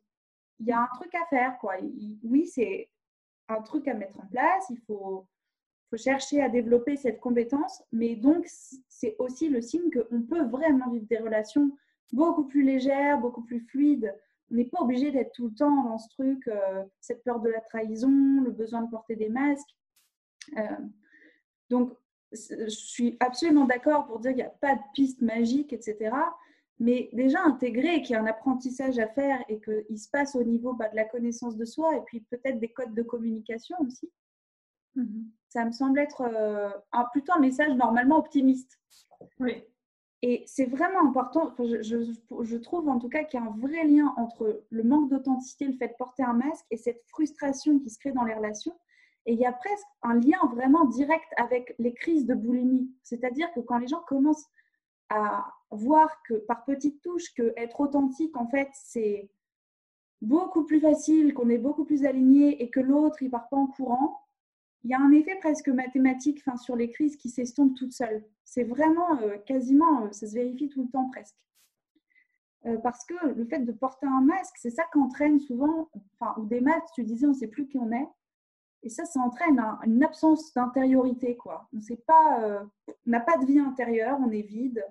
Il 0.60 0.67
y 0.67 0.71
a 0.71 0.82
un 0.82 0.89
truc 0.95 1.13
à 1.15 1.25
faire. 1.28 1.58
Quoi. 1.60 1.75
Oui, 2.23 2.47
c'est 2.47 2.89
un 3.47 3.62
truc 3.62 3.88
à 3.88 3.93
mettre 3.93 4.19
en 4.19 4.28
place, 4.28 4.65
il 4.69 4.80
faut, 4.88 5.28
chercher 5.97 6.41
à 6.41 6.49
développer 6.49 6.97
cette 6.97 7.21
compétence, 7.21 7.82
mais 7.93 8.17
donc 8.17 8.45
c'est 8.89 9.15
aussi 9.17 9.47
le 9.47 9.62
signe 9.62 9.89
qu'on 9.89 10.23
peut 10.23 10.43
vraiment 10.43 10.89
vivre 10.91 11.06
des 11.08 11.19
relations 11.19 11.71
beaucoup 12.12 12.43
plus 12.43 12.63
légères, 12.63 13.17
beaucoup 13.17 13.43
plus 13.43 13.62
fluides 13.62 14.13
On 14.51 14.56
n'est 14.56 14.65
pas 14.65 14.82
obligé 14.82 15.12
d'être 15.12 15.32
tout 15.32 15.47
le 15.47 15.54
temps 15.54 15.84
dans 15.84 15.97
ce 15.97 16.10
truc, 16.10 16.45
euh, 16.49 16.84
cette 16.99 17.23
peur 17.23 17.39
de 17.39 17.47
la 17.47 17.62
trahison, 17.62 18.41
le 18.43 18.51
besoin 18.51 18.82
de 18.82 18.89
porter 18.89 19.15
des 19.15 19.30
masques. 19.30 19.73
Euh, 20.58 20.78
donc, 21.69 21.93
je 22.31 22.67
suis 22.69 23.17
absolument 23.19 23.65
d'accord 23.65 24.05
pour 24.05 24.19
dire 24.19 24.31
qu'il 24.31 24.38
n'y 24.38 24.43
a 24.43 24.49
pas 24.49 24.75
de 24.75 24.81
piste 24.93 25.21
magique, 25.21 25.73
etc. 25.73 26.11
Mais 26.79 27.09
déjà 27.13 27.41
intégrer 27.43 28.01
qu'il 28.01 28.13
y 28.13 28.15
a 28.15 28.21
un 28.21 28.25
apprentissage 28.25 28.99
à 28.99 29.07
faire 29.07 29.43
et 29.47 29.59
qu'il 29.61 29.97
se 29.97 30.09
passe 30.09 30.35
au 30.35 30.43
niveau 30.43 30.73
bah, 30.73 30.89
de 30.89 30.95
la 30.95 31.05
connaissance 31.05 31.55
de 31.55 31.65
soi 31.65 31.95
et 31.95 32.01
puis 32.05 32.21
peut-être 32.21 32.59
des 32.59 32.69
codes 32.69 32.93
de 32.93 33.03
communication 33.03 33.77
aussi. 33.81 34.11
Mmh 34.95 35.23
Ça 35.49 35.65
me 35.65 35.71
semble 35.71 35.99
être 35.99 36.21
euh, 36.21 36.69
un, 36.91 37.05
plutôt 37.11 37.33
un 37.33 37.39
message 37.39 37.73
normalement 37.75 38.17
optimiste. 38.17 38.79
Oui. 39.39 39.63
Et 40.21 40.43
c'est 40.47 40.65
vraiment 40.65 41.07
important, 41.07 41.53
je, 41.59 41.81
je, 41.83 42.57
trouve 42.57 42.89
en 42.89 42.97
tout 42.97 43.09
cas 43.09 43.25
qu'il 43.25 43.39
y 43.39 43.43
a 43.43 43.45
un 43.45 43.55
vrai 43.57 43.85
lien 43.85 44.13
entre 44.17 44.63
le 44.69 44.83
manque 44.83 45.09
d'authenticité, 45.09 45.67
le 45.67 45.73
fait 45.73 45.89
de 45.89 45.93
porter 45.99 46.23
un 46.23 46.33
masque 46.33 46.65
et 46.71 46.77
cette 46.77 47.03
frustration 47.09 47.77
qui 47.79 47.89
se 47.89 47.99
crée 47.99 48.11
dans 48.11 48.23
les 48.23 48.33
relations. 48.33 48.73
Et 49.25 49.33
il 49.33 49.39
y 49.39 49.45
a 49.45 49.51
presque 49.51 49.88
un 50.03 50.15
lien 50.15 50.39
vraiment 50.53 50.85
direct 50.85 51.27
avec 51.38 51.73
les 51.79 51.93
crises 51.93 52.25
de 52.25 52.35
boulimie. 52.35 52.91
C'est-à-dire 53.03 53.51
que 53.53 53.59
quand 53.59 53.79
les 53.79 53.88
gens 53.88 54.03
commencent 54.07 54.49
à 55.09 55.45
voir 55.71 56.09
que 56.27 56.33
par 56.33 56.63
petites 56.65 57.01
touches, 57.01 57.33
que 57.33 57.53
être 57.57 57.79
authentique, 57.79 58.35
en 58.38 58.47
fait, 58.47 58.69
c'est 58.73 59.29
beaucoup 60.21 60.63
plus 60.63 60.79
facile, 60.79 61.33
qu'on 61.33 61.49
est 61.49 61.57
beaucoup 61.57 61.85
plus 61.85 62.05
aligné 62.05 62.61
et 62.63 62.69
que 62.69 62.79
l'autre, 62.79 63.21
il 63.21 63.29
part 63.29 63.49
pas 63.49 63.57
en 63.57 63.67
courant, 63.67 64.21
il 64.83 64.91
y 64.91 64.93
a 64.93 64.99
un 64.99 65.11
effet 65.11 65.35
presque 65.39 65.69
mathématique 65.69 66.43
enfin, 66.45 66.57
sur 66.57 66.75
les 66.75 66.89
crises 66.89 67.17
qui 67.17 67.29
s'estompent 67.29 67.75
toutes 67.75 67.93
seules. 67.93 68.23
C'est 68.43 68.63
vraiment 68.63 69.19
euh, 69.21 69.38
quasiment, 69.39 70.05
euh, 70.05 70.11
ça 70.11 70.27
se 70.27 70.33
vérifie 70.35 70.69
tout 70.69 70.83
le 70.83 70.89
temps 70.89 71.09
presque. 71.09 71.35
Euh, 72.67 72.77
parce 72.77 73.03
que 73.05 73.13
le 73.35 73.45
fait 73.45 73.59
de 73.59 73.71
porter 73.71 74.05
un 74.05 74.21
masque, 74.21 74.55
c'est 74.57 74.69
ça 74.69 74.83
qui 74.91 74.99
entraîne 74.99 75.39
souvent, 75.39 75.89
enfin, 76.19 76.39
ou 76.39 76.45
des 76.45 76.61
masques, 76.61 76.93
tu 76.93 77.03
disais, 77.03 77.25
on 77.25 77.29
ne 77.29 77.35
sait 77.35 77.47
plus 77.47 77.67
qui 77.67 77.79
on 77.79 77.91
est. 77.91 78.07
Et 78.85 78.89
ça, 78.89 79.03
ça 79.05 79.19
entraîne 79.19 79.59
une 79.85 80.03
absence 80.03 80.53
d'intériorité. 80.53 81.35
quoi. 81.35 81.67
On 81.75 81.81
sait 81.81 82.01
pas, 82.07 82.63
n'a 83.05 83.19
pas 83.19 83.37
de 83.37 83.45
vie 83.45 83.59
intérieure, 83.59 84.17
on 84.25 84.31
est 84.31 84.43
vide. 84.43 84.85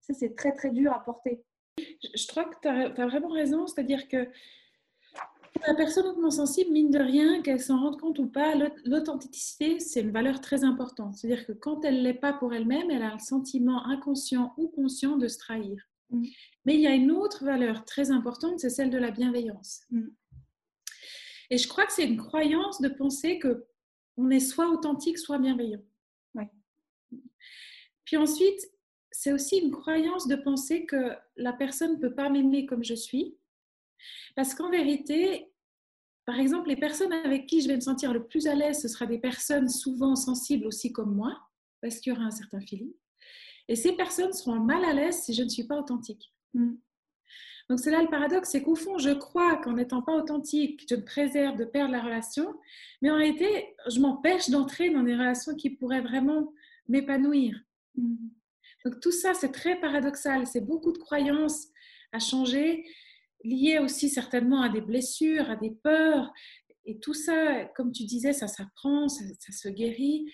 Ça, 0.00 0.14
c'est 0.14 0.36
très, 0.36 0.52
très 0.52 0.70
dur 0.70 0.92
à 0.92 1.02
porter. 1.02 1.44
Je 1.78 2.26
crois 2.28 2.44
que 2.44 2.56
tu 2.62 2.68
as, 2.68 3.06
vraiment 3.06 3.28
raison. 3.28 3.66
C'est-à-dire 3.66 4.08
que 4.08 4.28
la 5.66 5.74
personne 5.74 6.06
hautement 6.06 6.30
sensible, 6.30 6.70
mine 6.72 6.90
de 6.90 6.98
rien, 6.98 7.42
qu'elle 7.42 7.60
s'en 7.60 7.80
rende 7.80 8.00
compte 8.00 8.18
ou 8.18 8.28
pas, 8.28 8.54
l'authenticité, 8.84 9.80
c'est 9.80 10.00
une 10.00 10.12
valeur 10.12 10.40
très 10.40 10.64
importante. 10.64 11.16
C'est-à-dire 11.16 11.44
que 11.44 11.52
quand 11.52 11.84
elle 11.84 11.98
ne 11.98 12.02
l'est 12.02 12.14
pas 12.14 12.32
pour 12.32 12.54
elle-même, 12.54 12.90
elle 12.90 13.02
a 13.02 13.12
un 13.12 13.18
sentiment 13.18 13.84
inconscient 13.86 14.54
ou 14.56 14.68
conscient 14.68 15.16
de 15.16 15.28
se 15.28 15.38
trahir. 15.38 15.82
Mm. 16.10 16.24
Mais 16.64 16.74
il 16.74 16.80
y 16.80 16.86
a 16.86 16.94
une 16.94 17.10
autre 17.10 17.44
valeur 17.44 17.84
très 17.84 18.10
importante, 18.10 18.60
c'est 18.60 18.70
celle 18.70 18.90
de 18.90 18.98
la 18.98 19.10
bienveillance. 19.10 19.82
Mm. 19.90 20.08
Et 21.50 21.58
je 21.58 21.68
crois 21.68 21.84
que 21.84 21.92
c'est 21.92 22.06
une 22.06 22.16
croyance 22.16 22.80
de 22.80 22.88
penser 22.88 23.38
que 23.38 23.66
on 24.16 24.30
est 24.30 24.40
soit 24.40 24.68
authentique, 24.70 25.18
soit 25.18 25.38
bienveillant. 25.38 25.82
Puis 28.10 28.16
ensuite, 28.16 28.60
c'est 29.12 29.32
aussi 29.32 29.58
une 29.58 29.70
croyance 29.70 30.26
de 30.26 30.34
penser 30.34 30.84
que 30.84 31.16
la 31.36 31.52
personne 31.52 31.92
ne 31.92 32.00
peut 32.00 32.12
pas 32.12 32.28
m'aimer 32.28 32.66
comme 32.66 32.82
je 32.82 32.94
suis. 32.94 33.38
Parce 34.34 34.52
qu'en 34.52 34.68
vérité, 34.68 35.52
par 36.24 36.40
exemple, 36.40 36.68
les 36.68 36.76
personnes 36.76 37.12
avec 37.12 37.46
qui 37.46 37.60
je 37.60 37.68
vais 37.68 37.76
me 37.76 37.80
sentir 37.80 38.12
le 38.12 38.26
plus 38.26 38.48
à 38.48 38.56
l'aise, 38.56 38.82
ce 38.82 38.88
sera 38.88 39.06
des 39.06 39.18
personnes 39.18 39.68
souvent 39.68 40.16
sensibles 40.16 40.66
aussi 40.66 40.92
comme 40.92 41.14
moi, 41.14 41.40
parce 41.80 42.00
qu'il 42.00 42.12
y 42.12 42.16
aura 42.16 42.24
un 42.24 42.32
certain 42.32 42.60
feeling. 42.60 42.92
Et 43.68 43.76
ces 43.76 43.92
personnes 43.92 44.32
seront 44.32 44.58
mal 44.58 44.84
à 44.84 44.92
l'aise 44.92 45.22
si 45.22 45.32
je 45.32 45.44
ne 45.44 45.48
suis 45.48 45.68
pas 45.68 45.78
authentique. 45.78 46.34
Mm. 46.54 46.74
Donc 47.70 47.78
c'est 47.78 47.92
là 47.92 48.02
le 48.02 48.08
paradoxe, 48.08 48.50
c'est 48.50 48.64
qu'au 48.64 48.74
fond, 48.74 48.98
je 48.98 49.10
crois 49.10 49.56
qu'en 49.58 49.74
n'étant 49.74 50.02
pas 50.02 50.12
authentique, 50.12 50.84
je 50.90 50.96
me 50.96 51.04
préserve 51.04 51.56
de 51.56 51.64
perdre 51.64 51.92
la 51.92 52.02
relation, 52.02 52.52
mais 53.00 53.12
en 53.12 53.16
réalité, 53.16 53.76
je 53.88 54.00
m'empêche 54.00 54.50
d'entrer 54.50 54.90
dans 54.90 55.04
des 55.04 55.14
relations 55.14 55.54
qui 55.54 55.70
pourraient 55.70 56.00
vraiment 56.00 56.52
m'épanouir. 56.88 57.60
Mm. 57.94 58.16
Donc 58.84 58.98
tout 58.98 59.12
ça, 59.12 59.34
c'est 59.34 59.52
très 59.52 59.78
paradoxal, 59.78 60.48
c'est 60.48 60.66
beaucoup 60.66 60.90
de 60.90 60.98
croyances 60.98 61.68
à 62.10 62.18
changer 62.18 62.84
lié 63.44 63.78
aussi 63.78 64.08
certainement 64.08 64.62
à 64.62 64.68
des 64.68 64.80
blessures, 64.80 65.48
à 65.48 65.54
des 65.54 65.70
peurs. 65.70 66.32
Et 66.84 66.98
tout 66.98 67.14
ça, 67.14 67.66
comme 67.76 67.92
tu 67.92 68.02
disais, 68.02 68.32
ça 68.32 68.48
s'apprend, 68.48 69.08
ça, 69.08 69.22
se 69.52 69.68
guérit. 69.68 70.26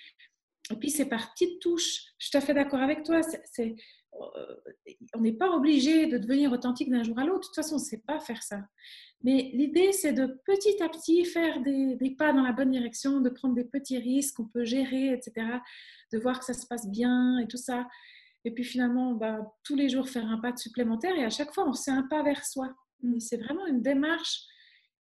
Et 0.72 0.77
puis 0.77 0.88
c'est 0.88 1.05
par 1.05 1.33
petites 1.33 1.61
touches. 1.61 2.14
Je 2.18 2.27
suis 2.27 2.31
tout 2.31 2.38
à 2.38 2.40
fait 2.40 2.55
d'accord 2.55 2.81
avec 2.81 3.03
toi. 3.03 3.20
C'est, 3.53 3.77
on 5.14 5.20
n'est 5.20 5.33
pas 5.33 5.50
obligé 5.50 6.07
de 6.07 6.18
devenir 6.18 6.52
authentique 6.52 6.90
d'un 6.90 7.02
jour 7.02 7.18
à 7.18 7.24
l'autre. 7.24 7.40
De 7.40 7.46
toute 7.46 7.55
façon, 7.55 7.76
on 7.76 7.79
ne 7.79 7.85
sait 7.85 8.02
pas 8.07 8.20
faire 8.20 8.42
ça. 8.42 8.61
Mais 9.22 9.50
l'idée, 9.55 9.92
c'est 9.92 10.12
de 10.12 10.26
petit 10.44 10.83
à 10.83 10.88
petit 10.88 11.24
faire 11.24 11.61
des, 11.61 12.14
pas 12.18 12.33
dans 12.33 12.42
la 12.42 12.52
bonne 12.52 12.70
direction, 12.70 13.20
de 13.20 13.31
prendre 13.31 13.55
des 13.55 13.64
petits 13.64 13.98
risques 13.98 14.37
qu'on 14.37 14.46
peut 14.46 14.64
gérer, 14.64 15.12
etc. 15.12 15.46
De 16.12 16.18
voir 16.18 16.38
que 16.38 16.44
ça 16.44 16.55
se 16.55 16.66
passe 16.66 16.88
bien 16.88 17.38
et 17.38 17.46
tout 17.46 17.57
ça. 17.57 17.87
Et 18.44 18.50
puis 18.52 18.64
finalement, 18.64 19.12
bah, 19.12 19.40
tous 19.64 19.74
les 19.74 19.88
jours 19.88 20.09
faire 20.09 20.26
un 20.26 20.38
pas 20.38 20.57
supplémentaire 20.57 21.16
et 21.16 21.24
à 21.24 21.31
chaque 21.31 21.52
fois, 21.52 21.68
on 21.68 21.72
fait 21.72 21.90
un 21.90 22.05
pas 22.05 22.22
vers 22.22 22.44
soi. 22.44 22.74
C'est 23.18 23.38
vraiment 23.38 23.66
une 23.66 23.83
démarche 23.83 24.42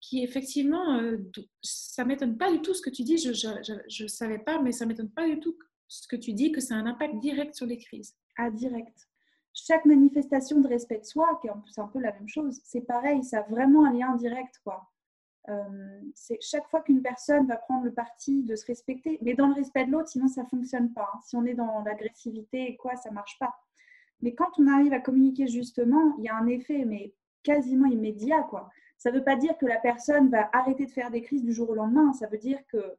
qui, 0.01 0.23
effectivement, 0.23 0.99
euh, 0.99 1.19
ça 1.63 2.05
ne 2.05 2.09
m'étonne 2.09 2.37
pas 2.37 2.51
du 2.51 2.61
tout 2.61 2.75
ce 2.75 2.83
que 2.83 2.91
tu 2.91 3.03
dis. 3.03 3.19
Je 3.19 4.03
ne 4.03 4.09
savais 4.09 4.39
pas, 4.39 4.61
mais 4.61 4.73
ça 4.73 4.85
ne 4.85 4.91
m'étonne 4.91 5.11
pas 5.11 5.29
du 5.29 5.39
tout 5.41 5.57
ce 5.89 6.07
que 6.07 6.17
tu 6.17 6.33
dis, 6.33 6.53
que 6.53 6.61
ça 6.61 6.75
a 6.75 6.79
un 6.79 6.87
impact 6.87 7.19
direct 7.19 7.55
sur 7.55 7.67
les 7.67 7.79
crises. 7.79 8.15
Direct. 8.53 9.09
Chaque 9.53 9.85
manifestation 9.85 10.61
de 10.61 10.69
respect 10.69 10.99
de 10.99 11.05
soi, 11.05 11.39
qui 11.41 11.49
est 11.49 11.51
un 11.51 11.89
peu 11.89 11.99
la 11.99 12.13
même 12.13 12.29
chose, 12.29 12.61
c'est 12.65 12.83
pareil, 12.83 13.25
ça 13.25 13.41
a 13.41 13.43
vraiment 13.43 13.85
un 13.85 13.93
lien 13.93 14.15
direct. 14.15 14.61
quoi. 14.63 14.89
Euh, 15.49 16.01
c'est 16.15 16.39
chaque 16.41 16.69
fois 16.69 16.83
qu'une 16.83 17.03
personne 17.03 17.47
va 17.47 17.57
prendre 17.57 17.85
le 17.85 17.93
parti 17.93 18.43
de 18.43 18.55
se 18.55 18.67
respecter, 18.67 19.19
mais 19.23 19.35
dans 19.35 19.49
le 19.49 19.55
respect 19.55 19.87
de 19.87 19.91
l'autre, 19.91 20.09
sinon 20.09 20.29
ça 20.29 20.45
fonctionne 20.45 20.93
pas. 20.93 21.11
Hein. 21.15 21.19
Si 21.25 21.37
on 21.37 21.45
est 21.47 21.55
dans 21.55 21.83
l'agressivité 21.83 22.71
et 22.71 22.77
quoi, 22.77 22.97
ça 22.97 23.11
marche 23.11 23.39
pas. 23.39 23.55
Mais 24.21 24.35
quand 24.35 24.51
on 24.59 24.67
arrive 24.67 24.93
à 24.93 25.01
communiquer 25.01 25.47
justement, 25.47 26.15
il 26.19 26.25
y 26.25 26.29
a 26.29 26.37
un 26.37 26.47
effet, 26.47 26.85
mais 26.85 27.15
quasiment 27.43 27.87
immédiat. 27.87 28.43
Quoi. 28.43 28.69
Ça 28.99 29.11
ne 29.11 29.19
veut 29.19 29.25
pas 29.25 29.37
dire 29.37 29.57
que 29.59 29.67
la 29.67 29.79
personne 29.79 30.29
va 30.29 30.51
arrêter 30.53 30.87
de 30.87 30.91
faire 30.91 31.11
des 31.11 31.23
crises 31.23 31.45
du 31.45 31.53
jour 31.53 31.71
au 31.71 31.75
lendemain. 31.75 32.13
Ça 32.13 32.27
veut 32.27 32.39
dire 32.39 32.61
que 32.67 32.97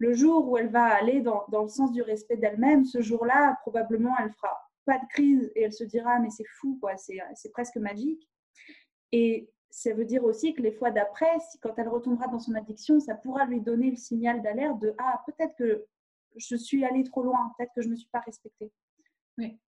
le 0.00 0.14
jour 0.14 0.48
où 0.48 0.56
elle 0.56 0.70
va 0.70 0.86
aller 0.86 1.20
dans, 1.20 1.44
dans 1.48 1.62
le 1.62 1.68
sens 1.68 1.92
du 1.92 2.00
respect 2.00 2.38
d'elle-même, 2.38 2.86
ce 2.86 3.02
jour-là, 3.02 3.58
probablement, 3.60 4.14
elle 4.18 4.32
fera 4.32 4.58
pas 4.86 4.98
de 4.98 5.06
crise 5.10 5.52
et 5.54 5.62
elle 5.62 5.74
se 5.74 5.84
dira 5.84 6.18
mais 6.18 6.30
c'est 6.30 6.46
fou, 6.58 6.78
quoi, 6.80 6.96
c'est 6.96 7.52
presque 7.52 7.76
magique. 7.76 8.26
Et 9.12 9.50
ça 9.68 9.92
veut 9.92 10.06
dire 10.06 10.24
aussi 10.24 10.54
que 10.54 10.62
les 10.62 10.72
fois 10.72 10.90
d'après, 10.90 11.30
quand 11.60 11.74
elle 11.76 11.88
retombera 11.88 12.28
dans 12.28 12.38
son 12.38 12.54
addiction, 12.54 12.98
ça 12.98 13.14
pourra 13.14 13.44
lui 13.44 13.60
donner 13.60 13.90
le 13.90 13.96
signal 13.96 14.40
d'alerte 14.42 14.80
de 14.80 14.94
ah 14.98 15.22
peut-être 15.26 15.54
que 15.56 15.84
je 16.34 16.56
suis 16.56 16.82
allée 16.84 17.04
trop 17.04 17.22
loin, 17.22 17.52
peut-être 17.58 17.72
que 17.76 17.82
je 17.82 17.88
ne 17.88 17.92
me 17.92 17.96
suis 17.96 18.08
pas 18.10 18.20
respectée. 18.20 18.72
Oui. 19.36 19.58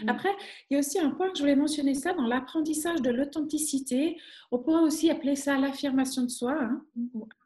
Mmh. 0.00 0.08
Après, 0.08 0.30
il 0.70 0.74
y 0.74 0.76
a 0.76 0.78
aussi 0.78 0.98
un 0.98 1.10
point 1.10 1.30
que 1.30 1.36
je 1.36 1.42
voulais 1.42 1.56
mentionner 1.56 1.94
ça 1.94 2.14
dans 2.14 2.26
l'apprentissage 2.26 3.02
de 3.02 3.10
l'authenticité. 3.10 4.16
On 4.50 4.60
pourrait 4.60 4.82
aussi 4.82 5.10
appeler 5.10 5.36
ça 5.36 5.58
l'affirmation 5.58 6.22
de 6.22 6.30
soi, 6.30 6.56
hein, 6.58 6.84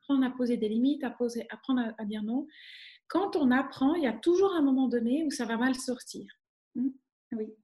apprendre 0.07 0.27
à 0.27 0.31
poser 0.31 0.57
des 0.57 0.69
limites, 0.69 1.03
à 1.05 1.11
poser, 1.11 1.47
apprendre 1.51 1.92
à, 1.99 2.05
dire 2.05 2.23
non. 2.23 2.47
Quand 3.09 3.37
on 3.37 3.51
apprend, 3.51 3.95
il 3.95 4.05
y 4.05 4.07
a 4.07 4.12
toujours 4.12 4.53
un 4.55 4.62
moment 4.62 4.88
donné 4.88 5.25
où 5.25 5.31
ça 5.31 5.45
va 5.45 5.57
mal 5.57 5.75
sortir. 5.75 6.27
Mmh. 6.75 6.88
Oui. 7.33 7.55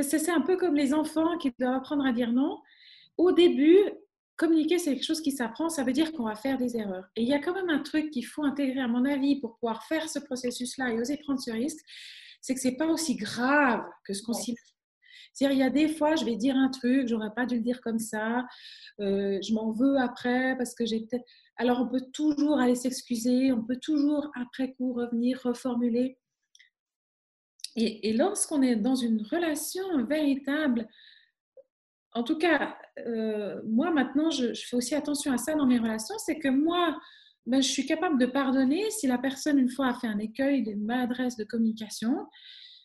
C'est 0.00 0.30
un 0.30 0.40
peu 0.40 0.56
comme 0.56 0.74
les 0.74 0.94
enfants 0.94 1.36
qui 1.38 1.52
doivent 1.58 1.74
apprendre 1.74 2.04
à 2.06 2.12
dire 2.12 2.32
non. 2.32 2.58
Au 3.16 3.32
début, 3.32 3.78
communiquer, 4.36 4.78
c'est 4.78 4.94
quelque 4.94 5.04
chose 5.04 5.20
qui 5.20 5.32
s'apprend, 5.32 5.68
ça 5.68 5.84
veut 5.84 5.92
dire 5.92 6.12
qu'on 6.12 6.24
va 6.24 6.34
faire 6.34 6.58
des 6.58 6.76
erreurs. 6.76 7.06
Et 7.14 7.22
il 7.22 7.28
y 7.28 7.34
a 7.34 7.38
quand 7.38 7.54
même 7.54 7.68
un 7.68 7.80
truc 7.80 8.10
qu'il 8.10 8.26
faut 8.26 8.42
intégrer, 8.42 8.80
à 8.80 8.88
mon 8.88 9.04
avis, 9.04 9.40
pour 9.40 9.58
pouvoir 9.58 9.84
faire 9.84 10.08
ce 10.08 10.18
processus-là 10.18 10.92
et 10.92 11.00
oser 11.00 11.18
prendre 11.18 11.40
ce 11.40 11.50
risque, 11.50 11.84
c'est 12.40 12.54
que 12.54 12.60
c'est 12.60 12.76
pas 12.76 12.86
aussi 12.86 13.16
grave 13.16 13.84
que 14.04 14.14
ce 14.14 14.22
qu'on 14.22 14.32
s'imagine. 14.32 14.69
Il 15.40 15.58
y 15.58 15.62
a 15.62 15.70
des 15.70 15.88
fois, 15.88 16.16
je 16.16 16.24
vais 16.24 16.36
dire 16.36 16.56
un 16.56 16.68
truc, 16.68 17.08
j'aurais 17.08 17.32
pas 17.34 17.46
dû 17.46 17.56
le 17.56 17.62
dire 17.62 17.80
comme 17.80 17.98
ça, 17.98 18.44
euh, 19.00 19.38
je 19.42 19.54
m'en 19.54 19.72
veux 19.72 19.96
après 19.98 20.54
parce 20.58 20.74
que 20.74 20.84
j'ai 20.84 21.00
peut-être. 21.00 21.24
Alors, 21.56 21.80
on 21.80 21.88
peut 21.88 22.04
toujours 22.12 22.58
aller 22.58 22.74
s'excuser, 22.74 23.52
on 23.52 23.62
peut 23.62 23.78
toujours 23.80 24.30
après 24.40 24.74
coup 24.74 24.92
revenir, 24.92 25.40
reformuler. 25.42 26.18
Et, 27.76 28.12
lorsqu'on 28.12 28.62
est 28.62 28.76
dans 28.76 28.96
une 28.96 29.22
relation 29.22 30.04
véritable, 30.04 30.88
en 32.12 32.24
tout 32.24 32.36
cas, 32.36 32.76
euh, 33.06 33.60
moi 33.64 33.90
maintenant, 33.90 34.30
je, 34.30 34.52
fais 34.54 34.76
aussi 34.76 34.94
attention 34.94 35.32
à 35.32 35.38
ça 35.38 35.54
dans 35.54 35.66
mes 35.66 35.78
relations, 35.78 36.16
c'est 36.18 36.38
que 36.38 36.48
moi, 36.48 36.98
ben, 37.46 37.62
je 37.62 37.68
suis 37.68 37.86
capable 37.86 38.18
de 38.18 38.26
pardonner 38.26 38.90
si 38.90 39.06
la 39.06 39.18
personne, 39.18 39.58
une 39.58 39.70
fois, 39.70 39.88
a 39.88 39.94
fait 39.94 40.08
un 40.08 40.18
écueil 40.18 40.62
d'une 40.62 40.84
maladresse 40.84 41.36
de 41.36 41.44
communication. 41.44 42.26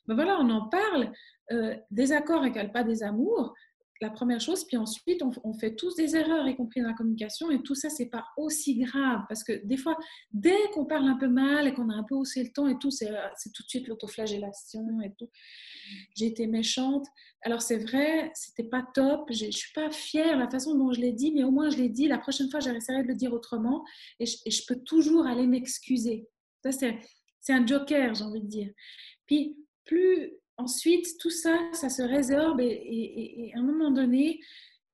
Ben 0.07 0.15
voilà, 0.15 0.39
on 0.39 0.49
en 0.49 0.67
parle. 0.67 1.11
Euh, 1.51 1.75
des 1.91 2.11
accords 2.11 2.45
égale 2.45 2.71
pas 2.71 2.83
des 2.83 3.03
amours. 3.03 3.53
La 4.01 4.09
première 4.09 4.41
chose, 4.41 4.65
puis 4.65 4.75
ensuite, 4.75 5.23
on, 5.43 5.53
fait 5.53 5.73
tous 5.73 5.95
des 5.95 6.17
erreurs, 6.17 6.45
y 6.49 6.55
compris 6.57 6.81
dans 6.81 6.89
la 6.89 6.93
communication, 6.93 7.49
et 7.49 7.63
tout 7.63 7.75
ça, 7.75 7.89
c'est 7.89 8.07
pas 8.07 8.25
aussi 8.35 8.77
grave 8.77 9.21
parce 9.29 9.41
que 9.41 9.65
des 9.65 9.77
fois, 9.77 9.97
dès 10.33 10.57
qu'on 10.73 10.83
parle 10.85 11.07
un 11.07 11.15
peu 11.15 11.29
mal 11.29 11.65
et 11.65 11.73
qu'on 11.73 11.89
a 11.89 11.93
un 11.93 12.03
peu 12.03 12.13
haussé 12.13 12.43
le 12.43 12.51
ton 12.51 12.67
et 12.67 12.77
tout, 12.77 12.91
c'est 12.91 13.07
tout 13.07 13.63
de 13.63 13.69
suite 13.69 13.87
l'autoflagellation 13.87 14.99
et 15.01 15.13
tout. 15.17 15.29
j'ai 16.13 16.25
été 16.25 16.45
méchante. 16.45 17.07
Alors 17.41 17.61
c'est 17.61 17.77
vrai, 17.77 18.31
c'était 18.33 18.67
pas 18.67 18.85
top, 18.93 19.29
je 19.31 19.49
suis 19.49 19.71
pas 19.73 19.89
fière 19.89 20.35
de 20.35 20.41
la 20.41 20.49
façon 20.49 20.75
dont 20.75 20.91
je 20.91 20.99
l'ai 20.99 21.13
dit, 21.13 21.31
mais 21.31 21.45
au 21.45 21.51
moins 21.51 21.69
je 21.69 21.77
l'ai 21.77 21.89
dit. 21.89 22.09
La 22.09 22.17
prochaine 22.17 22.51
fois, 22.51 22.59
j'essaierai 22.59 23.03
de 23.03 23.07
le 23.07 23.15
dire 23.15 23.31
autrement 23.31 23.85
et 24.19 24.25
je, 24.25 24.35
et 24.45 24.51
je 24.51 24.61
peux 24.67 24.81
toujours 24.83 25.25
aller 25.25 25.47
m'excuser. 25.47 26.27
Ça, 26.65 26.71
c'est 27.39 27.53
un 27.53 27.65
joker, 27.65 28.13
j'ai 28.13 28.23
envie 28.25 28.41
de 28.41 28.47
dire. 28.47 28.73
Puis 29.25 29.55
plus 29.85 30.33
ensuite, 30.57 31.17
tout 31.19 31.29
ça, 31.29 31.57
ça 31.73 31.89
se 31.89 32.01
résorbe 32.01 32.59
et, 32.61 33.51
à 33.55 33.59
un 33.59 33.63
moment 33.63 33.91
donné, 33.91 34.39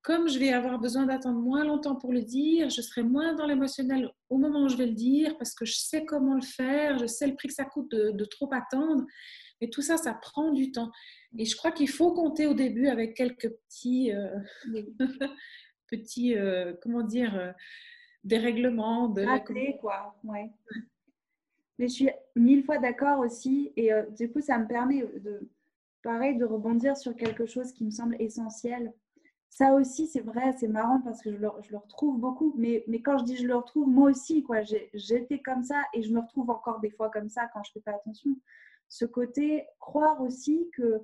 comme 0.02 0.28
je 0.28 0.38
vais 0.38 0.52
avoir 0.52 0.80
besoin 0.80 1.06
d'attendre 1.06 1.38
moins 1.38 1.64
longtemps 1.64 1.94
pour 1.94 2.12
le 2.12 2.22
dire, 2.22 2.70
je 2.70 2.82
serai 2.82 3.04
moins 3.04 3.34
dans 3.34 3.46
l'émotionnel 3.46 4.10
au 4.30 4.36
moment 4.36 4.64
où 4.64 4.68
je 4.68 4.76
vais 4.76 4.86
le 4.86 4.94
dire 4.94 5.36
parce 5.38 5.54
que 5.54 5.64
je 5.64 5.76
sais 5.76 6.04
comment 6.04 6.34
le 6.34 6.42
faire, 6.42 6.98
je 6.98 7.06
sais 7.06 7.26
le 7.26 7.36
prix 7.36 7.48
que 7.48 7.54
ça 7.54 7.64
coûte 7.64 7.90
de, 7.90 8.24
trop 8.24 8.48
attendre. 8.52 9.04
Mais 9.60 9.70
tout 9.70 9.82
ça, 9.82 9.96
ça 9.96 10.12
prend 10.14 10.50
du 10.50 10.72
temps. 10.72 10.90
Et 11.38 11.44
je 11.44 11.56
crois 11.56 11.70
qu'il 11.70 11.88
faut 11.88 12.12
compter 12.12 12.48
au 12.48 12.54
début 12.54 12.88
avec 12.88 13.14
quelques 13.14 13.48
petits, 13.48 14.12
euh, 14.12 14.36
petits 15.88 16.36
euh, 16.36 16.72
comment 16.82 17.02
dire, 17.02 17.36
euh, 17.38 17.52
dérèglements. 18.24 19.08
De 19.08 19.22
Raté, 19.22 19.76
quoi. 19.80 20.16
Ouais. 20.24 20.50
Mais 21.78 21.88
je 21.88 21.92
suis 21.92 22.10
mille 22.36 22.64
fois 22.64 22.78
d'accord 22.78 23.20
aussi. 23.20 23.72
Et 23.76 23.92
euh, 23.92 24.02
du 24.10 24.30
coup, 24.30 24.40
ça 24.40 24.58
me 24.58 24.66
permet 24.66 25.02
de, 25.02 25.50
pareil, 26.02 26.36
de 26.36 26.44
rebondir 26.44 26.96
sur 26.96 27.14
quelque 27.16 27.46
chose 27.46 27.72
qui 27.72 27.84
me 27.84 27.90
semble 27.90 28.16
essentiel. 28.20 28.92
Ça 29.48 29.74
aussi, 29.74 30.06
c'est 30.06 30.20
vrai, 30.20 30.54
c'est 30.58 30.68
marrant 30.68 31.00
parce 31.02 31.20
que 31.20 31.30
je 31.30 31.36
le, 31.36 31.48
je 31.62 31.72
le, 31.72 31.76
retrouve 31.76 32.18
beaucoup. 32.18 32.54
Mais, 32.56 32.84
mais 32.88 33.02
quand 33.02 33.18
je 33.18 33.24
dis 33.24 33.36
je 33.36 33.46
le 33.46 33.56
retrouve, 33.56 33.86
moi 33.88 34.10
aussi, 34.10 34.42
quoi, 34.42 34.62
j'étais 34.62 35.40
comme 35.40 35.62
ça 35.62 35.82
et 35.92 36.02
je 36.02 36.12
me 36.12 36.20
retrouve 36.20 36.50
encore 36.50 36.80
des 36.80 36.90
fois 36.90 37.10
comme 37.10 37.28
ça 37.28 37.48
quand 37.52 37.62
je 37.62 37.70
ne 37.70 37.72
fais 37.74 37.80
pas 37.80 37.96
attention. 37.96 38.30
Ce 38.88 39.04
côté, 39.04 39.64
croire 39.78 40.20
aussi 40.22 40.70
que 40.74 41.02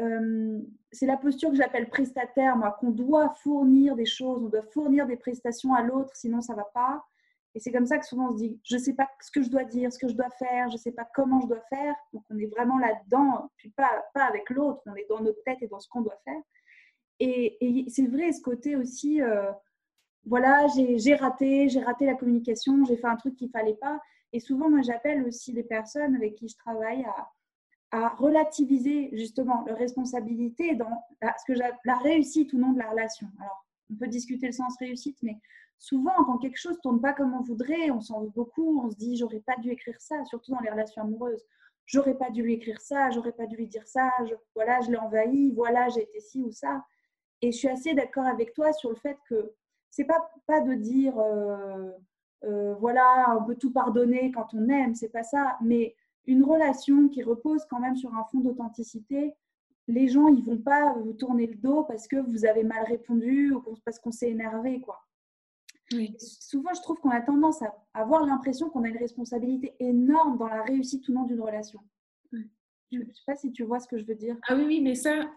euh, 0.00 0.60
c'est 0.92 1.06
la 1.06 1.16
posture 1.16 1.50
que 1.50 1.56
j'appelle 1.56 1.88
prestataire, 1.88 2.56
moi, 2.56 2.76
qu'on 2.80 2.90
doit 2.90 3.30
fournir 3.42 3.96
des 3.96 4.06
choses, 4.06 4.42
on 4.42 4.48
doit 4.48 4.62
fournir 4.72 5.06
des 5.06 5.16
prestations 5.16 5.74
à 5.74 5.82
l'autre, 5.82 6.14
sinon 6.14 6.40
ça 6.40 6.54
ne 6.54 6.58
va 6.58 6.64
pas. 6.74 7.04
Et 7.54 7.60
c'est 7.60 7.70
comme 7.70 7.86
ça 7.86 7.98
que 7.98 8.06
souvent 8.06 8.30
on 8.30 8.32
se 8.32 8.42
dit, 8.42 8.60
je 8.64 8.74
ne 8.76 8.80
sais 8.80 8.94
pas 8.94 9.08
ce 9.20 9.30
que 9.30 9.42
je 9.42 9.48
dois 9.48 9.64
dire, 9.64 9.92
ce 9.92 9.98
que 9.98 10.08
je 10.08 10.14
dois 10.14 10.30
faire, 10.30 10.68
je 10.70 10.74
ne 10.74 10.78
sais 10.78 10.92
pas 10.92 11.06
comment 11.14 11.40
je 11.40 11.46
dois 11.46 11.62
faire. 11.68 11.94
Donc 12.12 12.24
on 12.30 12.38
est 12.38 12.46
vraiment 12.46 12.78
là-dedans, 12.78 13.50
puis 13.56 13.70
pas, 13.70 14.04
pas 14.12 14.24
avec 14.24 14.50
l'autre, 14.50 14.82
on 14.86 14.94
est 14.96 15.06
dans 15.08 15.20
notre 15.20 15.42
tête 15.44 15.58
et 15.62 15.68
dans 15.68 15.78
ce 15.78 15.88
qu'on 15.88 16.00
doit 16.00 16.18
faire. 16.24 16.40
Et, 17.20 17.86
c'est 17.88 18.06
vrai, 18.06 18.32
ce 18.32 18.40
côté 18.40 18.74
aussi, 18.74 19.22
euh, 19.22 19.52
voilà, 20.26 20.66
j'ai 20.66 21.14
raté, 21.14 21.68
j'ai 21.68 21.80
raté 21.80 22.06
la 22.06 22.14
communication, 22.14 22.84
j'ai 22.84 22.96
fait 22.96 23.06
un 23.06 23.16
truc 23.16 23.36
qu'il 23.36 23.46
ne 23.48 23.52
fallait 23.52 23.76
pas. 23.76 24.00
Et 24.32 24.40
souvent, 24.40 24.68
moi, 24.68 24.82
j'appelle 24.82 25.24
aussi 25.24 25.52
des 25.52 25.62
personnes 25.62 26.16
avec 26.16 26.34
qui 26.34 26.48
je 26.48 26.56
travaille 26.56 27.04
à, 27.04 27.30
relativiser 28.18 29.10
justement 29.12 29.62
leur 29.68 29.78
responsabilité 29.78 30.74
dans 30.74 31.04
ce 31.22 31.52
que 31.52 31.56
la 31.56 31.96
réussite 31.98 32.52
ou 32.52 32.58
non 32.58 32.72
de 32.72 32.78
la 32.80 32.90
relation. 32.90 33.28
Alors, 33.38 33.64
on 33.88 33.94
peut 33.94 34.08
discuter 34.08 34.46
le 34.46 34.52
sens 34.52 34.74
réussite, 34.80 35.16
mais 35.22 35.38
souvent, 35.84 36.24
quand 36.24 36.38
quelque 36.38 36.56
chose 36.56 36.80
tourne 36.80 37.00
pas 37.00 37.12
comme 37.12 37.34
on 37.34 37.42
voudrait, 37.42 37.90
on 37.90 38.00
s'en 38.00 38.22
veut 38.22 38.30
beaucoup, 38.30 38.80
on 38.82 38.90
se 38.90 38.96
dit 38.96 39.16
j'aurais 39.16 39.40
pas 39.40 39.56
dû 39.58 39.70
écrire 39.70 40.00
ça, 40.00 40.24
surtout 40.24 40.52
dans 40.52 40.60
les 40.60 40.70
relations 40.70 41.02
amoureuses. 41.02 41.44
J'aurais 41.84 42.14
pas 42.14 42.30
dû 42.30 42.42
lui 42.42 42.54
écrire 42.54 42.80
ça, 42.80 43.10
j'aurais 43.10 43.32
pas 43.32 43.46
dû 43.46 43.56
lui 43.56 43.68
dire 43.68 43.86
ça, 43.86 44.10
voilà, 44.54 44.80
je 44.80 44.90
l'ai 44.90 44.96
envahi, 44.96 45.52
voilà, 45.52 45.90
j'ai 45.90 46.02
été 46.02 46.20
ci 46.20 46.40
ou 46.42 46.50
ça. 46.50 46.82
Et 47.42 47.52
je 47.52 47.58
suis 47.58 47.68
assez 47.68 47.92
d'accord 47.92 48.24
avec 48.24 48.54
toi 48.54 48.72
sur 48.72 48.88
le 48.88 48.96
fait 48.96 49.18
que 49.28 49.52
c'est 49.90 50.06
pas 50.06 50.30
pas 50.46 50.60
de 50.62 50.72
dire 50.72 51.18
euh, 51.18 51.90
euh, 52.44 52.74
voilà, 52.76 53.36
on 53.38 53.44
peut 53.44 53.56
tout 53.56 53.72
pardonner 53.72 54.32
quand 54.32 54.54
on 54.54 54.66
aime, 54.70 54.94
c'est 54.94 55.10
pas 55.10 55.22
ça, 55.22 55.58
mais 55.60 55.94
une 56.26 56.44
relation 56.44 57.08
qui 57.08 57.22
repose 57.22 57.66
quand 57.68 57.80
même 57.80 57.96
sur 57.96 58.14
un 58.14 58.24
fond 58.32 58.40
d'authenticité, 58.40 59.34
les 59.86 60.08
gens 60.08 60.28
ils 60.28 60.44
vont 60.44 60.56
pas 60.56 60.94
vous 60.94 61.12
tourner 61.12 61.46
le 61.46 61.56
dos 61.56 61.84
parce 61.84 62.08
que 62.08 62.16
vous 62.16 62.46
avez 62.46 62.64
mal 62.64 62.84
répondu 62.86 63.52
ou 63.52 63.62
parce 63.84 63.98
qu'on 63.98 64.12
s'est 64.12 64.30
énervé 64.30 64.80
quoi. 64.80 65.04
Souvent, 66.18 66.72
je 66.74 66.80
trouve 66.82 66.98
qu'on 67.00 67.10
a 67.10 67.20
tendance 67.20 67.62
à 67.62 67.74
avoir 67.92 68.24
l'impression 68.26 68.70
qu'on 68.70 68.84
a 68.84 68.88
une 68.88 68.96
responsabilité 68.96 69.74
énorme 69.78 70.38
dans 70.38 70.48
la 70.48 70.62
réussite 70.62 71.08
ou 71.08 71.12
non 71.12 71.24
d'une 71.24 71.40
relation. 71.40 71.80
Je 72.32 72.98
ne 72.98 73.04
sais 73.04 73.22
pas 73.26 73.36
si 73.36 73.52
tu 73.52 73.64
vois 73.64 73.80
ce 73.80 73.88
que 73.88 73.98
je 73.98 74.04
veux 74.04 74.14
dire. 74.14 74.36
Ah 74.48 74.54
oui, 74.54 74.64
oui, 74.66 74.80
mais 74.80 74.94
ça, 74.94 75.30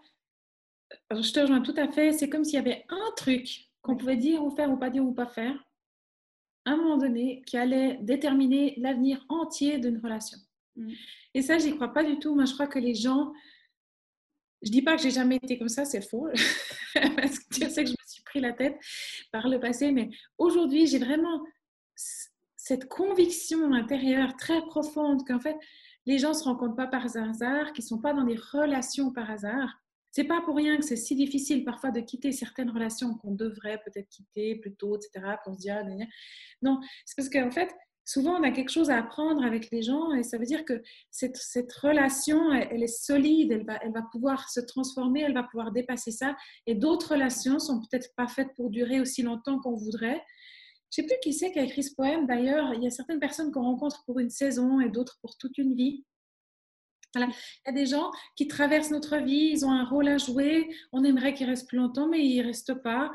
je 1.12 1.32
te 1.32 1.40
rejoins 1.40 1.62
tout 1.62 1.74
à 1.78 1.88
fait. 1.88 2.14
C'est 2.14 2.30
comme 2.30 2.44
s'il 2.44 2.56
y 2.56 2.58
avait 2.58 2.86
un 2.90 3.12
truc 3.16 3.70
qu'on 3.82 3.98
pouvait 3.98 4.18
dire 4.18 4.44
ou 4.44 4.52
faire 4.52 4.72
ou 4.72 4.78
pas 4.78 4.90
dire 4.90 5.04
ou 5.04 5.14
pas 5.14 5.28
faire, 5.28 5.56
à 6.66 6.72
un 6.72 6.78
moment 6.78 6.98
donné, 6.98 7.42
qui 7.46 7.58
allait 7.58 7.98
déterminer 8.02 8.76
l'avenir 8.78 9.26
entier 9.30 9.80
d'une 9.80 9.98
relation. 9.98 10.38
Mm. 10.76 10.92
Et 11.34 11.42
ça, 11.42 11.58
j'y 11.58 11.74
crois 11.76 11.94
pas 11.94 12.04
du 12.04 12.20
tout. 12.20 12.36
Moi, 12.36 12.46
je 12.46 12.54
crois 12.54 12.68
que 12.68 12.80
les 12.80 12.96
gens, 12.96 13.34
je 14.62 14.72
dis 14.72 14.82
pas 14.82 14.96
que 14.96 15.02
j'ai 15.02 15.12
jamais 15.12 15.38
été 15.38 15.58
comme 15.58 15.70
ça, 15.70 15.86
c'est 15.86 16.02
faux. 16.02 16.28
Parce 16.94 17.40
que 17.40 17.54
tu 17.54 17.70
sais 17.70 17.84
que 17.84 17.90
je 17.90 17.94
me 17.94 18.07
pris 18.30 18.40
la 18.40 18.54
tête 18.54 18.78
par 19.32 19.48
le 19.48 19.60
passé, 19.60 19.92
mais 19.92 20.10
aujourd'hui, 20.38 20.88
j'ai 20.88 21.00
vraiment 21.00 21.44
cette 22.56 22.88
conviction 22.90 23.74
intérieure 23.74 24.36
très 24.36 24.62
profonde 24.66 25.26
qu'en 25.26 25.40
fait, 25.40 25.58
les 26.06 26.20
gens 26.20 26.30
ne 26.30 26.34
se 26.36 26.44
rencontrent 26.44 26.76
pas 26.76 26.88
par 26.88 27.06
hasard, 27.06 27.74
qu'ils 27.74 27.84
ne 27.84 27.88
sont 27.88 28.02
pas 28.02 28.14
dans 28.14 28.24
des 28.24 28.38
relations 28.54 29.12
par 29.12 29.30
hasard. 29.30 29.70
C'est 30.12 30.24
pas 30.24 30.42
pour 30.42 30.56
rien 30.56 30.78
que 30.78 30.84
c'est 30.84 30.96
si 30.96 31.16
difficile 31.16 31.64
parfois 31.64 31.92
de 31.92 32.00
quitter 32.00 32.32
certaines 32.32 32.72
relations 32.72 33.16
qu'on 33.16 33.34
devrait 33.34 33.80
peut-être 33.86 34.10
quitter 34.10 34.56
plus 34.56 34.76
tôt, 34.76 34.98
etc. 34.98 35.36
Pour 35.44 35.54
se 35.56 35.60
dire, 35.60 35.84
non, 36.62 36.80
c'est 37.06 37.16
parce 37.16 37.30
qu'en 37.30 37.52
fait, 37.52 37.70
souvent 38.08 38.40
on 38.40 38.44
a 38.44 38.52
quelque 38.52 38.72
chose 38.72 38.90
à 38.90 38.98
apprendre 38.98 39.44
avec 39.44 39.70
les 39.70 39.82
gens 39.82 40.14
et 40.14 40.24
ça 40.24 40.38
veut 40.38 40.46
dire 40.46 40.64
que 40.64 40.82
cette, 41.12 41.38
relation, 41.74 42.54
elle, 42.54 42.82
est 42.82 42.88
solide, 42.88 43.52
elle 43.52 43.92
va, 43.92 44.02
pouvoir 44.12 44.50
se 44.50 44.62
transformer, 44.62 45.22
elle 45.22 45.34
va 45.34 45.44
pouvoir 45.44 45.74
dépasser 45.74 46.12
ça. 46.12 46.36
Et 46.66 46.74
d'autres 46.74 47.12
relations 47.12 47.60
sont 47.60 47.82
peut-être 47.82 48.16
pas 48.16 48.28
faites 48.28 48.56
pour 48.56 48.70
durer 48.70 49.02
aussi 49.02 49.24
longtemps 49.24 49.60
qu'on 49.60 49.76
voudrait. 49.76 50.24
Je 50.90 51.02
sais 51.02 51.04
plus 51.04 51.18
qui 51.22 51.34
c'est 51.34 51.52
qui 51.52 51.60
a 51.60 51.64
écrit 51.64 51.84
ce 51.84 51.94
poème. 51.94 52.26
D'ailleurs, 52.28 52.74
il 52.74 52.82
y 52.82 52.88
a 52.88 52.92
certaines 52.92 53.20
personnes 53.20 53.52
qu'on 53.52 53.64
rencontre 53.64 54.06
pour 54.06 54.20
une 54.20 54.30
saison 54.30 54.80
et 54.80 54.90
d'autres 54.90 55.18
pour 55.22 55.38
toute 55.38 55.58
une 55.58 55.76
vie. 55.76 56.06
Il 57.16 57.22
y 57.22 57.70
a 57.70 57.74
des 57.74 57.88
gens 57.88 58.12
qui 58.38 58.48
traversent 58.48 58.92
notre 58.92 59.18
vie, 59.18 59.50
ils 59.52 59.66
ont 59.66 59.72
un 59.72 59.84
rôle 59.84 60.08
à 60.08 60.18
jouer, 60.18 60.74
on 60.94 61.04
aimerait 61.04 61.34
qu'ils 61.34 61.48
restent 61.48 61.68
plus 61.68 61.78
longtemps, 61.78 62.08
mais 62.08 62.26
ils 62.26 62.40
ne 62.40 62.46
restent 62.46 62.82
pas. 62.82 63.12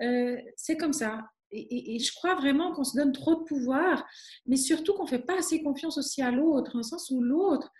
Euh, 0.00 0.40
c'est 0.56 0.78
comme 0.78 0.94
ça 0.94 1.28
et, 1.52 1.98
je 1.98 2.12
crois 2.14 2.34
vraiment 2.34 2.72
qu'on 2.72 2.84
se 2.84 2.96
donne 2.96 3.12
trop 3.12 3.34
de 3.34 3.44
pouvoir, 3.44 4.06
mais 4.46 4.56
surtout 4.56 4.94
qu'on 4.94 5.04
ne 5.04 5.08
fait 5.08 5.24
pas 5.24 5.38
assez 5.38 5.62
confiance 5.62 5.98
aussi 5.98 6.22
à 6.22 6.30
l'autre, 6.30 6.72
dans 6.72 6.78
le 6.78 6.84
sens 6.84 7.10
où 7.10 7.20
l'autre, 7.20 7.70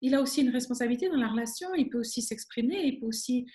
il 0.00 0.14
a 0.14 0.20
aussi 0.20 0.42
une 0.42 0.50
responsabilité 0.50 1.08
dans 1.08 1.16
la 1.16 1.28
relation, 1.28 1.74
il 1.74 1.88
peut 1.88 1.98
aussi 1.98 2.22
s'exprimer, 2.22 2.82
il 2.84 3.00
peut 3.00 3.06
aussi 3.06 3.46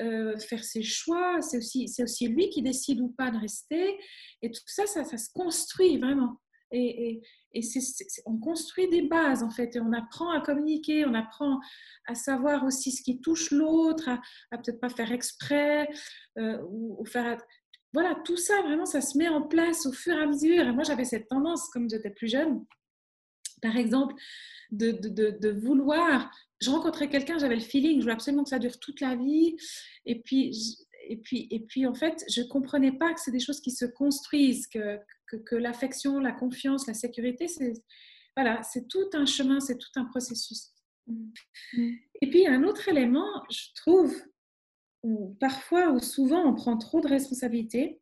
euh, 0.00 0.38
faire 0.38 0.62
ses 0.62 0.82
choix, 0.82 1.40
c'est 1.42 1.58
aussi, 1.58 2.28
lui 2.28 2.50
qui 2.50 2.62
décide 2.62 3.00
ou 3.00 3.08
pas 3.08 3.30
de 3.30 3.38
rester, 3.38 3.98
et 4.42 4.50
tout 4.50 4.62
ça, 4.66 4.86
ça, 4.86 5.04
se 5.04 5.28
construit 5.34 5.98
vraiment. 5.98 6.36
Et, 6.70 7.20
on 8.26 8.38
construit 8.38 8.88
des 8.88 9.02
bases 9.02 9.42
en 9.42 9.50
fait, 9.50 9.74
et 9.74 9.80
on 9.80 9.92
apprend 9.92 10.30
à 10.30 10.40
communiquer, 10.40 11.04
on 11.06 11.14
apprend 11.14 11.58
à 12.06 12.14
savoir 12.14 12.64
aussi 12.64 12.92
ce 12.92 13.02
qui 13.02 13.20
touche 13.20 13.50
l'autre, 13.50 14.08
à, 14.08 14.58
peut-être 14.58 14.78
pas 14.78 14.90
faire 14.90 15.10
exprès, 15.10 15.88
euh, 16.38 16.62
ou, 16.68 17.04
faire 17.06 17.38
voilà, 17.92 18.14
tout 18.24 18.36
ça, 18.36 18.60
vraiment, 18.62 18.86
ça 18.86 19.00
se 19.00 19.16
met 19.16 19.28
en 19.28 19.42
place 19.42 19.86
au 19.86 19.92
fur 19.92 20.14
et 20.14 20.22
à 20.22 20.26
mesure. 20.26 20.66
Et 20.66 20.72
moi, 20.72 20.84
j'avais 20.84 21.04
cette 21.04 21.28
tendance, 21.28 21.68
comme 21.70 21.88
j'étais 21.88 22.10
plus 22.10 22.28
jeune, 22.28 22.64
par 23.62 23.76
exemple, 23.76 24.14
de, 24.70 24.90
de, 24.90 25.50
vouloir. 25.50 26.30
Je 26.60 26.70
rencontrais 26.70 27.08
quelqu'un, 27.08 27.38
j'avais 27.38 27.56
le 27.56 27.62
feeling, 27.62 27.96
je 27.96 28.02
voulais 28.02 28.12
absolument 28.12 28.44
que 28.44 28.50
ça 28.50 28.58
dure 28.58 28.78
toute 28.78 29.00
la 29.00 29.16
vie. 29.16 29.56
Et 30.04 30.20
puis, 30.20 30.52
et 31.08 31.16
puis, 31.16 31.48
et 31.50 31.60
puis 31.60 31.86
en 31.86 31.94
fait, 31.94 32.24
je 32.30 32.42
ne 32.42 32.46
comprenais 32.46 32.92
pas 32.92 33.14
que 33.14 33.20
c'est 33.20 33.30
des 33.30 33.40
choses 33.40 33.60
qui 33.60 33.70
se 33.70 33.86
construisent, 33.86 34.66
que, 34.66 34.98
que, 35.26 35.36
que 35.36 35.56
l'affection, 35.56 36.18
la 36.18 36.32
confiance, 36.32 36.86
la 36.86 36.94
sécurité, 36.94 37.48
c'est 37.48 37.72
voilà, 38.36 38.62
c'est 38.62 38.86
tout 38.86 39.10
un 39.14 39.26
chemin, 39.26 39.58
c'est 39.58 39.78
tout 39.78 39.90
un 39.96 40.04
processus. 40.04 40.70
Mm. 41.08 41.30
Et 42.22 42.30
puis, 42.30 42.46
un 42.46 42.62
autre 42.62 42.88
élément, 42.88 43.42
je 43.50 43.72
trouve, 43.74 44.14
ou 45.02 45.36
parfois 45.40 45.90
ou 45.90 46.00
souvent 46.00 46.44
on 46.44 46.54
prend 46.54 46.76
trop 46.76 47.00
de 47.00 47.08
responsabilités, 47.08 48.00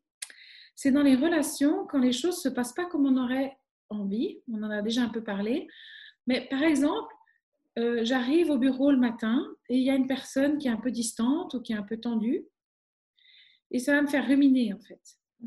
c'est 0.75 0.91
dans 0.91 1.03
les 1.03 1.17
relations 1.17 1.87
quand 1.87 1.99
les 1.99 2.13
choses 2.13 2.37
ne 2.37 2.51
se 2.51 2.55
passent 2.55 2.75
pas 2.75 2.85
comme 2.85 3.07
on 3.07 3.17
aurait 3.23 3.57
envie. 3.89 4.41
On 4.53 4.63
en 4.63 4.71
a 4.71 4.83
déjà 4.83 5.03
un 5.03 5.09
peu 5.09 5.23
parlé. 5.23 5.67
Mais 6.27 6.47
par 6.49 6.63
exemple, 6.63 7.15
euh, 7.79 8.01
j'arrive 8.05 8.51
au 8.51 8.59
bureau 8.59 8.91
le 8.91 8.99
matin 8.99 9.47
et 9.69 9.77
il 9.77 9.83
y 9.83 9.91
a 9.91 9.95
une 9.95 10.07
personne 10.07 10.59
qui 10.59 10.69
est 10.69 10.71
un 10.71 10.77
peu 10.77 10.91
distante 10.91 11.55
ou 11.55 11.63
qui 11.63 11.73
est 11.73 11.77
un 11.77 11.83
peu 11.83 11.99
tendue. 11.99 12.47
Et 13.71 13.79
ça 13.79 13.93
va 13.93 14.03
me 14.03 14.07
faire 14.07 14.27
ruminer 14.27 14.75
en 14.75 14.81
fait. 14.81 15.01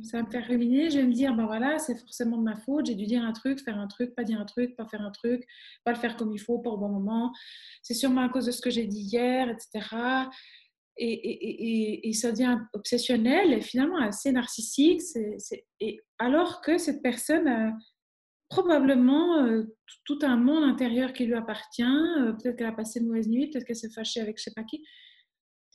Ça 0.04 0.18
va 0.18 0.24
me 0.24 0.30
faire 0.30 0.48
ruminer. 0.48 0.90
Je 0.90 1.00
vais 1.00 1.06
me 1.06 1.14
dire, 1.14 1.36
ben 1.36 1.46
voilà, 1.46 1.80
c'est 1.80 1.96
forcément 1.96 2.38
de 2.38 2.44
ma 2.44 2.56
faute. 2.56 2.86
J'ai 2.86 2.96
dû 2.96 3.06
dire 3.06 3.24
un 3.24 3.34
truc, 3.34 3.60
faire 3.60 3.78
un 3.78 3.88
truc, 3.88 4.16
pas 4.16 4.24
dire 4.24 4.40
un 4.40 4.46
truc, 4.46 4.76
pas 4.76 4.86
faire 4.86 5.02
un 5.02 5.12
truc, 5.12 5.44
pas 5.84 5.92
le 5.92 5.98
faire 5.98 6.16
comme 6.16 6.32
il 6.32 6.40
faut, 6.40 6.60
pas 6.60 6.70
au 6.70 6.78
bon 6.78 6.90
moment. 6.90 7.34
C'est 7.82 7.96
sûrement 7.96 8.22
à 8.22 8.30
cause 8.30 8.46
de 8.46 8.52
ce 8.52 8.62
que 8.62 8.70
j'ai 8.70 8.86
dit 8.86 9.02
hier, 9.02 9.50
etc 9.50 10.28
et, 11.00 12.14
ça 12.14 12.32
devient 12.32 12.58
obsessionnel 12.74 13.54
et 13.54 13.62
finalement 13.62 13.98
assez 13.98 14.32
narcissique. 14.32 15.02
et 15.80 16.02
alors 16.20 16.62
que 16.62 16.78
cette 16.78 17.02
personne 17.02 17.74
probablement 18.50 19.44
euh, 19.44 19.64
tout 20.06 20.20
un 20.24 20.36
monde 20.36 20.64
intérieur 20.64 21.14
qui 21.14 21.26
lui 21.26 21.36
appartient. 21.36 21.84
Euh, 21.84 22.34
peut-être 22.34 22.58
qu'elle 22.58 22.68
a 22.68 22.74
passé 22.74 23.00
une 23.00 23.08
mauvaise 23.08 23.30
nuit, 23.30 23.50
peut-être 23.50 23.66
qu'elle 23.66 23.76
s'est 23.76 23.92
fâchée 23.92 24.20
avec 24.20 24.38
je 24.38 24.44
sais 24.44 24.54
pas 24.56 24.64
qui. 24.64 24.84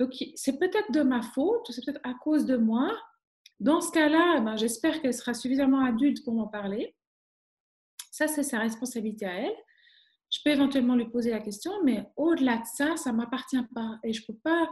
Donc, 0.01 0.13
c'est 0.35 0.59
peut-être 0.59 0.91
de 0.91 1.03
ma 1.03 1.23
faute, 1.23 1.71
c'est 1.71 1.85
peut-être 1.85 2.01
à 2.03 2.15
cause 2.15 2.45
de 2.47 2.57
moi. 2.57 2.93
Dans 3.61 3.81
ce 3.81 3.93
cas-là, 3.93 4.41
ben, 4.41 4.57
j'espère 4.57 5.01
qu'elle 5.01 5.15
sera 5.15 5.35
suffisamment 5.35 5.85
adulte 5.85 6.25
pour 6.25 6.35
m'en 6.35 6.49
parler. 6.49 6.97
Ça, 8.11 8.27
c'est 8.27 8.43
sa 8.43 8.59
responsabilité 8.59 9.25
à 9.25 9.35
elle. 9.35 9.57
Je 10.31 10.41
peux 10.45 10.51
éventuellement 10.51 10.97
lui 10.97 11.09
poser 11.09 11.31
la 11.31 11.39
question, 11.39 11.71
mais 11.85 12.05
au-delà 12.17 12.57
de 12.57 12.65
ça, 12.75 12.97
ça 12.97 13.13
ne 13.13 13.19
m'appartient 13.19 13.63
pas. 13.73 14.01
Et 14.03 14.13
je 14.13 14.23
ne 14.23 14.27
peux 14.27 14.39
pas 14.43 14.69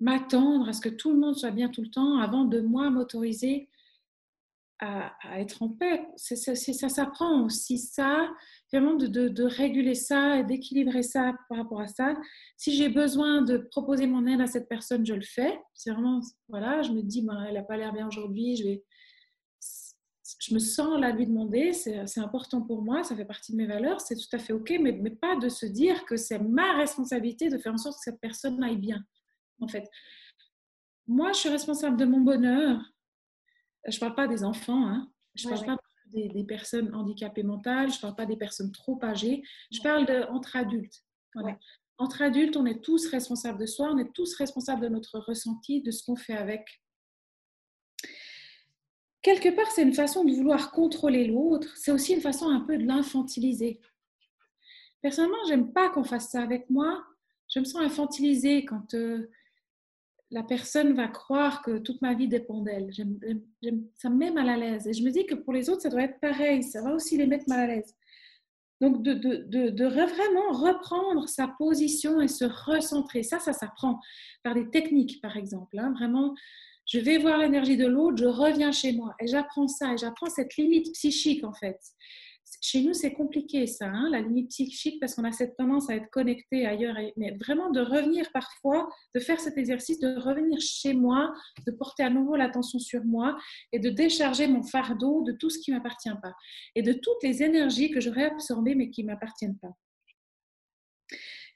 m'attendre 0.00 0.68
à 0.68 0.72
ce 0.72 0.80
que 0.80 0.88
tout 0.88 1.12
le 1.12 1.18
monde 1.18 1.36
soit 1.36 1.50
bien 1.50 1.68
tout 1.68 1.82
le 1.82 1.90
temps 1.90 2.18
avant 2.18 2.44
de 2.44 2.60
moi 2.60 2.90
m'autoriser 2.90 3.68
à, 4.80 5.40
être 5.40 5.62
en 5.62 5.68
paix. 5.68 6.06
C'est, 6.16 6.36
ça 6.36 6.88
s'apprend 6.88 7.44
aussi 7.44 7.78
ça, 7.78 8.30
vraiment 8.72 8.94
de, 8.94 9.42
réguler 9.44 9.94
ça 9.94 10.38
et 10.38 10.44
d'équilibrer 10.44 11.02
ça 11.02 11.34
par 11.48 11.58
rapport 11.58 11.80
à 11.80 11.86
ça. 11.86 12.14
Si 12.56 12.74
j'ai 12.74 12.88
besoin 12.88 13.42
de 13.42 13.58
proposer 13.58 14.06
mon 14.06 14.26
aide 14.26 14.40
à 14.40 14.46
cette 14.46 14.68
personne, 14.68 15.04
je 15.04 15.14
le 15.14 15.22
fais. 15.22 15.60
C'est 15.74 15.90
vraiment, 15.90 16.20
voilà, 16.48 16.82
je 16.82 16.92
me 16.92 17.02
dis, 17.02 17.22
ben, 17.22 17.44
elle 17.46 17.54
n'a 17.54 17.62
pas 17.62 17.76
l'air 17.76 17.92
bien 17.92 18.08
aujourd'hui, 18.08 18.56
je 18.56 18.64
vais... 18.64 18.84
Je 20.38 20.54
me 20.54 20.60
sens 20.60 20.98
là 21.00 21.10
lui 21.10 21.26
demander, 21.26 21.72
c'est, 21.72 22.18
important 22.18 22.62
pour 22.62 22.82
moi, 22.82 23.02
ça 23.02 23.16
fait 23.16 23.24
partie 23.24 23.50
de 23.50 23.56
mes 23.56 23.66
valeurs, 23.66 24.00
c'est 24.00 24.14
tout 24.14 24.28
à 24.32 24.38
fait 24.38 24.52
OK, 24.52 24.72
mais 24.80 24.92
pas 25.10 25.36
de 25.36 25.48
se 25.48 25.66
dire 25.66 26.04
que 26.04 26.16
c'est 26.16 26.38
ma 26.38 26.76
responsabilité 26.76 27.48
de 27.48 27.58
faire 27.58 27.74
en 27.74 27.78
sorte 27.78 27.96
que 27.96 28.04
cette 28.04 28.20
personne 28.20 28.62
aille 28.62 28.78
bien. 28.78 29.04
En 29.60 29.68
fait, 29.68 29.88
moi, 31.06 31.32
je 31.32 31.38
suis 31.38 31.48
responsable 31.48 31.96
de 31.96 32.04
mon 32.04 32.20
bonheur, 32.20 32.80
je 33.86 33.96
ne 33.96 34.00
parle 34.00 34.14
pas 34.14 34.28
des 34.28 34.44
enfants, 34.44 34.86
hein. 34.86 35.10
je 35.34 35.48
ne 35.48 35.54
parle 35.54 35.66
pas 35.66 35.78
des, 36.12 36.44
personnes 36.44 36.94
handicapées 36.94 37.42
mentales, 37.42 37.90
je 37.90 37.96
ne 37.96 38.00
parle 38.00 38.16
pas 38.16 38.26
des 38.26 38.36
personnes 38.36 38.72
trop 38.72 38.98
âgées, 39.02 39.42
je 39.70 39.80
parle 39.80 40.06
de, 40.06 40.24
entre 40.30 40.56
adultes. 40.56 41.04
Entre 41.98 42.22
adultes, 42.22 42.56
on 42.56 42.66
est 42.66 42.82
tous 42.82 43.08
responsables 43.08 43.58
de 43.58 43.66
soi, 43.66 43.90
on 43.92 43.98
est 43.98 44.12
tous 44.14 44.34
responsables 44.36 44.82
de 44.82 44.88
notre 44.88 45.18
ressenti, 45.18 45.82
de 45.82 45.90
ce 45.90 46.04
qu'on 46.04 46.16
fait 46.16 46.36
avec. 46.36 46.66
Quelque 49.22 49.50
part, 49.50 49.70
c'est 49.70 49.82
une 49.82 49.92
façon 49.92 50.24
de 50.24 50.32
vouloir 50.32 50.70
contrôler 50.72 51.26
l'autre, 51.26 51.76
c'est 51.76 51.92
aussi 51.92 52.14
une 52.14 52.22
façon 52.22 52.48
un 52.48 52.60
peu 52.60 52.78
de 52.78 52.86
l'infantiliser. 52.86 53.80
Personnellement, 55.02 55.44
j'aime 55.48 55.72
pas 55.72 55.90
qu'on 55.90 56.04
fasse 56.04 56.30
ça 56.30 56.42
avec 56.42 56.68
moi. 56.70 57.04
Je 57.52 57.60
me 57.60 57.64
sens 57.64 57.82
infantilisée 57.82 58.64
quand 58.64 58.94
euh, 58.94 59.30
la 60.30 60.42
personne 60.42 60.92
va 60.94 61.08
croire 61.08 61.62
que 61.62 61.78
toute 61.78 62.00
ma 62.02 62.14
vie 62.14 62.28
dépend 62.28 62.62
d'elle. 62.62 62.90
Ça 63.96 64.10
me 64.10 64.16
met 64.16 64.30
mal 64.30 64.48
à 64.48 64.56
l'aise. 64.56 64.86
Et 64.86 64.92
je 64.92 65.02
me 65.02 65.10
dis 65.10 65.26
que 65.26 65.34
pour 65.34 65.52
les 65.52 65.68
autres, 65.68 65.82
ça 65.82 65.88
doit 65.88 66.02
être 66.02 66.20
pareil. 66.20 66.62
Ça 66.62 66.82
va 66.82 66.94
aussi 66.94 67.16
les 67.16 67.26
mettre 67.26 67.46
mal 67.48 67.60
à 67.60 67.66
l'aise. 67.66 67.94
Donc, 68.80 69.02
de, 69.02 69.84
vraiment 69.84 70.52
reprendre 70.52 71.28
sa 71.28 71.48
position 71.48 72.20
et 72.20 72.28
se 72.28 72.44
recentrer. 72.44 73.22
Ça, 73.22 73.38
ça 73.38 73.52
s'apprend 73.52 74.00
par 74.42 74.54
des 74.54 74.70
techniques, 74.70 75.20
par 75.20 75.36
exemple. 75.36 75.78
Hein. 75.78 75.92
Vraiment, 75.98 76.34
je 76.86 77.00
vais 77.00 77.18
voir 77.18 77.38
l'énergie 77.38 77.76
de 77.76 77.86
l'autre, 77.86 78.18
je 78.18 78.26
reviens 78.26 78.72
chez 78.72 78.92
moi. 78.92 79.14
Et 79.20 79.26
j'apprends 79.26 79.68
ça. 79.68 79.94
Et 79.94 79.98
j'apprends 79.98 80.30
cette 80.30 80.56
limite 80.56 80.92
psychique, 80.92 81.44
en 81.44 81.52
fait 81.52 81.78
chez 82.60 82.82
nous, 82.82 82.92
c'est 82.92 83.14
compliqué 83.14 83.66
ça, 83.66 83.86
hein, 83.86 84.10
la 84.10 84.20
limite 84.20 84.50
psychique, 84.50 85.00
parce 85.00 85.14
qu'on 85.14 85.24
a 85.24 85.32
cette 85.32 85.56
tendance 85.56 85.88
à 85.88 85.96
être 85.96 86.10
connecté 86.10 86.66
ailleurs. 86.66 86.96
Mais 87.16 87.32
vraiment 87.32 87.70
de 87.70 87.80
revenir 87.80 88.30
parfois, 88.32 88.88
de 89.14 89.20
faire 89.20 89.40
cet 89.40 89.56
exercice, 89.56 89.98
de 89.98 90.14
revenir 90.20 90.60
chez 90.60 90.92
moi, 90.92 91.32
de 91.66 91.72
porter 91.72 92.02
à 92.02 92.10
nouveau 92.10 92.36
l'attention 92.36 92.78
sur 92.78 93.02
moi 93.04 93.38
et 93.72 93.78
de 93.78 93.88
décharger 93.88 94.46
mon 94.46 94.62
fardeau 94.62 95.22
de 95.22 95.32
tout 95.32 95.48
ce 95.48 95.58
qui 95.58 95.70
ne 95.70 95.76
m'appartient 95.76 96.10
pas 96.22 96.34
et 96.74 96.82
de 96.82 96.92
toutes 96.92 97.22
les 97.22 97.42
énergies 97.42 97.90
que 97.90 98.00
j'aurais 98.00 98.24
absorbées 98.24 98.74
mais 98.74 98.90
qui 98.90 99.04
ne 99.04 99.08
m'appartiennent 99.08 99.58
pas. 99.58 99.74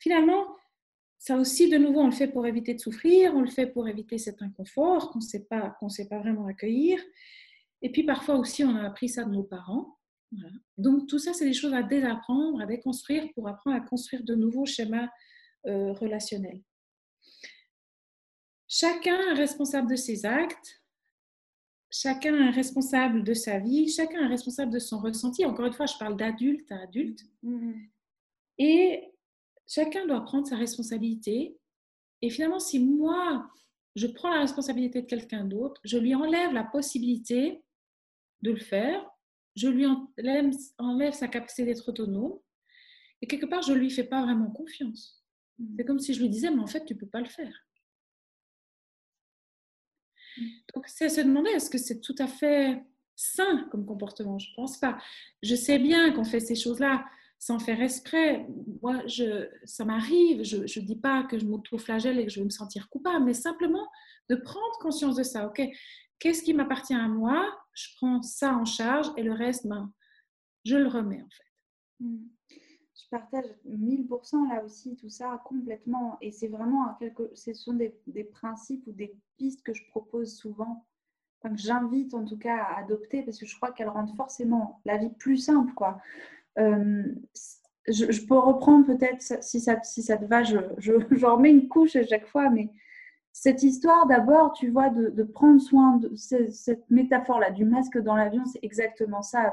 Finalement, 0.00 0.46
ça 1.18 1.36
aussi, 1.36 1.70
de 1.70 1.78
nouveau, 1.78 2.00
on 2.00 2.06
le 2.06 2.12
fait 2.12 2.28
pour 2.28 2.46
éviter 2.46 2.74
de 2.74 2.80
souffrir, 2.80 3.34
on 3.34 3.40
le 3.40 3.50
fait 3.50 3.66
pour 3.66 3.88
éviter 3.88 4.18
cet 4.18 4.42
inconfort 4.42 5.10
qu'on 5.10 5.20
ne 5.20 5.24
sait 5.24 5.44
pas, 5.44 5.76
qu'on 5.80 5.88
sait 5.88 6.08
pas 6.08 6.18
vraiment 6.18 6.46
accueillir. 6.46 7.00
Et 7.82 7.90
puis 7.90 8.04
parfois 8.04 8.36
aussi, 8.36 8.64
on 8.64 8.74
a 8.76 8.82
appris 8.84 9.08
ça 9.08 9.24
de 9.24 9.30
nos 9.30 9.42
parents. 9.42 9.98
Donc 10.76 11.08
tout 11.08 11.18
ça, 11.18 11.32
c'est 11.32 11.44
des 11.44 11.52
choses 11.52 11.74
à 11.74 11.82
désapprendre, 11.82 12.60
à 12.60 12.66
déconstruire 12.66 13.26
pour 13.34 13.48
apprendre 13.48 13.76
à 13.76 13.80
construire 13.80 14.22
de 14.24 14.34
nouveaux 14.34 14.66
schémas 14.66 15.08
euh, 15.66 15.92
relationnels. 15.92 16.62
Chacun 18.68 19.18
est 19.30 19.34
responsable 19.34 19.90
de 19.90 19.96
ses 19.96 20.26
actes, 20.26 20.82
chacun 21.90 22.34
est 22.48 22.50
responsable 22.50 23.22
de 23.22 23.34
sa 23.34 23.58
vie, 23.58 23.88
chacun 23.88 24.24
est 24.24 24.28
responsable 24.28 24.72
de 24.72 24.78
son 24.78 24.98
ressenti. 24.98 25.44
Encore 25.44 25.66
une 25.66 25.72
fois, 25.72 25.86
je 25.86 25.96
parle 25.96 26.16
d'adulte 26.16 26.70
à 26.72 26.80
adulte. 26.82 27.24
Mm-hmm. 27.44 27.88
Et 28.58 29.12
chacun 29.66 30.06
doit 30.06 30.24
prendre 30.24 30.46
sa 30.46 30.56
responsabilité. 30.56 31.56
Et 32.20 32.30
finalement, 32.30 32.58
si 32.58 32.78
moi, 32.80 33.48
je 33.94 34.06
prends 34.06 34.32
la 34.32 34.40
responsabilité 34.40 35.02
de 35.02 35.06
quelqu'un 35.06 35.44
d'autre, 35.44 35.80
je 35.84 35.98
lui 35.98 36.14
enlève 36.14 36.52
la 36.52 36.64
possibilité 36.64 37.62
de 38.42 38.50
le 38.50 38.60
faire 38.60 39.08
je 39.54 39.68
lui 39.68 39.86
enlève, 40.78 41.12
sa 41.12 41.28
capacité 41.28 41.64
d'être 41.64 41.88
autonome 41.88 42.38
et 43.22 43.26
quelque 43.26 43.46
part, 43.46 43.62
je 43.62 43.72
ne 43.72 43.78
lui 43.78 43.90
fais 43.90 44.04
pas 44.04 44.22
vraiment 44.22 44.50
confiance. 44.50 45.24
Mm. 45.58 45.76
C'est 45.78 45.84
comme 45.84 45.98
si 45.98 46.14
je 46.14 46.20
lui 46.20 46.28
disais, 46.28 46.50
mais 46.50 46.60
en 46.60 46.66
fait, 46.66 46.84
tu 46.84 46.94
ne 46.94 46.98
peux 46.98 47.06
pas 47.06 47.20
le 47.20 47.28
faire. 47.28 47.54
Mm. 50.36 50.46
Donc, 50.74 50.88
c'est 50.88 51.08
se 51.08 51.20
demander, 51.20 51.50
est-ce 51.50 51.70
que 51.70 51.78
c'est 51.78 52.00
tout 52.00 52.16
à 52.18 52.26
fait 52.26 52.82
sain 53.16 53.68
comme 53.70 53.86
comportement? 53.86 54.38
Je 54.38 54.50
ne 54.50 54.56
pense 54.56 54.78
pas. 54.78 54.98
Je 55.42 55.54
sais 55.54 55.78
bien 55.78 56.12
qu'on 56.12 56.24
fait 56.24 56.40
ces 56.40 56.56
choses-là 56.56 57.04
sans 57.38 57.58
faire 57.58 57.80
exprès. 57.80 58.46
Moi, 58.82 59.06
je, 59.06 59.48
ça 59.64 59.84
m'arrive, 59.84 60.44
je 60.44 60.58
ne 60.58 60.84
dis 60.84 60.96
pas 60.96 61.24
que 61.24 61.38
je 61.38 61.44
m'auto-flagelle 61.44 62.18
et 62.18 62.24
que 62.24 62.30
je 62.30 62.40
vais 62.40 62.44
me 62.44 62.50
sentir 62.50 62.88
coupable, 62.88 63.24
mais 63.24 63.34
simplement 63.34 63.86
de 64.30 64.36
prendre 64.36 64.78
conscience 64.80 65.16
de 65.16 65.22
ça. 65.22 65.46
OK, 65.46 65.62
qu'est-ce 66.18 66.42
qui 66.42 66.54
m'appartient 66.54 66.94
à 66.94 67.06
moi? 67.06 67.46
Je 67.74 67.88
prends 67.96 68.22
ça 68.22 68.54
en 68.54 68.64
charge 68.64 69.08
et 69.16 69.22
le 69.22 69.32
reste, 69.32 69.66
ben, 69.66 69.92
je 70.64 70.76
le 70.76 70.88
remets 70.88 71.22
en 71.22 71.28
fait. 71.28 72.04
Hmm. 72.04 72.28
Je 72.50 73.08
partage 73.10 73.44
1000% 73.66 74.48
là 74.48 74.64
aussi 74.64 74.96
tout 74.96 75.08
ça 75.08 75.40
complètement. 75.44 76.16
Et 76.20 76.30
c'est 76.30 76.48
vraiment 76.48 76.94
quelque, 76.98 77.30
ce 77.34 77.52
sont 77.52 77.74
des, 77.74 77.92
principes 78.24 78.86
ou 78.86 78.92
des 78.92 79.14
pistes 79.36 79.62
que 79.62 79.74
je 79.74 79.84
propose 79.88 80.36
souvent, 80.36 80.86
que 81.42 81.50
j'invite 81.56 82.14
en 82.14 82.24
tout 82.24 82.38
cas 82.38 82.56
à 82.56 82.78
adopter 82.78 83.22
parce 83.22 83.38
que 83.38 83.46
je 83.46 83.56
crois 83.56 83.72
qu'elles 83.72 83.88
rendent 83.88 84.16
forcément 84.16 84.80
la 84.84 84.96
vie 84.96 85.10
plus 85.10 85.36
simple. 85.36 85.74
Quoi. 85.74 86.00
Euh, 86.58 87.04
je, 87.88 88.26
peux 88.26 88.38
reprendre 88.38 88.86
peut-être, 88.86 89.20
si 89.42 89.60
ça, 89.60 89.82
si 89.82 90.02
ça 90.02 90.16
te 90.16 90.24
va, 90.24 90.42
je, 90.42 90.58
je, 90.78 90.92
je 91.10 91.26
remets 91.26 91.50
une 91.50 91.68
couche 91.68 91.96
à 91.96 92.06
chaque 92.06 92.26
fois, 92.26 92.48
mais 92.48 92.70
cette 93.36 93.64
histoire 93.64 94.06
d'abord, 94.06 94.52
tu 94.52 94.70
vois, 94.70 94.90
de, 94.90 95.22
prendre 95.24 95.60
soin 95.60 95.96
de 95.96 96.14
cette 96.14 96.88
métaphore-là 96.88 97.50
du 97.50 97.64
masque 97.64 97.98
dans 97.98 98.14
l'avion, 98.14 98.44
c'est 98.46 98.60
exactement 98.62 99.22
ça. 99.22 99.50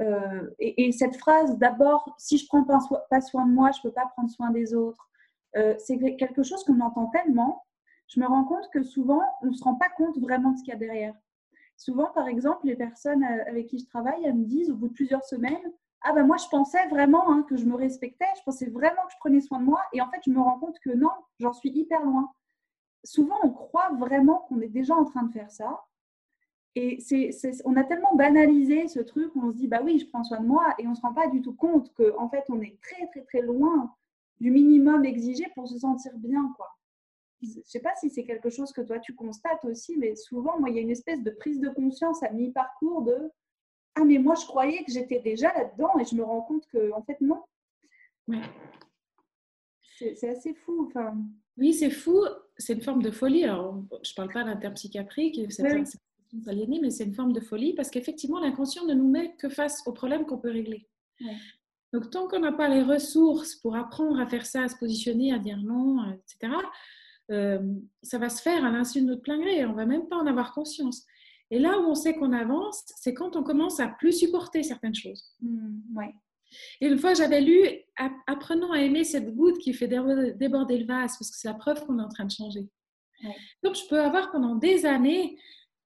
Euh, 0.00 0.50
et, 0.60 0.92
cette 0.92 1.16
phrase 1.16 1.58
d'abord, 1.58 2.14
si 2.16 2.38
je 2.38 2.46
prends 2.46 2.62
pas, 2.62 2.78
soin 3.20 3.44
de 3.44 3.52
moi, 3.52 3.72
je 3.72 3.82
peux 3.82 3.90
pas 3.90 4.06
prendre 4.14 4.30
soin 4.30 4.50
des 4.50 4.72
autres. 4.72 5.10
Euh, 5.56 5.74
c'est 5.78 5.98
quelque 6.16 6.44
chose 6.44 6.62
qu'on 6.62 6.78
entend 6.80 7.06
tellement. 7.06 7.64
Je 8.06 8.20
me 8.20 8.26
rends 8.26 8.44
compte 8.44 8.70
que 8.72 8.84
souvent, 8.84 9.22
on 9.42 9.46
ne 9.46 9.52
se 9.52 9.64
rend 9.64 9.74
pas 9.74 9.88
compte 9.96 10.16
vraiment 10.18 10.52
de 10.52 10.58
ce 10.58 10.62
qu'il 10.62 10.72
y 10.72 10.76
a 10.76 10.78
derrière. 10.78 11.14
Souvent, 11.76 12.12
par 12.14 12.28
exemple, 12.28 12.68
les 12.68 12.76
personnes 12.76 13.24
euh, 13.24 13.50
avec 13.50 13.66
qui 13.66 13.80
je 13.80 13.86
travaille, 13.86 14.24
elles 14.24 14.36
me 14.36 14.44
disent 14.44 14.70
au 14.70 14.76
bout 14.76 14.88
de 14.88 14.94
plusieurs 14.94 15.24
semaines, 15.24 15.72
ah 16.02 16.12
ben 16.12 16.24
moi 16.24 16.36
je 16.36 16.46
pensais 16.48 16.86
vraiment 16.86 17.32
hein, 17.32 17.44
que 17.48 17.56
je 17.56 17.64
me 17.64 17.74
respectais, 17.74 18.26
je 18.36 18.42
pensais 18.44 18.70
vraiment 18.70 19.02
que 19.06 19.12
je 19.12 19.18
prenais 19.18 19.40
soin 19.40 19.58
de 19.58 19.64
moi, 19.64 19.80
et 19.92 20.00
en 20.00 20.08
fait 20.08 20.20
je 20.24 20.30
me 20.30 20.38
rends 20.38 20.58
compte 20.58 20.78
que 20.84 20.90
non, 20.90 21.10
j'en 21.40 21.52
suis 21.52 21.70
hyper 21.70 22.04
loin 22.04 22.30
souvent, 23.04 23.36
on 23.42 23.50
croit 23.50 23.90
vraiment 23.98 24.46
qu'on 24.48 24.60
est 24.60 24.68
déjà 24.68 24.94
en 24.94 25.04
train 25.04 25.24
de 25.24 25.32
faire 25.32 25.50
ça. 25.50 25.84
Et 26.74 27.00
c'est, 27.00 27.30
on 27.64 27.74
a 27.76 27.84
tellement 27.84 28.14
banalisé 28.16 28.86
ce 28.86 29.00
truc, 29.00 29.34
on 29.34 29.50
se 29.50 29.56
dit, 29.56 29.66
bah 29.66 29.80
oui, 29.82 29.98
je 29.98 30.06
prends 30.06 30.24
soin 30.24 30.40
de 30.40 30.46
moi, 30.46 30.74
et 30.78 30.86
on 30.86 30.90
ne 30.90 30.94
se 30.94 31.00
rend 31.00 31.14
pas 31.14 31.26
du 31.28 31.40
tout 31.40 31.54
compte 31.54 31.92
qu'en 31.94 32.24
en 32.24 32.28
fait, 32.28 32.44
on 32.50 32.60
est 32.60 32.78
très, 32.82 33.06
très, 33.08 33.22
très 33.22 33.40
loin 33.40 33.94
du 34.40 34.50
minimum 34.50 35.06
exigé 35.06 35.46
pour 35.54 35.66
se 35.66 35.78
sentir 35.78 36.12
bien. 36.18 36.52
Quoi. 36.56 36.68
Je 37.40 37.58
ne 37.58 37.64
sais 37.64 37.80
pas 37.80 37.94
si 37.96 38.10
c'est 38.10 38.24
quelque 38.24 38.50
chose 38.50 38.72
que 38.72 38.82
toi, 38.82 38.98
tu 38.98 39.14
constates 39.14 39.64
aussi, 39.64 39.96
mais 39.96 40.16
souvent, 40.16 40.60
moi, 40.60 40.68
il 40.68 40.76
y 40.76 40.78
a 40.78 40.82
une 40.82 40.90
espèce 40.90 41.22
de 41.22 41.30
prise 41.30 41.60
de 41.60 41.70
conscience 41.70 42.22
à 42.22 42.30
mi-parcours 42.30 43.02
de, 43.02 43.30
ah, 43.94 44.04
mais 44.04 44.18
moi, 44.18 44.34
je 44.34 44.44
croyais 44.44 44.84
que 44.84 44.92
j'étais 44.92 45.20
déjà 45.20 45.54
là-dedans, 45.54 45.98
et 45.98 46.04
je 46.04 46.14
me 46.14 46.24
rends 46.24 46.42
compte 46.42 46.66
que, 46.66 46.92
en 46.92 47.02
fait, 47.02 47.18
non. 47.22 47.42
C'est, 49.98 50.28
assez 50.28 50.52
fou. 50.52 50.88
Enfin... 50.88 51.16
Oui, 51.56 51.72
c'est 51.72 51.90
fou 51.90 52.20
c'est 52.58 52.74
une 52.74 52.82
forme 52.82 53.02
de 53.02 53.10
folie. 53.10 53.44
Alors, 53.44 53.82
je 54.02 54.12
ne 54.12 54.14
parle 54.14 54.32
pas 54.32 54.44
d'un 54.44 54.56
terme 54.56 54.74
psychiatrique, 54.74 55.40
c'est 55.50 55.62
mais 56.32 56.90
c'est 56.90 57.04
une 57.04 57.14
forme 57.14 57.32
de 57.32 57.40
folie 57.40 57.74
parce 57.74 57.90
qu'effectivement, 57.90 58.40
l'inconscient 58.40 58.84
ne 58.84 58.94
nous 58.94 59.08
met 59.08 59.34
que 59.36 59.48
face 59.48 59.82
aux 59.86 59.92
problèmes 59.92 60.26
qu'on 60.26 60.38
peut 60.38 60.50
régler. 60.50 60.88
Donc, 61.92 62.10
tant 62.10 62.28
qu'on 62.28 62.40
n'a 62.40 62.52
pas 62.52 62.68
les 62.68 62.82
ressources 62.82 63.54
pour 63.54 63.76
apprendre 63.76 64.18
à 64.18 64.26
faire 64.26 64.44
ça, 64.44 64.64
à 64.64 64.68
se 64.68 64.76
positionner, 64.76 65.32
à 65.32 65.38
dire 65.38 65.58
non, 65.58 66.12
etc., 66.12 66.52
euh, 67.30 67.58
ça 68.02 68.18
va 68.18 68.28
se 68.28 68.42
faire 68.42 68.64
à 68.64 68.70
l'insu 68.70 69.00
de 69.00 69.06
notre 69.06 69.22
plein 69.22 69.38
gré. 69.38 69.64
On 69.64 69.70
ne 69.70 69.76
va 69.76 69.86
même 69.86 70.06
pas 70.08 70.16
en 70.16 70.26
avoir 70.26 70.52
conscience. 70.52 71.04
Et 71.50 71.58
là 71.58 71.78
où 71.78 71.84
on 71.84 71.94
sait 71.94 72.14
qu'on 72.14 72.32
avance, 72.32 72.82
c'est 72.96 73.14
quand 73.14 73.36
on 73.36 73.42
commence 73.42 73.80
à 73.80 73.88
plus 73.88 74.12
supporter 74.12 74.62
certaines 74.62 74.94
choses. 74.94 75.34
Mmh, 75.40 75.96
ouais. 75.96 76.14
Et 76.80 76.86
une 76.86 76.98
fois, 76.98 77.14
j'avais 77.14 77.40
lu 77.40 77.60
Apprenons 78.26 78.72
à 78.72 78.80
aimer 78.80 79.04
cette 79.04 79.34
goutte 79.34 79.58
qui 79.58 79.72
fait 79.72 79.88
déborder 79.88 80.78
le 80.78 80.86
vase, 80.86 81.16
parce 81.18 81.30
que 81.30 81.36
c'est 81.38 81.48
la 81.48 81.54
preuve 81.54 81.86
qu'on 81.86 81.98
est 81.98 82.02
en 82.02 82.08
train 82.08 82.26
de 82.26 82.30
changer. 82.30 82.68
Donc, 83.62 83.74
je 83.74 83.88
peux 83.88 84.00
avoir 84.00 84.30
pendant 84.30 84.54
des 84.54 84.84
années 84.84 85.38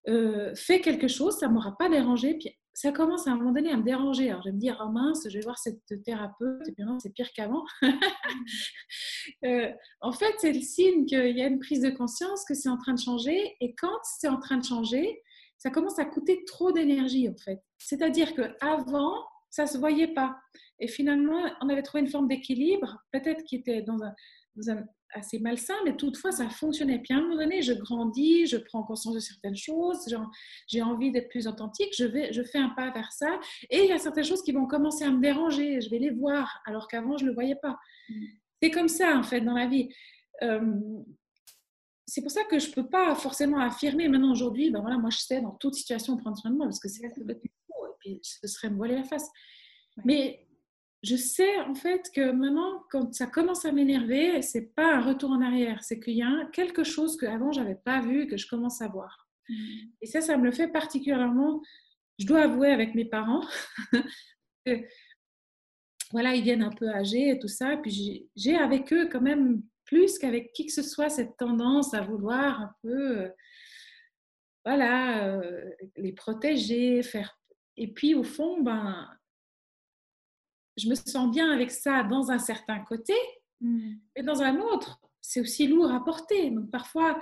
euh, 0.09 0.55
fait 0.57 0.81
quelque 0.81 1.07
chose, 1.07 1.39
ça 1.39 1.47
ne 1.47 1.53
m'aura 1.53 1.77
pas 1.77 1.89
dérangé, 1.89 2.35
puis 2.35 2.51
ça 2.73 2.91
commence 2.91 3.29
à 3.29 3.33
un 3.33 3.37
moment 3.37 3.53
donné 3.53 3.71
à 3.71 3.77
me 3.77 3.85
déranger. 3.85 4.31
Alors, 4.31 4.43
je 4.43 4.49
vais 4.49 4.55
me 4.55 4.61
dire, 4.61 4.83
oh 4.85 4.89
mince, 4.89 5.27
je 5.29 5.39
vais 5.39 5.45
voir 5.45 5.59
cette 5.59 5.85
thérapeute, 6.05 6.67
et 6.69 6.73
puis 6.73 6.85
non, 6.85 6.99
c'est 6.99 7.13
pire 7.13 7.33
qu'avant. 7.33 7.65
Euh, 9.45 9.71
en 10.01 10.13
fait, 10.13 10.35
c'est 10.39 10.53
le 10.53 10.61
signe 10.61 11.05
qu'il 11.05 11.37
y 11.37 11.43
a 11.43 11.47
une 11.47 11.59
prise 11.59 11.83
de 11.83 11.91
conscience 11.91 12.45
que 12.47 12.55
c'est 12.55 12.71
en 12.71 12.79
train 12.79 12.95
de 12.95 13.01
changer, 13.01 13.55
et 13.61 13.75
quand 13.75 13.99
c'est 14.03 14.29
en 14.29 14.39
train 14.39 14.57
de 14.57 14.65
changer, 14.65 15.23
ça 15.59 15.71
commence 15.71 15.99
à 15.99 16.07
coûter 16.07 16.43
trop 16.47 16.73
d'énergie, 16.73 17.29
en 17.29 17.37
fait. 17.37 17.61
C'est-à-dire 17.79 18.35
qu'avant, 18.35 19.23
ça 19.51 19.65
ne 19.65 19.69
se 19.69 19.79
voyait 19.79 20.15
pas. 20.15 20.37
Et 20.79 20.89
finalement, 20.89 21.43
on 21.61 21.69
avait 21.69 21.83
trouvé 21.83 22.03
une 22.03 22.09
forme 22.09 22.29
d'équilibre, 22.29 22.99
peut-être 23.13 23.45
qui 23.45 23.57
était 23.57 23.83
dans 23.83 24.03
un, 24.03 24.15
dans 24.57 24.71
un, 24.71 24.85
assez 25.13 25.39
malsain, 25.41 25.75
mais 25.85 25.97
toutefois, 25.97 26.33
ça 26.33 26.49
fonctionnait. 26.49 27.01
Puis 27.01 27.13
à 27.13 27.17
un 27.17 27.23
moment 27.23 27.37
donné, 27.37 27.63
je 27.63 27.73
grandis, 27.73 28.47
je 28.47 28.57
prends 28.57 28.83
conscience 28.83 29.15
de 29.15 29.21
certaines 29.21 29.57
choses, 29.57 29.99
j'ai 30.69 30.83
envie 30.83 31.11
d'être 31.11 31.29
plus 31.29 31.47
authentique, 31.47 31.93
je, 31.97 32.05
vais, 32.05 32.33
je 32.33 32.43
fais 32.43 32.59
un 32.59 32.71
pas 32.71 32.91
vers 32.91 33.13
ça, 33.13 33.39
et 33.71 33.85
il 33.85 33.89
y 33.89 33.93
a 33.93 33.99
certaines 33.99 34.25
choses 34.25 34.43
qui 34.43 34.53
vont 34.53 34.67
commencer 34.67 35.05
à 35.05 35.11
me 35.11 35.21
déranger, 35.21 35.81
je 35.81 35.91
vais 35.91 35.99
les 35.99 36.11
voir, 36.11 36.61
alors 36.67 36.89
qu'avant, 36.89 37.17
je 37.17 37.25
ne 37.25 37.31
le 37.31 37.35
voyais 37.35 37.57
pas. 37.57 37.79
Mm. 38.09 38.25
C'est 38.63 38.71
comme 38.71 38.89
ça, 38.89 39.17
en 39.17 39.23
fait, 39.23 39.41
dans 39.41 39.55
la 39.55 39.67
vie. 39.67 39.89
Euh, 40.43 40.79
c'est 42.07 42.23
pour 42.23 42.31
ça 42.31 42.45
que 42.45 42.59
je 42.59 42.69
ne 42.69 42.75
peux 42.75 42.89
pas 42.89 43.15
forcément 43.15 43.59
affirmer 43.59 44.09
maintenant, 44.09 44.33
aujourd'hui, 44.33 44.71
ben 44.71 44.81
voilà, 44.81 44.99
moi, 44.99 45.11
je 45.11 45.19
sais 45.19 45.41
dans 45.41 45.53
toute 45.53 45.75
situation 45.75 46.17
prendre 46.17 46.37
soin 46.37 46.51
de 46.51 46.57
moi, 46.57 46.67
parce 46.67 46.81
que 46.81 46.89
c'est 46.89 47.03
puis 48.01 48.21
ce 48.23 48.47
serait 48.49 48.71
me 48.71 48.77
voiler 48.77 48.97
la 48.97 49.05
face. 49.05 49.29
Mais 50.05 50.47
je 51.03 51.17
sais 51.17 51.61
en 51.61 51.75
fait 51.75 52.11
que 52.15 52.31
maintenant, 52.31 52.83
quand 52.91 53.15
ça 53.15 53.27
commence 53.27 53.65
à 53.65 53.73
m'énerver, 53.73 54.43
c'est 54.43 54.75
pas 54.75 54.97
un 54.97 55.01
retour 55.01 55.31
en 55.31 55.41
arrière, 55.41 55.83
c'est 55.83 56.01
qu'il 56.01 56.17
y 56.17 56.23
a 56.23 56.47
quelque 56.53 56.85
chose 56.85 57.17
que 57.17 57.27
avant 57.27 57.53
j'avais 57.53 57.79
pas 57.85 58.01
vu 58.01 58.27
que 58.27 58.37
je 58.37 58.49
commence 58.49 58.83
à 58.83 58.89
voir. 58.89 59.29
Mmh. 59.49 59.55
Et 60.03 60.07
ça, 60.07 60.21
ça 60.21 60.37
me 60.37 60.45
le 60.45 60.53
fait 60.53 60.69
particulièrement. 60.69 61.63
Je 62.19 62.27
dois 62.27 62.43
avouer 62.43 62.71
avec 62.71 62.95
mes 62.95 63.07
parents 63.07 63.47
que 64.67 64.85
voilà, 66.13 66.35
ils 66.35 66.43
viennent 66.43 66.63
un 66.63 66.71
peu 66.71 66.89
âgés 66.89 67.31
et 67.31 67.39
tout 67.39 67.49
ça, 67.49 67.77
puis 67.77 68.29
j'ai 68.35 68.57
avec 68.57 68.93
eux 68.93 69.09
quand 69.11 69.21
même 69.21 69.63
plus 69.85 70.19
qu'avec 70.19 70.53
qui 70.53 70.67
que 70.67 70.73
ce 70.73 70.83
soit 70.83 71.09
cette 71.09 71.37
tendance 71.37 71.95
à 71.95 72.03
vouloir 72.03 72.61
un 72.61 72.75
peu, 72.83 73.23
euh, 73.23 73.29
voilà, 74.65 75.27
euh, 75.27 75.71
les 75.97 76.13
protéger, 76.13 77.03
faire. 77.03 77.40
Et 77.81 77.89
puis 77.89 78.15
au 78.15 78.23
fond, 78.23 78.61
ben 78.61 79.09
je 80.77 80.87
me 80.87 80.95
sens 80.95 81.31
bien 81.31 81.51
avec 81.51 81.71
ça 81.71 82.05
dans 82.05 82.31
un 82.31 82.39
certain 82.39 82.79
côté, 82.81 83.15
mmh. 83.63 83.93
mais 84.17 84.23
dans 84.23 84.43
un 84.43 84.61
autre, 84.61 85.01
c'est 85.23 85.41
aussi 85.41 85.67
lourd 85.67 85.91
à 85.91 86.05
porter. 86.05 86.51
Donc 86.51 86.71
parfois, 86.71 87.19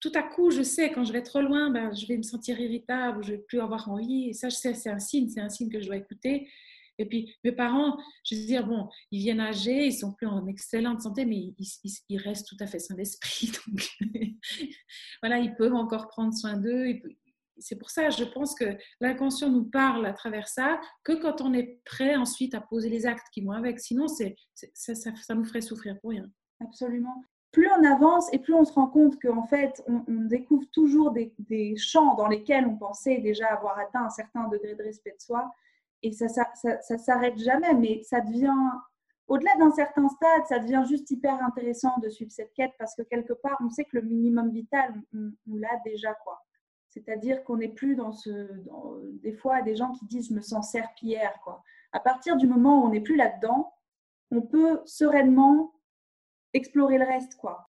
tout 0.00 0.12
à 0.14 0.22
coup, 0.22 0.50
je 0.50 0.62
sais 0.62 0.90
quand 0.92 1.04
je 1.04 1.12
vais 1.12 1.22
trop 1.22 1.42
loin, 1.42 1.70
ben, 1.70 1.94
je 1.94 2.06
vais 2.06 2.16
me 2.16 2.22
sentir 2.22 2.58
irritable, 2.58 3.22
je 3.22 3.32
vais 3.32 3.38
plus 3.38 3.60
avoir 3.60 3.90
envie. 3.90 4.30
Et 4.30 4.32
ça, 4.32 4.48
je 4.48 4.56
sais, 4.56 4.72
c'est 4.72 4.90
un 4.90 4.98
signe, 4.98 5.28
c'est 5.28 5.40
un 5.40 5.50
signe 5.50 5.68
que 5.68 5.78
je 5.78 5.86
dois 5.86 5.96
écouter. 5.96 6.48
Et 6.98 7.04
puis, 7.04 7.34
mes 7.44 7.52
parents, 7.52 7.98
je 8.24 8.34
veux 8.34 8.46
dire, 8.46 8.66
bon, 8.66 8.88
ils 9.10 9.20
viennent 9.20 9.40
âgés, 9.40 9.86
ils 9.86 9.92
sont 9.92 10.12
plus 10.12 10.26
en 10.26 10.46
excellente 10.46 11.02
santé, 11.02 11.26
mais 11.26 11.52
ils, 12.08 12.18
restent 12.18 12.48
tout 12.48 12.56
à 12.60 12.66
fait 12.66 12.78
sains 12.78 12.94
d'esprit. 12.94 13.52
Donc, 13.66 13.88
voilà, 15.22 15.38
ils 15.38 15.54
peuvent 15.54 15.74
encore 15.74 16.08
prendre 16.08 16.34
soin 16.34 16.56
d'eux, 16.56 17.00
c'est 17.62 17.76
pour 17.76 17.90
ça, 17.90 18.10
je 18.10 18.24
pense 18.24 18.54
que 18.54 18.76
l'inconscient 19.00 19.48
nous 19.48 19.64
parle 19.64 20.04
à 20.06 20.12
travers 20.12 20.48
ça 20.48 20.80
que 21.04 21.12
quand 21.12 21.40
on 21.40 21.52
est 21.54 21.80
prêt 21.84 22.16
ensuite 22.16 22.54
à 22.54 22.60
poser 22.60 22.88
les 22.88 23.06
actes 23.06 23.28
qui 23.32 23.42
vont 23.42 23.52
avec. 23.52 23.80
Sinon, 23.80 24.06
ça, 24.08 24.24
ça, 24.94 25.34
nous 25.34 25.44
ferait 25.44 25.60
souffrir 25.60 25.98
pour 26.00 26.10
rien. 26.10 26.26
Absolument. 26.60 27.24
Plus 27.52 27.68
on 27.70 27.84
avance 27.84 28.32
et 28.32 28.38
plus 28.38 28.54
on 28.54 28.64
se 28.64 28.72
rend 28.72 28.88
compte 28.88 29.20
qu'en 29.20 29.46
fait, 29.46 29.82
on, 29.86 30.02
découvre 30.08 30.66
toujours 30.72 31.12
des, 31.12 31.76
champs 31.76 32.14
dans 32.14 32.26
lesquels 32.26 32.66
on 32.66 32.76
pensait 32.76 33.18
déjà 33.18 33.48
avoir 33.48 33.78
atteint 33.78 34.04
un 34.04 34.10
certain 34.10 34.48
degré 34.48 34.74
de 34.74 34.82
respect 34.82 35.12
de 35.12 35.20
soi. 35.20 35.50
Et 36.02 36.12
ça 36.12 36.26
ne 36.26 36.98
s'arrête 36.98 37.38
jamais, 37.38 37.74
mais 37.74 38.02
ça 38.02 38.20
devient, 38.20 38.56
au-delà 39.28 39.54
d'un 39.58 39.70
certain 39.70 40.08
stade, 40.08 40.46
ça 40.48 40.58
devient 40.58 40.82
juste 40.88 41.10
hyper 41.10 41.42
intéressant 41.44 41.96
de 42.02 42.08
suivre 42.08 42.32
cette 42.32 42.52
quête 42.54 42.72
parce 42.78 42.94
que 42.96 43.02
quelque 43.02 43.34
part, 43.34 43.58
on 43.64 43.70
sait 43.70 43.84
que 43.84 43.98
le 43.98 44.02
minimum 44.02 44.50
vital, 44.50 44.94
on, 45.14 45.30
on 45.48 45.56
l'a 45.56 45.78
déjà. 45.84 46.14
quoi. 46.24 46.42
C'est-à-dire 46.92 47.42
qu'on 47.44 47.56
n'est 47.56 47.68
plus 47.68 47.96
dans 47.96 48.12
ce. 48.12 48.48
des 49.22 49.32
fois, 49.32 49.62
des 49.62 49.76
gens 49.76 49.92
qui 49.92 50.04
disent 50.04 50.28
je 50.28 50.34
me 50.34 50.42
sens 50.42 50.70
serpillière. 50.70 51.38
Quoi. 51.42 51.62
À 51.92 52.00
partir 52.00 52.36
du 52.36 52.46
moment 52.46 52.82
où 52.82 52.86
on 52.86 52.90
n'est 52.90 53.00
plus 53.00 53.16
là-dedans, 53.16 53.72
on 54.30 54.42
peut 54.42 54.82
sereinement 54.84 55.72
explorer 56.52 56.98
le 56.98 57.06
reste. 57.06 57.36
Quoi. 57.36 57.66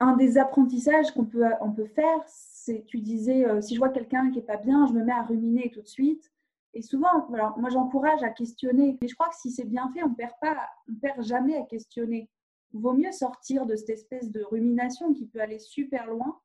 Un 0.00 0.16
des 0.16 0.38
apprentissages 0.38 1.10
qu'on 1.10 1.26
peut, 1.26 1.44
on 1.60 1.72
peut 1.72 1.86
faire, 1.86 2.18
c'est, 2.26 2.84
tu 2.86 3.00
disais, 3.00 3.46
euh, 3.46 3.60
si 3.60 3.74
je 3.74 3.78
vois 3.78 3.90
quelqu'un 3.90 4.30
qui 4.30 4.38
n'est 4.38 4.44
pas 4.44 4.56
bien, 4.56 4.86
je 4.86 4.94
me 4.94 5.04
mets 5.04 5.12
à 5.12 5.22
ruminer 5.22 5.70
tout 5.70 5.82
de 5.82 5.88
suite. 5.88 6.32
Et 6.72 6.80
souvent, 6.80 7.28
alors, 7.34 7.58
moi 7.58 7.68
j'encourage 7.68 8.22
à 8.22 8.30
questionner, 8.30 8.98
mais 9.00 9.08
je 9.08 9.14
crois 9.14 9.28
que 9.28 9.36
si 9.36 9.50
c'est 9.50 9.64
bien 9.64 9.92
fait, 9.92 10.02
on 10.02 10.14
perd 10.14 10.32
pas, 10.40 10.56
on 10.90 10.94
perd 10.94 11.22
jamais 11.22 11.56
à 11.56 11.62
questionner. 11.62 12.30
Il 12.72 12.80
vaut 12.80 12.94
mieux 12.94 13.12
sortir 13.12 13.66
de 13.66 13.76
cette 13.76 13.90
espèce 13.90 14.30
de 14.30 14.42
rumination 14.42 15.12
qui 15.12 15.26
peut 15.26 15.40
aller 15.40 15.58
super 15.58 16.06
loin 16.06 16.40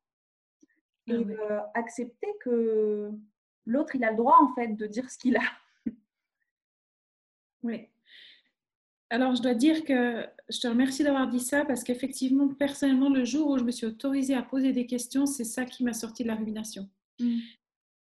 et 1.06 1.12
euh, 1.12 1.60
accepter 1.74 2.28
que 2.44 3.10
l'autre, 3.66 3.96
il 3.96 4.04
a 4.04 4.10
le 4.10 4.16
droit 4.16 4.36
en 4.40 4.54
fait 4.54 4.68
de 4.68 4.86
dire 4.86 5.10
ce 5.10 5.18
qu'il 5.18 5.36
a. 5.36 5.42
oui. 7.62 7.88
Alors, 9.12 9.34
je 9.34 9.42
dois 9.42 9.54
dire 9.54 9.84
que 9.84 10.24
je 10.48 10.60
te 10.60 10.68
remercie 10.68 11.02
d'avoir 11.02 11.28
dit 11.28 11.40
ça 11.40 11.64
parce 11.64 11.82
qu'effectivement, 11.82 12.48
personnellement, 12.48 13.08
le 13.08 13.24
jour 13.24 13.48
où 13.48 13.58
je 13.58 13.64
me 13.64 13.72
suis 13.72 13.86
autorisée 13.86 14.34
à 14.34 14.42
poser 14.42 14.72
des 14.72 14.86
questions, 14.86 15.26
c'est 15.26 15.44
ça 15.44 15.64
qui 15.64 15.82
m'a 15.82 15.92
sorti 15.92 16.22
de 16.22 16.28
la 16.28 16.36
rumination. 16.36 16.88
Mmh. 17.18 17.38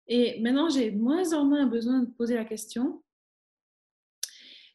Et 0.09 0.41
maintenant, 0.41 0.69
j'ai 0.69 0.91
moins 0.91 1.33
en 1.33 1.47
moins 1.47 1.67
besoin 1.67 2.01
de 2.01 2.11
poser 2.11 2.35
la 2.35 2.45
question. 2.45 3.03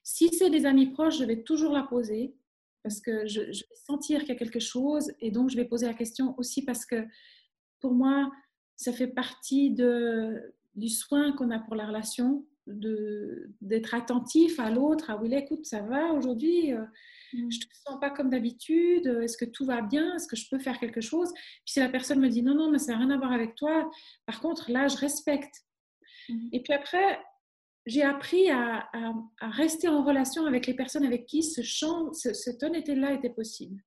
Si 0.01 0.29
c'est 0.29 0.49
des 0.49 0.65
amis 0.65 0.87
proches, 0.87 1.19
je 1.19 1.23
vais 1.23 1.43
toujours 1.43 1.73
la 1.73 1.83
poser 1.83 2.35
parce 2.81 2.99
que 2.99 3.25
je, 3.27 3.51
je 3.51 3.63
vais 3.63 3.75
sentir 3.75 4.19
qu'il 4.21 4.29
y 4.29 4.33
a 4.33 4.35
quelque 4.35 4.59
chose 4.59 5.11
et 5.19 5.31
donc 5.31 5.49
je 5.49 5.55
vais 5.55 5.65
poser 5.65 5.85
la 5.85 5.93
question 5.93 6.37
aussi 6.37 6.65
parce 6.65 6.85
que 6.85 7.07
pour 7.83 7.93
moi, 7.93 8.31
ça 8.77 8.93
fait 8.93 9.07
partie 9.07 9.71
de, 9.71 10.55
du 10.73 10.87
soin 10.87 11.33
qu'on 11.33 11.51
a 11.51 11.59
pour 11.59 11.75
la 11.75 11.85
relation, 11.85 12.45
d'être 12.65 13.93
attentif 13.93 14.57
à 14.57 14.71
l'autre, 14.71 15.09
à 15.09 15.17
oui, 15.17 15.35
écoute, 15.35 15.65
ça 15.65 15.81
va 15.81 16.13
aujourd'hui, 16.13 16.71
euh, 16.71 16.85
mm. 17.33 17.51
je 17.51 17.57
ne 17.57 17.61
te 17.61 17.75
sens 17.85 17.99
pas 17.99 18.09
comme 18.09 18.29
d'habitude, 18.29 19.05
est-ce 19.21 19.35
que 19.35 19.43
tout 19.43 19.65
va 19.65 19.81
bien, 19.81 20.15
est-ce 20.15 20.29
que 20.29 20.37
je 20.37 20.49
peux 20.49 20.59
faire 20.59 20.79
quelque 20.79 21.01
chose? 21.01 21.33
Puis 21.33 21.73
si 21.73 21.79
la 21.81 21.89
personne 21.89 22.21
me 22.21 22.29
dit 22.29 22.41
non, 22.41 22.55
non, 22.55 22.71
mais 22.71 22.79
ça 22.79 22.93
n'a 22.93 22.99
rien 22.99 23.09
à 23.09 23.17
voir 23.17 23.33
avec 23.33 23.55
toi, 23.55 23.91
par 24.25 24.39
contre, 24.39 24.71
là, 24.71 24.87
je 24.87 24.95
respecte. 24.95 25.65
Mm. 26.29 26.47
Et 26.53 26.63
puis 26.63 26.71
après, 26.71 27.19
j'ai 27.85 28.03
appris 28.03 28.49
à, 28.49 28.87
à, 28.93 29.49
rester 29.49 29.89
en 29.89 30.05
relation 30.05 30.45
avec 30.45 30.67
les 30.67 30.73
personnes 30.73 31.03
avec 31.03 31.25
qui 31.25 31.43
ce 31.43 31.61
champ, 31.61 32.13
cette 32.13 32.63
honnêteté-là 32.63 33.11
était 33.11 33.29
possible. 33.29 33.83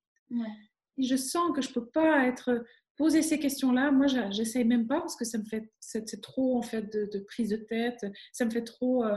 Et 0.99 1.03
je 1.03 1.17
sens 1.17 1.51
que 1.55 1.63
je 1.63 1.71
ne 1.71 1.75
peux 1.75 1.87
pas 1.87 2.27
être 2.27 2.63
poser 2.97 3.23
ces 3.23 3.39
questions-là, 3.39 3.91
moi, 3.91 4.07
j'essaye 4.31 4.65
même 4.65 4.87
pas 4.87 5.01
parce 5.01 5.17
que 5.17 5.25
ça 5.25 5.39
me 5.39 5.45
fait, 5.45 5.71
c'est 5.81 6.21
trop 6.21 6.59
en 6.59 6.63
fait 6.63 6.93
de, 6.93 7.19
prise 7.21 7.51
de 7.51 7.57
tête, 7.57 8.05
ça 8.33 8.45
me 8.45 8.51
fait 8.51 8.65
trop. 8.65 9.05
Euh, 9.05 9.17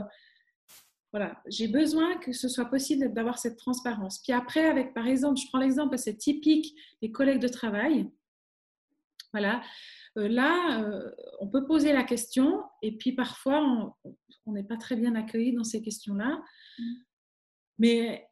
voilà, 1.12 1.42
j'ai 1.48 1.68
besoin 1.68 2.18
que 2.18 2.34
ce 2.34 2.48
soit 2.48 2.66
possible 2.66 3.12
d'avoir 3.14 3.40
cette 3.40 3.58
transparence. 3.58 4.20
Puis 4.22 4.32
après, 4.32 4.66
avec 4.66 4.94
par 4.94 5.08
exemple, 5.08 5.40
je 5.40 5.48
prends 5.48 5.60
l'exemple, 5.60 5.98
c'est 5.98 6.18
typique 6.18 6.76
des 7.02 7.12
collègues 7.12 7.42
de 7.42 7.48
travail. 7.48 8.10
Voilà, 9.32 9.62
euh, 10.18 10.28
là, 10.28 10.82
euh, 10.84 11.12
on 11.40 11.48
peut 11.48 11.66
poser 11.66 11.94
la 11.94 12.04
question 12.04 12.64
et 12.82 12.98
puis 12.98 13.14
parfois, 13.14 13.96
on 14.46 14.52
n'est 14.52 14.64
pas 14.64 14.78
très 14.78 14.96
bien 14.96 15.16
accueilli 15.16 15.54
dans 15.54 15.64
ces 15.64 15.82
questions-là. 15.82 16.42
Mmh. 16.78 16.84
Mais 17.80 18.28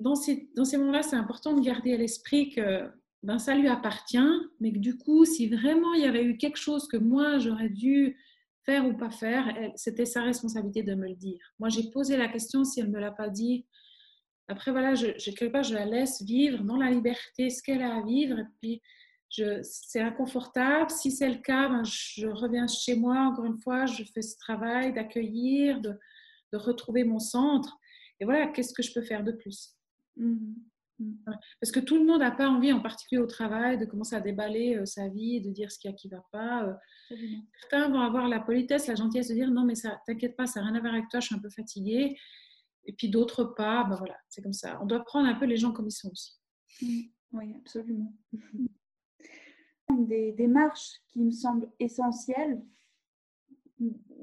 dans 0.00 0.14
ces, 0.14 0.50
dans 0.54 0.64
ces 0.64 0.76
moments-là, 0.76 1.02
c'est 1.02 1.16
important 1.16 1.54
de 1.54 1.60
garder 1.60 1.94
à 1.94 1.96
l'esprit 1.96 2.50
que 2.50 2.90
ben, 3.22 3.38
ça 3.38 3.54
lui 3.54 3.68
appartient, 3.68 4.18
mais 4.60 4.72
que 4.72 4.78
du 4.78 4.96
coup, 4.96 5.24
si 5.24 5.48
vraiment 5.48 5.94
il 5.94 6.02
y 6.02 6.06
avait 6.06 6.24
eu 6.24 6.36
quelque 6.36 6.58
chose 6.58 6.88
que 6.88 6.96
moi 6.96 7.38
j'aurais 7.38 7.68
dû 7.68 8.16
faire 8.64 8.86
ou 8.86 8.94
pas 8.94 9.10
faire, 9.10 9.52
c'était 9.76 10.04
sa 10.04 10.22
responsabilité 10.22 10.82
de 10.82 10.94
me 10.94 11.08
le 11.08 11.14
dire. 11.14 11.40
Moi, 11.58 11.68
j'ai 11.68 11.90
posé 11.90 12.16
la 12.16 12.28
question 12.28 12.64
si 12.64 12.80
elle 12.80 12.86
ne 12.86 12.92
me 12.92 13.00
l'a 13.00 13.10
pas 13.10 13.28
dit. 13.28 13.66
Après, 14.48 14.70
voilà, 14.70 14.94
je, 14.94 15.06
quelque 15.30 15.50
part, 15.50 15.62
je 15.62 15.74
la 15.74 15.84
laisse 15.84 16.22
vivre 16.22 16.62
dans 16.62 16.76
la 16.76 16.90
liberté 16.90 17.50
ce 17.50 17.62
qu'elle 17.62 17.82
a 17.82 17.96
à 17.96 18.02
vivre. 18.02 18.38
Et 18.38 18.46
puis, 18.60 18.82
c'est 19.62 20.00
inconfortable. 20.00 20.90
Si 20.90 21.10
c'est 21.10 21.28
le 21.28 21.38
cas, 21.38 21.68
ben, 21.68 21.82
je 21.84 22.26
reviens 22.28 22.66
chez 22.66 22.94
moi, 22.96 23.18
encore 23.18 23.46
une 23.46 23.58
fois, 23.58 23.86
je 23.86 24.04
fais 24.04 24.22
ce 24.22 24.36
travail 24.38 24.92
d'accueillir, 24.92 25.80
de, 25.80 25.98
retrouver 26.52 27.02
mon 27.02 27.18
centre. 27.18 27.78
Et 28.20 28.26
voilà, 28.26 28.46
qu'est-ce 28.48 28.74
que 28.74 28.82
je 28.82 28.92
peux 28.92 29.02
faire 29.02 29.24
de 29.24 29.32
plus? 29.32 29.74
Mmh 30.16 30.36
Mm. 30.36 30.71
Parce 31.60 31.72
que 31.72 31.80
tout 31.80 31.96
le 31.96 32.04
monde 32.04 32.20
n'a 32.20 32.30
pas 32.30 32.48
envie, 32.48 32.72
en 32.72 32.80
particulier 32.80 33.20
au 33.20 33.26
travail, 33.26 33.78
de 33.78 33.84
commencer 33.84 34.16
à 34.16 34.20
déballer 34.20 34.76
euh, 34.76 34.86
sa 34.86 35.08
vie, 35.08 35.40
de 35.40 35.50
dire 35.50 35.70
ce 35.70 35.78
qu'il 35.78 35.90
y 35.90 35.94
a 35.94 35.96
qui 35.96 36.08
ne 36.08 36.16
va 36.16 36.24
pas. 36.32 36.64
Euh. 36.64 37.16
Certains 37.60 37.88
vont 37.88 38.00
avoir 38.00 38.28
la 38.28 38.40
politesse, 38.40 38.86
la 38.86 38.94
gentillesse 38.94 39.28
de 39.28 39.34
dire 39.34 39.50
non, 39.50 39.64
mais 39.64 39.74
ça, 39.74 40.00
t'inquiète 40.06 40.36
pas, 40.36 40.46
ça 40.46 40.60
n'a 40.60 40.66
rien 40.66 40.76
à 40.76 40.80
voir 40.80 40.94
avec 40.94 41.08
toi, 41.08 41.20
je 41.20 41.26
suis 41.26 41.34
un 41.34 41.40
peu 41.40 41.50
fatiguée. 41.50 42.16
Et 42.84 42.92
puis 42.92 43.08
d'autres 43.08 43.44
pas, 43.44 43.84
ben 43.84 43.96
voilà, 43.96 44.16
c'est 44.28 44.42
comme 44.42 44.52
ça. 44.52 44.78
On 44.82 44.86
doit 44.86 45.04
prendre 45.04 45.28
un 45.28 45.34
peu 45.34 45.44
les 45.44 45.56
gens 45.56 45.72
comme 45.72 45.86
ils 45.86 45.92
sont 45.92 46.10
aussi. 46.10 46.32
Mm. 46.80 47.02
Oui, 47.32 47.54
absolument. 47.58 48.12
Une 49.90 50.06
des 50.06 50.32
démarches 50.32 51.00
qui 51.08 51.20
me 51.20 51.30
semble 51.30 51.70
essentielle, 51.78 52.62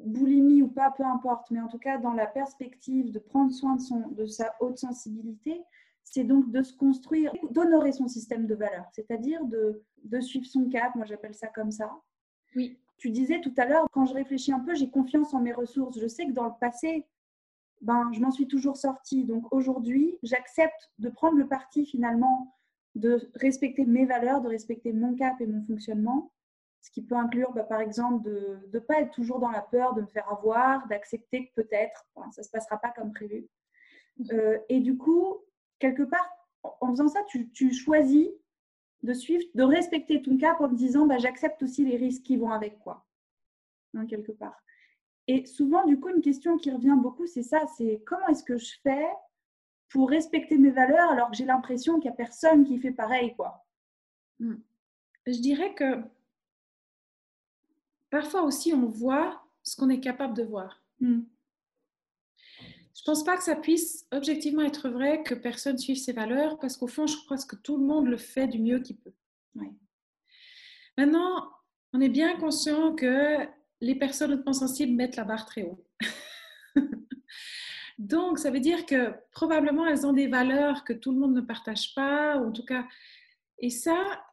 boulimie 0.06 0.62
ou 0.62 0.68
pas, 0.68 0.92
peu 0.92 1.04
importe, 1.04 1.50
mais 1.52 1.60
en 1.60 1.68
tout 1.68 1.80
cas 1.80 1.98
dans 1.98 2.14
la 2.14 2.28
perspective 2.28 3.12
de 3.12 3.20
prendre 3.20 3.52
soin 3.52 3.76
de, 3.76 3.82
son, 3.82 4.08
de 4.10 4.26
sa 4.26 4.56
haute 4.60 4.78
sensibilité, 4.78 5.62
c'est 6.04 6.24
donc 6.24 6.52
de 6.52 6.64
se 6.64 6.76
construire, 6.76 7.32
d'honorer 7.52 7.91
son 7.91 8.08
système 8.08 8.47
de 8.47 8.56
valeurs, 8.56 8.89
c'est-à-dire 8.93 9.45
de, 9.45 9.84
de, 10.04 10.22
suivre 10.22 10.45
son 10.45 10.68
cap, 10.70 10.95
moi 10.95 11.06
j'appelle 11.06 11.36
ça 11.36 11.47
comme 11.47 11.72
ça. 11.72 11.91
Oui. 12.56 12.80
Tu 12.97 13.12
disais 13.12 13.39
tout 13.39 13.54
à 13.58 13.66
l'heure, 13.66 13.88
quand 13.91 14.06
je 14.06 14.14
réfléchis 14.14 14.52
un 14.52 14.60
peu, 14.60 14.76
j'ai 14.76 14.89
confiance 14.89 15.34
en 15.34 15.39
mes 15.39 15.54
ressources. 15.54 16.00
Je 16.00 16.08
sais 16.08 16.26
que 16.26 16.32
dans 16.32 16.47
le 16.47 16.54
passé, 16.60 17.06
ben, 17.82 18.12
je 18.12 18.20
m'en 18.20 18.32
suis 18.32 18.47
toujours 18.47 18.76
sortie. 18.76 19.24
Donc 19.24 19.54
aujourd'hui, 19.54 20.18
j'accepte 20.22 20.91
de 21.00 21.10
prendre 21.10 21.38
le 21.38 21.47
parti 21.47 21.86
finalement 21.86 22.56
de 22.95 23.30
respecter 23.36 23.86
mes 23.86 24.06
valeurs, 24.06 24.41
de 24.41 24.50
respecter 24.50 24.91
mon 24.93 25.16
cap 25.16 25.39
et 25.39 25.47
mon 25.47 25.64
fonctionnement. 25.64 26.32
Ce 26.82 26.91
qui 26.91 27.02
peut 27.02 27.16
inclure, 27.16 27.52
bah, 27.54 27.64
par 27.64 27.82
exemple, 27.82 28.24
de 28.24 28.60
ne 28.74 28.80
pas 28.80 29.02
être 29.02 29.12
toujours 29.12 29.39
dans 29.39 29.52
la 29.52 29.62
peur 29.62 29.93
de 29.93 30.02
me 30.02 30.08
faire 30.08 30.30
avoir, 30.32 30.88
d'accepter 30.88 31.47
que 31.47 31.62
peut-être 31.62 32.06
ça 32.32 32.41
ne 32.41 32.43
se 32.43 32.50
passera 32.50 32.78
pas 32.78 32.91
comme 32.91 33.12
prévu. 33.12 33.47
Mmh. 34.18 34.24
Euh, 34.34 34.58
et 34.70 34.80
du 34.80 34.97
coup, 34.97 35.38
quelque 35.80 36.04
part, 36.04 36.30
en 36.64 36.90
faisant 36.92 37.08
ça, 37.08 37.22
tu, 37.28 37.74
choisis 37.74 38.28
de 39.04 39.14
suivre, 39.14 39.44
de 39.56 39.64
respecter 39.64 40.22
ton 40.22 40.38
cap 40.38 40.60
en 40.62 40.70
te 40.70 40.76
disant 40.76 41.08
bah, 41.08 41.18
j'accepte 41.18 41.64
aussi 41.64 41.86
les 41.86 41.98
risques 41.98 42.24
qui 42.24 42.38
vont 42.38 42.52
avec 42.52 42.80
quoi, 42.80 43.06
hein, 43.96 44.06
quelque 44.06 44.32
part. 44.32 44.62
Et 45.28 45.46
souvent, 45.46 45.86
du 45.86 46.00
coup, 46.00 46.10
une 46.10 46.22
question 46.22 46.58
qui 46.58 46.72
revient 46.72 46.98
beaucoup, 46.98 47.28
c'est 47.28 47.44
ça 47.44 47.66
c'est 47.78 48.04
comment 48.06 48.28
est-ce 48.28 48.44
que 48.44 48.58
je 48.58 48.74
fais 48.84 49.08
pour 49.90 50.10
respecter 50.10 50.58
mes 50.58 50.72
valeurs 50.72 51.12
alors 51.12 51.32
que 51.32 51.38
j'ai 51.38 51.46
l'impression 51.46 52.00
qu'il 52.00 52.10
n'y 52.10 52.14
a 52.14 52.18
personne 52.18 52.64
qui 52.64 52.78
fait 52.78 52.92
pareil 52.92 53.36
quoi? 53.36 53.66
Hmm. 54.40 54.56
Je 55.26 55.40
dirais 55.40 55.74
que 55.74 56.02
parfois 58.10 58.44
aussi, 58.44 58.74
on 58.74 58.86
voit 58.86 59.42
ce 59.64 59.76
qu'on 59.76 59.90
est 59.90 60.00
capable 60.00 60.34
de 60.34 60.44
voir. 60.44 60.82
Hmm. 61.00 61.22
Je 63.00 63.04
pense 63.06 63.24
pas 63.24 63.38
que 63.38 63.43
ça 63.43 63.56
puisse 63.56 64.06
objectivement 64.12 64.62
être 64.62 64.89
vrai 64.89 65.24
que 65.24 65.34
personne 65.34 65.78
suive 65.78 65.95
ses 65.95 66.12
valeurs 66.12 66.60
parce 66.60 66.76
qu'au 66.76 66.88
fond, 66.88 67.08
je 67.08 67.16
crois 67.24 67.38
que 67.38 67.56
tout 67.56 67.78
le 67.78 67.86
monde 67.86 68.08
le 68.08 68.18
fait 68.18 68.45
du 68.47 68.60
mieux 68.60 68.80
qu'il 68.80 68.97
peut. 68.97 69.14
Maintenant, 70.97 71.50
on 71.93 72.02
est 72.02 72.10
bien 72.10 72.38
conscient 72.38 72.93
que 72.93 73.47
les 73.80 73.95
personnes 73.95 74.34
hautement 74.34 74.52
sensibles 74.52 74.97
mettent 74.97 75.16
la 75.16 75.24
barre 75.24 75.45
très 75.45 75.64
haut. 75.64 75.86
Donc, 77.97 78.38
ça 78.38 78.52
veut 78.52 78.60
dire 78.60 78.86
que 78.86 79.14
probablement 79.32 79.86
elles 79.86 80.06
ont 80.06 80.12
des 80.12 80.28
valeurs 80.28 80.84
que 80.84 80.91
tout 80.91 81.14
le 81.14 81.20
monde 81.20 81.36
ne 81.36 81.41
partage 81.41 81.95
pas, 81.95 82.36
ou 82.38 82.50
en 82.50 82.52
tout 82.52 82.66
cas, 82.66 82.86
et 83.60 83.70
ça, 83.70 84.26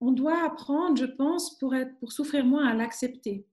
on 0.00 0.12
doit 0.12 0.44
apprendre, 0.44 0.96
je 0.96 1.04
pense, 1.04 1.58
pour, 1.58 1.74
souffrir 2.12 2.44
moins 2.44 2.68
à 2.68 2.74
l'accepter. 2.74 3.44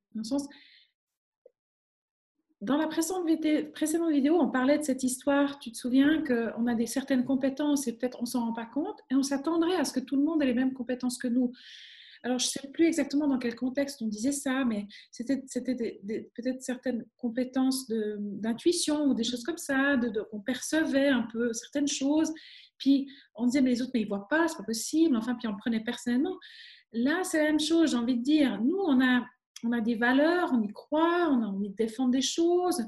Dans 2.61 2.77
la 2.77 2.87
précédente 2.87 3.27
vidéo, 3.27 4.39
on 4.39 4.49
parlait 4.49 4.79
de 4.79 4.83
cette 4.83 5.03
histoire. 5.03 5.59
Tu 5.59 5.71
te 5.71 5.77
souviens 5.77 6.23
qu'on 6.23 6.65
a 6.65 6.73
des 6.73 6.87
certaines 6.87 7.23
compétences 7.23 7.87
et 7.87 7.95
peut-être 7.95 8.17
on 8.21 8.25
s'en 8.25 8.45
rend 8.45 8.53
pas 8.53 8.65
compte 8.65 8.99
et 9.11 9.15
on 9.15 9.21
s'attendrait 9.21 9.75
à 9.75 9.85
ce 9.85 9.93
que 9.93 9.99
tout 9.99 10.15
le 10.15 10.23
monde 10.23 10.41
ait 10.41 10.47
les 10.47 10.55
mêmes 10.55 10.73
compétences 10.73 11.17
que 11.17 11.27
nous. 11.27 11.51
Alors, 12.23 12.39
je 12.39 12.47
ne 12.47 12.49
sais 12.49 12.71
plus 12.71 12.85
exactement 12.85 13.27
dans 13.27 13.37
quel 13.37 13.55
contexte 13.55 14.01
on 14.01 14.07
disait 14.07 14.31
ça, 14.31 14.65
mais 14.65 14.87
c'était 15.11 15.37
peut-être 15.37 16.61
certaines 16.63 17.05
compétences 17.15 17.87
d'intuition 17.87 19.05
ou 19.05 19.13
des 19.13 19.23
choses 19.23 19.43
comme 19.43 19.57
ça, 19.57 19.95
de, 19.97 20.25
on 20.31 20.39
percevait 20.39 21.09
un 21.09 21.27
peu 21.31 21.53
certaines 21.53 21.87
choses. 21.87 22.33
Puis 22.79 23.07
on 23.35 23.45
disait, 23.45 23.61
mais 23.61 23.69
les 23.69 23.81
autres, 23.83 23.91
mais 23.93 24.01
ils 24.01 24.05
ne 24.05 24.09
voient 24.09 24.27
pas, 24.27 24.47
c'est 24.47 24.57
pas 24.57 24.63
possible. 24.63 25.15
Enfin, 25.15 25.35
puis 25.35 25.47
on 25.47 25.51
le 25.51 25.57
prenait 25.57 25.83
personnellement. 25.83 26.35
Là, 26.91 27.23
c'est 27.23 27.37
la 27.37 27.45
même 27.45 27.59
chose, 27.59 27.91
j'ai 27.91 27.97
envie 27.97 28.17
de 28.17 28.23
dire. 28.23 28.59
Nous, 28.63 28.77
on 28.77 28.99
a 28.99 29.23
on 29.63 29.71
a 29.71 29.81
des 29.81 29.95
valeurs, 29.95 30.51
on 30.53 30.61
y 30.61 30.71
croit, 30.71 31.29
on 31.29 31.41
a 31.41 31.47
envie 31.47 31.69
de 31.69 31.75
défendre 31.75 32.11
des 32.11 32.21
choses. 32.21 32.83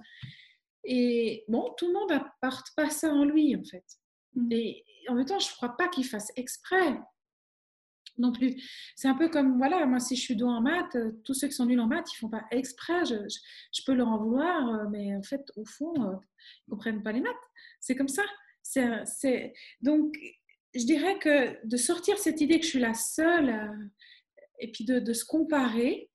Et 0.83 1.43
bon, 1.47 1.73
tout 1.77 1.87
le 1.87 1.93
monde 1.93 2.09
n'apporte 2.09 2.67
pas 2.75 2.89
ça 2.89 3.11
en 3.11 3.25
lui, 3.25 3.55
en 3.55 3.63
fait. 3.63 3.85
Mm. 4.35 4.51
Et 4.51 4.85
en 5.07 5.15
même 5.15 5.25
temps, 5.25 5.39
je 5.39 5.49
ne 5.49 5.55
crois 5.55 5.75
pas 5.75 5.87
qu'il 5.87 6.05
fasse 6.05 6.31
exprès 6.35 6.99
non 8.19 8.31
plus. 8.31 8.61
C'est 8.95 9.07
un 9.07 9.15
peu 9.15 9.29
comme, 9.29 9.57
voilà, 9.57 9.85
moi, 9.85 9.99
si 9.99 10.15
je 10.15 10.21
suis 10.21 10.35
douée 10.35 10.49
en 10.49 10.61
maths, 10.61 10.95
euh, 10.95 11.11
tous 11.23 11.33
ceux 11.33 11.47
qui 11.47 11.53
sont 11.53 11.65
nuls 11.65 11.79
en 11.79 11.87
maths, 11.87 12.11
ils 12.11 12.15
ne 12.15 12.19
font 12.19 12.29
pas 12.29 12.45
exprès. 12.51 13.05
Je, 13.05 13.81
peux 13.85 13.93
leur 13.93 14.09
en 14.09 14.17
vouloir, 14.17 14.69
euh, 14.69 14.89
mais 14.91 15.15
en 15.15 15.23
fait, 15.23 15.41
au 15.55 15.65
fond, 15.65 15.93
euh, 15.97 16.15
ils 16.67 16.71
ne 16.71 16.71
comprennent 16.71 17.01
pas 17.01 17.11
les 17.11 17.21
maths. 17.21 17.35
C'est 17.79 17.95
comme 17.95 18.09
ça. 18.09 18.23
C'est, 18.61 19.53
Donc, 19.81 20.15
je 20.75 20.85
dirais 20.85 21.17
que 21.17 21.65
de 21.65 21.77
sortir 21.77 22.19
cette 22.19 22.41
idée 22.41 22.59
que 22.59 22.65
je 22.65 22.71
suis 22.71 22.79
la 22.79 22.93
seule, 22.93 23.71
et 24.59 24.71
puis 24.71 24.83
de, 24.83 24.99
de 24.99 25.13
se 25.13 25.25
comparer, 25.25 26.11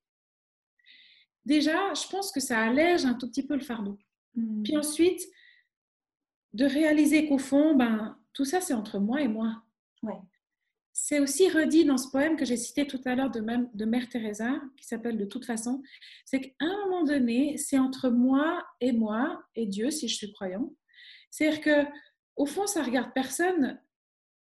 déjà, 1.45 1.93
je 1.95 2.09
pense 2.09 2.33
que 2.33 2.41
ça 2.41 2.61
allège 2.61 3.05
un 3.05 3.15
tout 3.15 3.29
petit 3.29 3.47
peu 3.47 3.55
le 3.55 3.61
fardeau. 3.61 3.99
Hmm. 4.35 4.63
Puis 4.63 4.77
ensuite, 4.77 5.21
de 6.53 6.65
réaliser 6.65 7.29
qu'au 7.29 7.39
fond, 7.39 7.75
ben, 7.75 8.17
tout 8.33 8.45
ça, 8.45 8.61
c'est 8.61 8.75
entre 8.75 8.99
moi 8.99 9.21
et 9.21 9.29
moi. 9.29 9.63
Ouais. 10.03 10.21
C'est 10.93 11.19
aussi 11.19 11.49
redit 11.49 11.85
dans 11.85 11.97
ce 11.97 12.09
poème 12.09 12.37
que 12.37 12.45
j'ai 12.45 12.57
cité 12.57 12.87
tout 12.87 13.01
à 13.05 13.17
l'heure 13.17 13.31
de, 13.31 13.45
de 13.75 13.85
Mère 13.85 14.09
Teresa, 14.09 14.61
qui 14.77 14.87
s'appelle 14.87 15.19
De 15.19 15.25
toute 15.25 15.45
façon, 15.45 15.83
c'est 16.25 16.41
qu'à 16.41 16.53
un 16.61 16.77
moment 16.85 17.03
donné, 17.03 17.57
c'est 17.57 17.79
entre 17.79 18.11
moi 18.11 18.65
et 18.81 18.93
moi 18.93 19.43
et 19.57 19.67
Dieu, 19.67 19.91
si 19.91 20.07
je 20.07 20.15
suis 20.15 20.33
croyant. 20.33 20.73
C'est-à-dire 21.31 21.61
que, 21.61 21.91
au 22.37 22.47
fond, 22.47 22.69
ça 22.69 22.83
regarde 22.85 23.11
personne 23.13 23.81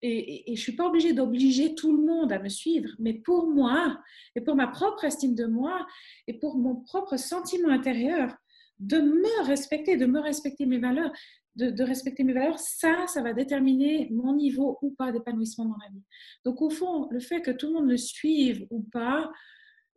et, 0.01 0.43
je 0.47 0.51
ne 0.51 0.57
suis 0.57 0.75
pas 0.75 0.87
obligée 0.87 1.13
d'obliger 1.13 1.75
tout 1.75 1.95
le 1.95 2.03
monde 2.03 2.31
à 2.31 2.39
me 2.39 2.49
suivre, 2.49 2.89
mais 2.99 3.13
pour 3.13 3.47
moi, 3.47 4.01
et 4.35 4.41
pour 4.41 4.55
ma 4.55 4.67
propre 4.67 5.03
estime 5.03 5.35
de 5.35 5.45
moi, 5.45 5.85
et 6.27 6.39
pour 6.39 6.57
mon 6.57 6.75
propre 6.75 7.17
sentiment 7.17 7.69
intérieur, 7.69 8.35
de 8.79 8.99
me 8.99 9.45
respecter, 9.45 9.97
de 9.97 10.07
me 10.07 10.19
respecter 10.19 10.65
mes 10.65 10.79
valeurs, 10.79 11.11
de, 11.55 11.83
respecter 11.83 12.23
mes 12.23 12.33
valeurs, 12.33 12.57
ça, 12.57 13.05
ça 13.07 13.21
va 13.21 13.33
déterminer 13.33 14.09
mon 14.11 14.35
niveau 14.35 14.79
ou 14.81 14.91
pas 14.91 15.11
d'épanouissement 15.11 15.65
dans 15.65 15.77
la 15.77 15.91
vie. 15.91 16.03
Donc 16.45 16.61
au 16.61 16.69
fond, 16.69 17.07
le 17.11 17.19
fait 17.19 17.41
que 17.41 17.51
tout 17.51 17.67
le 17.67 17.73
monde 17.73 17.87
me 17.87 17.97
suive 17.97 18.65
ou 18.71 18.81
pas, 18.91 19.31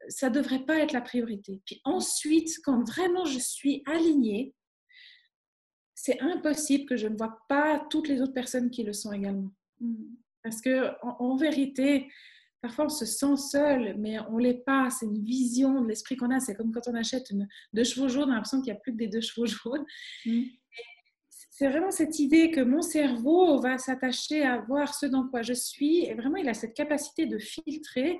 ça 0.09 0.29
ne 0.29 0.35
devrait 0.35 0.67
pas 0.67 0.81
être 0.81 0.93
la 0.93 1.01
priorité. 1.01 1.63
Puis 1.65 1.81
ensuite, 1.85 2.51
quand 2.63 2.85
vraiment 2.87 3.25
je 3.25 3.39
suis 3.39 3.83
alignée, 3.87 4.55
c'est 5.95 6.21
impossible 6.21 6.85
que 6.87 6.97
je 6.97 7.07
ne 7.07 7.17
vois 7.17 7.39
pas 7.49 7.87
toutes 7.89 8.09
les 8.09 8.21
autres 8.21 8.35
personnes 8.35 8.71
qui 8.71 8.83
le 8.83 8.93
sont 8.93 9.13
également. 9.13 9.51
Mm. 9.81 10.15
Parce 10.43 10.61
que 10.61 10.91
en, 11.03 11.37
vérité, 11.37 12.11
parfois 12.61 12.85
on 12.85 12.91
se 12.91 13.07
sent 13.07 13.37
seul, 13.37 13.97
mais 13.99 14.19
on 14.29 14.37
l'est 14.37 14.63
pas. 14.65 14.91
C'est 14.91 15.07
une 15.07 15.25
vision 15.25 15.81
de 15.81 15.89
l'esprit 15.89 16.17
qu'on 16.17 16.31
a. 16.31 16.39
C'est 16.39 16.55
comme 16.55 16.71
quand 16.71 16.87
on 16.87 16.95
achète 16.95 17.31
une, 17.31 17.49
deux 17.73 17.85
chevaux 17.85 18.09
jaunes, 18.09 18.29
on 18.29 18.33
a 18.33 18.35
l'impression 18.35 18.61
qu'il 18.61 18.73
n'y 18.73 18.79
a 18.79 18.81
plus 18.81 18.93
que 18.93 18.99
des 18.99 19.09
deux 19.09 19.23
chevaux 19.23 19.47
jaunes. 19.47 19.85
Mm. 20.27 20.43
C'est 21.51 21.69
vraiment 21.69 21.91
cette 21.91 22.19
idée 22.19 22.51
que 22.51 22.61
mon 22.61 22.83
cerveau 22.83 23.61
va 23.61 23.79
s'attacher 23.79 24.43
à 24.43 24.59
voir 24.59 24.93
ce 24.93 25.07
dans 25.07 25.29
quoi 25.29 25.43
je 25.43 25.53
suis. 25.53 26.05
Et 26.05 26.15
vraiment, 26.15 26.37
il 26.37 26.49
a 26.49 26.55
cette 26.55 26.75
capacité 26.75 27.27
de 27.27 27.39
filtrer 27.39 28.19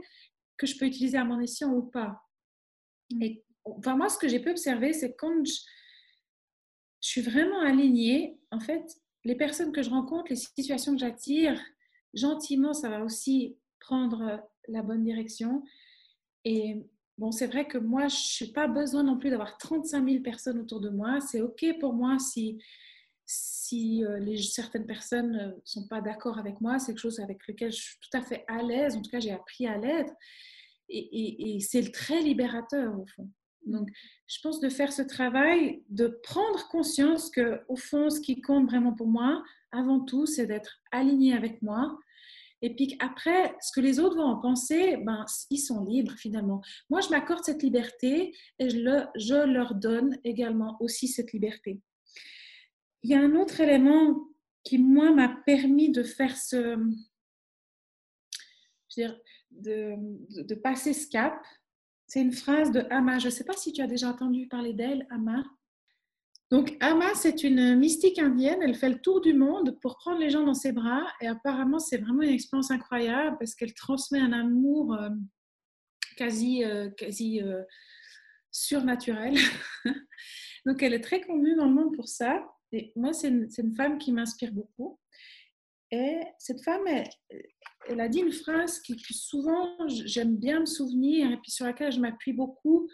que 0.57 0.67
je 0.67 0.79
peux 0.79 0.87
utiliser 0.87 1.19
à 1.19 1.25
mon 1.25 1.41
escient 1.41 1.73
ou 1.73 1.83
pas. 1.83 2.23
Mm. 3.13 3.23
Et 3.23 3.45
enfin, 3.65 3.97
moi, 3.97 4.09
ce 4.09 4.19
que 4.19 4.29
j'ai 4.29 4.41
pu 4.41 4.51
observer, 4.51 4.95
c'est 4.95 5.15
quand 5.15 5.45
je, 5.45 5.53
je 7.03 7.09
suis 7.09 7.21
vraiment 7.21 7.61
alignée, 7.61 8.39
en 8.51 8.61
fait, 8.61 8.83
les 9.25 9.35
personnes 9.35 9.73
que 9.73 9.83
je 9.83 9.91
rencontre, 9.91 10.27
les 10.31 10.37
situations 10.37 10.93
que 10.93 11.01
j'attire, 11.01 11.61
gentiment, 12.13 12.75
ça 12.75 12.89
va 12.89 13.05
aussi 13.05 13.57
prendre 13.81 14.43
la 14.69 14.83
bonne 14.83 15.03
direction. 15.03 15.63
Et 16.45 16.87
bon, 17.19 17.31
c'est 17.33 17.47
vrai 17.47 17.67
que 17.67 17.79
moi, 17.79 18.09
je 18.09 18.45
n'ai 18.45 18.53
pas 18.53 18.67
besoin 18.67 19.03
non 19.03 19.19
plus 19.19 19.31
d'avoir 19.31 19.59
35 19.59 20.09
000 20.09 20.23
personnes 20.23 20.59
autour 20.59 20.81
de 20.81 20.91
moi. 20.91 21.21
C'est 21.21 21.41
OK 21.41 21.65
pour 21.81 21.95
moi 21.95 22.19
si, 22.19 22.63
si 23.27 24.05
euh, 24.05 24.37
certaines 24.37 24.87
personnes 24.87 25.33
ne 25.33 25.53
sont 25.65 25.87
pas 25.89 26.01
d'accord 26.01 26.39
avec 26.39 26.61
moi. 26.61 26.79
C'est 26.79 26.93
quelque 26.93 27.01
chose 27.01 27.21
avec 27.21 27.47
lequel 27.49 27.73
je 27.73 27.81
suis 27.81 27.99
tout 28.01 28.17
à 28.17 28.23
fait 28.23 28.45
à 28.47 28.63
l'aise. 28.63 28.97
En 28.97 29.03
tout 29.03 29.11
cas, 29.11 29.21
j'ai 29.21 29.33
appris 29.33 29.67
à 29.67 29.79
l'être. 29.79 30.13
Et, 30.91 31.57
et 31.57 31.61
c'est 31.61 31.91
très 31.93 32.21
libérateur, 32.21 32.99
au 32.99 33.07
fond. 33.07 33.31
Donc, 33.67 33.89
je 34.27 34.39
pense 34.43 34.61
de 34.61 34.69
faire 34.69 34.93
ce 34.93 35.03
travail, 35.03 35.83
de 35.89 36.09
prendre 36.23 36.69
conscience 36.69 37.31
que, 37.31 37.61
au 37.69 37.77
fond, 37.77 38.11
ce 38.11 38.21
qui 38.21 38.41
compte 38.41 38.67
vraiment 38.67 38.93
pour 38.93 39.07
moi, 39.07 39.43
avant 39.73 40.01
tout, 40.01 40.27
c'est 40.27 40.47
d'être 40.47 40.81
aligné 40.93 41.35
avec 41.35 41.63
moi. 41.63 41.99
Et 42.63 42.75
puis 42.75 42.97
après, 43.01 43.55
ce 43.61 43.73
que 43.73 43.81
les 43.81 44.01
autres 44.01 44.17
vont 44.17 44.25
en 44.25 44.41
penser, 44.41 44.97
ben, 44.99 45.27
ils 45.51 45.59
sont 45.59 45.85
libres 45.85 46.15
finalement. 46.17 46.63
Moi, 46.89 47.01
je 47.01 47.11
m'accorde 47.11 47.45
cette 47.45 47.63
liberté 47.63 48.35
et 48.59 48.71
je, 48.71 48.79
le, 48.79 49.03
je 49.17 49.35
leur 49.35 49.75
donne 49.75 50.17
également 50.25 50.77
aussi 50.81 51.09
cette 51.09 51.33
liberté. 51.33 51.81
Il 53.03 53.11
y 53.11 53.15
a 53.15 53.21
un 53.21 53.35
autre 53.35 53.61
élément 53.61 54.29
qui 54.63 54.79
moi 54.79 55.13
m'a 55.13 55.29
permis 55.45 55.91
de 55.91 56.03
faire 56.03 56.37
ce, 56.37 56.77
je 58.89 59.03
veux 59.03 59.09
dire, 59.09 59.21
de, 59.51 60.55
passer 60.55 60.93
ce 60.93 61.09
cap. 61.09 61.35
C'est 62.07 62.21
une 62.21 62.33
phrase 62.33 62.71
de 62.71 62.85
Ama. 62.91 63.19
Je 63.19 63.27
ne 63.27 63.31
sais 63.31 63.45
pas 63.45 63.57
si 63.57 63.73
tu 63.73 63.83
as 63.83 63.87
déjà 63.87 64.09
entendu 64.09 64.47
parler 64.49 64.73
d'elle, 64.73 65.07
Ama. 65.11 65.43
Donc, 66.51 66.77
Ama, 66.81 67.15
c'est 67.15 67.43
une 67.43 67.77
mystique 67.77 68.19
indienne. 68.19 68.61
Elle 68.63 68.75
fait 68.75 68.91
le 68.91 69.01
tour 69.01 69.21
du 69.21 69.35
monde 69.35 69.79
pour 69.81 69.97
prendre 69.97 70.21
les 70.21 70.31
gens 70.31 70.45
dans 70.45 70.55
ses 70.55 70.73
bras. 70.73 71.05
Et 71.21 71.27
apparemment, 71.27 71.79
c'est 71.79 71.97
vraiment 71.97 72.23
une 72.23 72.31
expérience 72.31 72.71
incroyable 72.71 73.37
parce 73.39 73.55
qu'elle 73.55 73.75
transmet 73.75 74.21
un 74.21 74.33
amour 74.33 74.95
euh, 74.95 75.09
quasi, 76.17 76.65
euh, 76.65 76.91
quasi 76.91 77.43
euh, 77.43 77.63
surnaturel. 78.51 79.35
Donc, 80.67 80.83
elle 80.83 80.95
est 80.95 81.01
très 81.01 81.21
connue 81.21 81.57
dans 81.57 81.67
le 81.67 81.75
monde 81.75 81.95
pour 81.97 82.09
ça. 82.09 82.47
Et 82.73 82.93
moi, 82.95 83.13
c'est 83.13 83.29
une, 83.29 83.49
une, 83.59 83.75
femme 83.75 83.99
qui 83.99 84.13
m'inspire 84.13 84.53
beaucoup. 84.53 84.99
Et 85.95 86.23
cette 86.39 86.61
femme, 86.65 86.83
elle, 87.89 88.01
a 88.01 88.09
dit 88.09 88.19
une 88.19 88.33
phrase 88.33 88.81
qui, 88.81 88.99
souvent 89.13 89.77
j'aime 89.87 90.37
bien 90.37 90.61
me 90.61 90.67
souvenir 90.67 91.31
et 91.31 91.37
puis 91.37 91.53
sur 91.53 91.67
laquelle 91.67 91.93
je 91.93 92.01
m'appuie 92.01 92.33
beaucoup. 92.33 92.89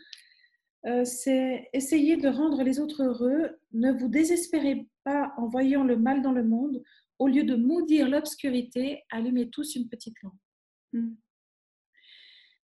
Euh, 0.85 1.07
c'est 1.07 1.69
essayer 1.73 2.19
de 2.19 2.29
rendre 2.29 2.63
les 2.63 2.79
autres 2.79 3.03
heureux. 3.03 3.59
Ne 3.73 3.93
vous 3.93 4.09
désespérez 4.09 4.87
pas 5.05 5.33
en 5.39 5.49
voyant 5.49 5.83
le 5.83 5.97
mal 5.97 6.21
dans 6.21 6.33
le 6.33 6.45
monde. 6.45 6.83
Au 7.19 7.27
lieu 7.27 7.43
de 7.43 7.57
maudire 7.57 8.07
l'obscurité, 8.07 9.03
allumez 9.11 9.49
tous 9.49 9.77
une 9.77 9.89
petite 9.89 10.17
lampe. 10.23 10.35
Mm. 10.93 11.15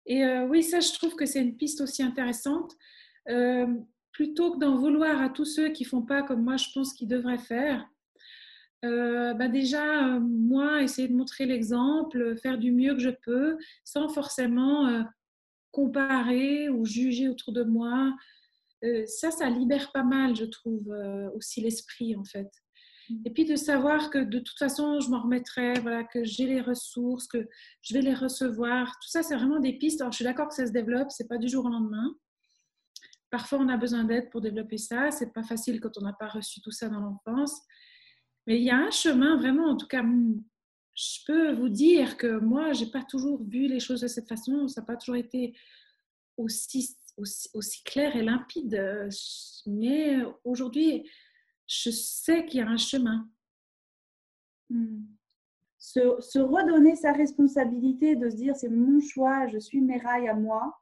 Et 0.05 0.23
euh, 0.23 0.47
oui, 0.47 0.63
ça, 0.63 0.79
je 0.79 0.93
trouve 0.93 1.15
que 1.15 1.25
c'est 1.25 1.41
une 1.41 1.57
piste 1.57 1.82
aussi 1.82 2.03
intéressante. 2.03 2.73
Euh, 3.27 3.67
plutôt 4.13 4.53
que 4.53 4.59
d'en 4.59 4.77
vouloir 4.77 5.21
à 5.21 5.29
tous 5.29 5.45
ceux 5.45 5.69
qui 5.69 5.84
font 5.84 6.03
pas 6.03 6.23
comme 6.23 6.43
moi, 6.43 6.55
je 6.55 6.69
pense 6.73 6.93
qu'ils 6.93 7.09
devraient 7.09 7.38
faire, 7.38 7.86
euh, 8.84 9.34
bah 9.34 9.47
déjà, 9.47 10.19
moi, 10.19 10.82
essayer 10.82 11.07
de 11.07 11.15
montrer 11.15 11.45
l'exemple, 11.45 12.36
faire 12.38 12.57
du 12.57 12.71
mieux 12.71 12.93
que 12.93 13.01
je 13.01 13.09
peux, 13.09 13.57
sans 13.84 14.09
forcément 14.09 15.05
comparer 15.71 16.69
ou 16.69 16.86
juger 16.86 17.29
autour 17.29 17.53
de 17.53 17.63
moi. 17.63 18.15
ça, 19.05 19.32
ça 19.32 19.49
libère 19.49 19.91
pas 19.91 20.03
mal, 20.03 20.36
je 20.36 20.45
trouve, 20.45 20.93
aussi 21.36 21.61
l'esprit, 21.61 22.15
en 22.15 22.23
fait. 22.23 22.49
Mmh. 23.09 23.15
Et 23.25 23.29
puis 23.32 23.45
de 23.45 23.55
savoir 23.55 24.09
que 24.09 24.19
de 24.19 24.39
toute 24.39 24.57
façon, 24.57 24.99
je 24.99 25.09
m'en 25.09 25.21
remettrai, 25.21 25.73
voilà, 25.82 26.03
que 26.03 26.23
j'ai 26.23 26.45
les 26.45 26.61
ressources, 26.61 27.27
que 27.27 27.47
je 27.82 27.93
vais 27.93 28.01
les 28.01 28.13
recevoir. 28.13 28.88
Tout 29.01 29.09
ça, 29.09 29.23
c'est 29.23 29.36
vraiment 29.36 29.59
des 29.59 29.77
pistes. 29.77 30.01
Alors, 30.01 30.11
je 30.11 30.17
suis 30.17 30.25
d'accord 30.25 30.47
que 30.47 30.55
ça 30.55 30.65
se 30.65 30.71
développe, 30.71 31.11
c'est 31.11 31.27
pas 31.27 31.38
du 31.38 31.47
jour 31.47 31.65
au 31.65 31.69
lendemain. 31.69 32.15
Parfois, 33.29 33.59
on 33.59 33.69
a 33.69 33.77
besoin 33.77 34.03
d'aide 34.03 34.29
pour 34.29 34.41
développer 34.41 34.77
ça. 34.77 35.09
C'est 35.11 35.34
pas 35.34 35.43
facile 35.43 35.79
quand 35.79 35.97
on 35.97 36.01
n'a 36.01 36.13
pas 36.13 36.27
reçu 36.27 36.61
tout 36.61 36.71
ça 36.71 36.89
dans 36.89 36.99
l'enfance. 36.99 37.61
Mais 38.48 38.58
il 38.58 38.64
y 38.64 38.70
a 38.70 38.78
un 38.78 38.92
chemin 38.92 39.38
vraiment, 39.38 39.68
en 39.68 39.78
tout 39.78 39.88
cas, 39.88 40.04
je 40.94 41.26
peux 41.26 41.52
vous 41.54 41.70
dire 41.70 42.18
que 42.18 42.39
moi, 42.39 42.74
j'ai 42.74 42.88
pas 42.88 43.04
toujours 43.04 43.42
vu 43.44 43.68
les 43.68 43.80
choses 43.80 44.02
de 44.02 44.08
cette 44.08 44.28
façon. 44.28 44.68
Ça 44.68 44.82
n'a 44.82 44.88
pas 44.88 44.98
toujours 44.98 45.16
été 45.16 45.56
aussi, 46.38 46.98
clair 47.86 48.16
et 48.16 48.24
limpide. 48.24 49.10
Mais 49.68 50.18
aujourd'hui, 50.44 51.10
je 51.68 51.89
sais 51.89 52.46
qu'il 52.46 52.60
y 52.60 52.64
a 52.64 52.68
un 52.68 52.78
chemin. 52.78 53.30
Hmm. 54.70 55.04
Se, 55.78 56.20
se, 56.20 56.39
redonner 56.39 56.96
sa 56.96 57.12
responsabilité, 57.12 58.16
de 58.16 58.30
se 58.30 58.36
dire 58.36 58.56
c'est 58.56 58.70
mon 58.70 59.00
choix, 59.00 59.48
je 59.48 59.58
suis 59.58 59.82
mes 59.82 59.98
rails 59.98 60.30
à 60.30 60.36
moi. 60.36 60.78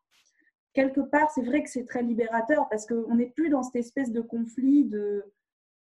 Quelque 0.74 1.02
part, 1.02 1.32
c'est 1.32 1.42
vrai 1.42 1.64
que 1.64 1.70
c'est 1.70 1.86
très 1.86 2.04
libérateur 2.04 2.68
parce 2.70 2.86
qu'on 2.86 3.16
n'est 3.16 3.30
plus 3.30 3.50
dans 3.50 3.64
cette 3.64 3.78
espèce 3.78 4.12
de 4.12 4.22
conflit 4.22 4.86
de. 4.86 5.24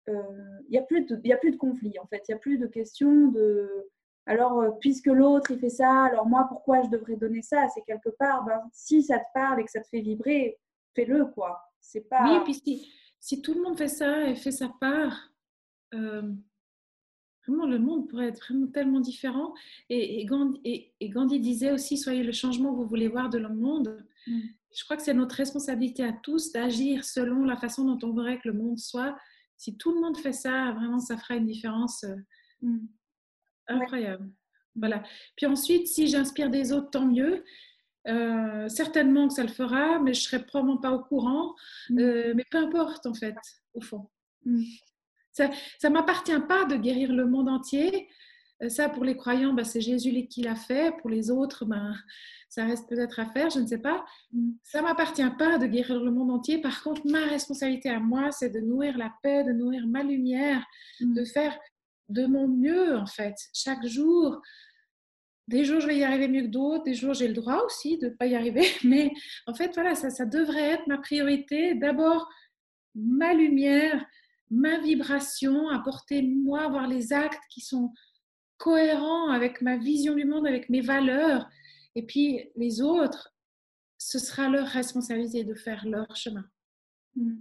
Euh, 0.08 0.22
il 0.68 0.72
n'y 0.72 0.78
a, 0.78 0.82
plus 0.82 1.04
de, 1.06 1.32
a 1.32 1.36
plus 1.36 1.52
de 1.52 1.56
conflit 1.56 1.98
en 1.98 2.06
fait, 2.06 2.22
il 2.28 2.32
n'y 2.32 2.34
a 2.34 2.38
plus 2.38 2.58
de 2.58 2.66
question 2.66 3.28
de. 3.28 3.88
Alors, 4.26 4.60
euh, 4.60 4.70
puisque 4.80 5.06
l'autre 5.06 5.50
il 5.50 5.58
fait 5.58 5.70
ça, 5.70 6.04
alors 6.04 6.26
moi 6.26 6.46
pourquoi 6.48 6.82
je 6.82 6.88
devrais 6.88 7.16
donner 7.16 7.42
ça? 7.42 7.68
C'est 7.74 7.82
quelque 7.82 8.10
part, 8.10 8.44
ben, 8.44 8.60
si 8.72 9.02
ça 9.02 9.18
te 9.18 9.24
parle 9.32 9.60
et 9.60 9.64
que 9.64 9.70
ça 9.70 9.80
te 9.80 9.88
fait 9.88 10.00
vibrer, 10.00 10.58
fais-le 10.94 11.26
quoi. 11.26 11.58
C'est 11.80 12.08
pas. 12.08 12.22
Oui, 12.24 12.40
puis 12.44 12.54
si, 12.54 12.92
si 13.18 13.40
tout 13.40 13.54
le 13.54 13.62
monde 13.62 13.78
fait 13.78 13.88
ça 13.88 14.28
et 14.28 14.34
fait 14.34 14.50
sa 14.50 14.68
part, 14.68 15.30
euh, 15.94 16.32
vraiment 17.46 17.66
le 17.66 17.78
monde 17.78 18.08
pourrait 18.08 18.28
être 18.28 18.40
vraiment 18.40 18.66
tellement 18.66 19.00
différent. 19.00 19.54
Et, 19.88 20.24
Gandhi, 20.26 21.40
disait 21.40 21.72
aussi 21.72 21.96
soyez 21.96 22.22
le 22.22 22.32
changement 22.32 22.72
que 22.72 22.76
vous 22.76 22.86
voulez 22.86 23.08
voir 23.08 23.30
de 23.30 23.38
le 23.38 23.48
monde. 23.48 24.04
Mm. 24.26 24.40
Je 24.76 24.84
crois 24.84 24.96
que 24.96 25.02
c'est 25.02 25.14
notre 25.14 25.36
responsabilité 25.36 26.04
à 26.04 26.12
tous 26.12 26.52
d'agir 26.52 27.04
selon 27.04 27.44
la 27.44 27.56
façon 27.56 27.84
dont 27.84 28.06
on 28.06 28.12
voudrait 28.12 28.38
que 28.38 28.48
le 28.48 28.54
monde 28.54 28.78
soit. 28.78 29.16
Si 29.64 29.78
tout 29.78 29.94
le 29.94 30.00
monde 30.02 30.18
fait 30.18 30.34
ça, 30.34 30.72
vraiment, 30.72 30.98
ça 30.98 31.16
fera 31.16 31.36
une 31.36 31.46
différence 31.46 32.04
euh, 32.04 32.16
mm. 32.60 32.86
incroyable. 33.68 34.30
Voilà. 34.76 35.02
Puis 35.38 35.46
ensuite, 35.46 35.86
si 35.86 36.06
j'inspire 36.06 36.50
des 36.50 36.70
autres, 36.70 36.90
tant 36.90 37.06
mieux. 37.06 37.42
Euh, 38.06 38.68
certainement 38.68 39.26
que 39.28 39.32
ça 39.32 39.42
le 39.42 39.48
fera, 39.48 39.98
mais 40.00 40.12
je 40.12 40.20
serai 40.20 40.44
probablement 40.44 40.76
pas 40.76 40.92
au 40.92 40.98
courant. 40.98 41.54
Mm. 41.88 41.98
Euh, 41.98 42.32
mais 42.36 42.44
peu 42.50 42.58
importe 42.58 43.06
en 43.06 43.14
fait, 43.14 43.36
au 43.72 43.80
fond. 43.80 44.10
Mm. 44.44 44.64
Ça, 45.32 45.48
ça 45.78 45.88
m'appartient 45.88 46.40
pas 46.46 46.66
de 46.66 46.76
guérir 46.76 47.10
le 47.10 47.24
monde 47.24 47.48
entier. 47.48 48.10
Euh, 48.64 48.68
ça, 48.68 48.88
pour 48.88 49.04
les 49.04 49.16
croyants, 49.16 49.52
bah, 49.52 49.64
c'est 49.64 49.80
Jésus 49.80 50.26
qui 50.26 50.42
l'a 50.42 50.54
fait. 50.54 50.96
Pour 50.98 51.10
les 51.10 51.30
autres, 51.30 51.64
ben, 51.64 51.94
ça 52.48 52.64
reste 52.64 52.88
peut-être 52.88 53.20
à 53.20 53.26
faire, 53.26 53.50
je 53.50 53.60
ne 53.60 53.66
sais 53.66 53.78
pas. 53.78 54.04
Mm. 54.32 54.52
Ça 54.62 54.82
m'appartient 54.82 55.30
pas 55.38 55.58
de 55.58 55.66
guérir 55.66 56.02
le 56.02 56.10
monde 56.10 56.30
entier. 56.30 56.60
Par 56.60 56.82
contre, 56.82 57.02
ma 57.06 57.24
responsabilité 57.26 57.90
à 57.90 58.00
moi, 58.00 58.30
c'est 58.30 58.50
de 58.50 58.60
nourrir 58.60 58.96
la 58.98 59.12
paix, 59.22 59.44
de 59.44 59.52
nourrir 59.52 59.86
ma 59.86 60.02
lumière, 60.02 60.64
de 61.00 61.24
faire 61.24 61.56
de 62.10 62.26
mon 62.26 62.46
mieux 62.46 62.98
en 62.98 63.06
fait 63.06 63.34
chaque 63.54 63.86
jour 63.86 64.42
des 65.48 65.64
jours, 65.64 65.80
je 65.80 65.86
vais 65.86 65.98
y 65.98 66.04
arriver 66.04 66.28
mieux 66.28 66.42
que 66.42 66.48
d'autres. 66.48 66.84
Des 66.84 66.94
jours, 66.94 67.14
j'ai 67.14 67.28
le 67.28 67.34
droit 67.34 67.62
aussi 67.64 67.98
de 67.98 68.06
ne 68.06 68.14
pas 68.14 68.26
y 68.26 68.34
arriver. 68.34 68.64
Mais 68.84 69.12
en 69.46 69.54
fait, 69.54 69.72
voilà, 69.74 69.94
ça, 69.94 70.10
ça 70.10 70.24
devrait 70.24 70.70
être 70.70 70.86
ma 70.86 70.98
priorité. 70.98 71.74
D'abord, 71.74 72.28
ma 72.94 73.34
lumière, 73.34 74.04
ma 74.50 74.78
vibration, 74.78 75.68
apporter 75.68 76.22
moi, 76.22 76.62
avoir 76.62 76.86
les 76.86 77.12
actes 77.12 77.42
qui 77.50 77.60
sont 77.60 77.92
cohérents 78.58 79.30
avec 79.30 79.60
ma 79.62 79.76
vision 79.76 80.14
du 80.14 80.24
monde, 80.24 80.46
avec 80.46 80.68
mes 80.68 80.80
valeurs. 80.80 81.48
Et 81.94 82.02
puis, 82.04 82.50
les 82.56 82.80
autres, 82.82 83.34
ce 83.98 84.18
sera 84.18 84.48
leur 84.48 84.66
responsabilité 84.66 85.44
de 85.44 85.54
faire 85.54 85.86
leur 85.86 86.14
chemin. 86.16 86.44
Hmm. 87.16 87.36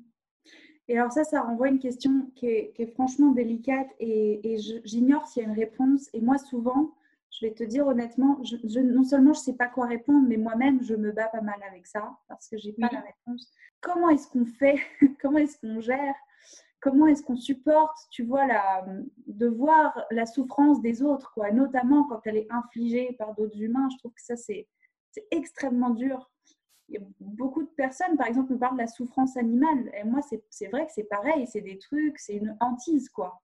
Et 0.87 0.97
alors 0.97 1.11
ça, 1.11 1.23
ça 1.23 1.41
renvoie 1.41 1.69
une 1.69 1.79
question 1.79 2.29
qui 2.35 2.47
est, 2.47 2.93
franchement 2.93 3.31
délicate 3.31 3.87
et, 3.99 4.53
et 4.53 4.57
j'ignore 4.83 5.27
s'il 5.27 5.43
y 5.43 5.45
a 5.45 5.49
une 5.49 5.55
réponse. 5.55 6.09
Et 6.13 6.19
moi, 6.19 6.37
souvent, 6.37 6.93
je 7.33 7.45
vais 7.45 7.53
te 7.53 7.63
dire 7.63 7.87
honnêtement, 7.87 8.39
je, 8.43 8.79
non 8.79 9.03
seulement 9.03 9.33
je 9.33 9.39
ne 9.39 9.43
sais 9.43 9.53
pas 9.53 9.67
quoi 9.67 9.87
répondre, 9.87 10.27
mais 10.27 10.37
moi-même, 10.37 10.83
je 10.83 10.93
me 10.93 11.11
bats 11.11 11.29
pas 11.29 11.41
mal 11.41 11.59
avec 11.67 11.87
ça 11.87 12.15
parce 12.27 12.47
que 12.47 12.57
je 12.57 12.67
n'ai 12.67 12.73
pas 12.73 12.89
la 12.91 13.01
réponse. 13.01 13.51
Comment 13.81 14.09
est-ce 14.09 14.27
qu'on 14.27 14.45
fait? 14.45 14.79
Comment 15.21 15.39
est-ce 15.39 15.57
qu'on 15.59 15.79
gère? 15.79 16.15
Comment 16.83 17.07
est-ce 17.07 17.23
qu'on 17.23 17.37
supporte, 17.37 17.97
tu 18.11 18.23
vois, 18.23 18.45
la, 18.45 18.85
de 19.25 19.47
voir 19.47 20.05
la 20.11 20.25
souffrance 20.25 20.81
des 20.81 21.01
autres, 21.01 21.31
quoi, 21.33 21.49
notamment 21.51 22.03
quand 22.03 22.19
elle 22.25 22.35
est 22.35 22.51
infligée 22.51 23.15
par 23.17 23.33
d'autres 23.35 23.57
humains 23.57 23.87
Je 23.93 23.97
trouve 23.99 24.11
que 24.11 24.21
ça, 24.21 24.35
c'est 24.35 24.67
extrêmement 25.31 25.91
dur. 25.91 26.29
Beaucoup 27.21 27.63
de 27.63 27.69
personnes, 27.69 28.17
par 28.17 28.27
exemple, 28.27 28.51
me 28.51 28.59
parlent 28.59 28.75
de 28.75 28.81
la 28.81 28.87
souffrance 28.87 29.37
animale. 29.37 29.89
Et 29.97 30.03
moi, 30.03 30.19
c'est 30.49 30.67
vrai 30.67 30.85
que 30.85 30.91
c'est 30.93 31.05
pareil, 31.05 31.47
c'est 31.47 31.61
des 31.61 31.77
trucs, 31.77 32.19
c'est 32.19 32.35
une 32.35 32.57
hantise, 32.59 33.07
quoi. 33.07 33.41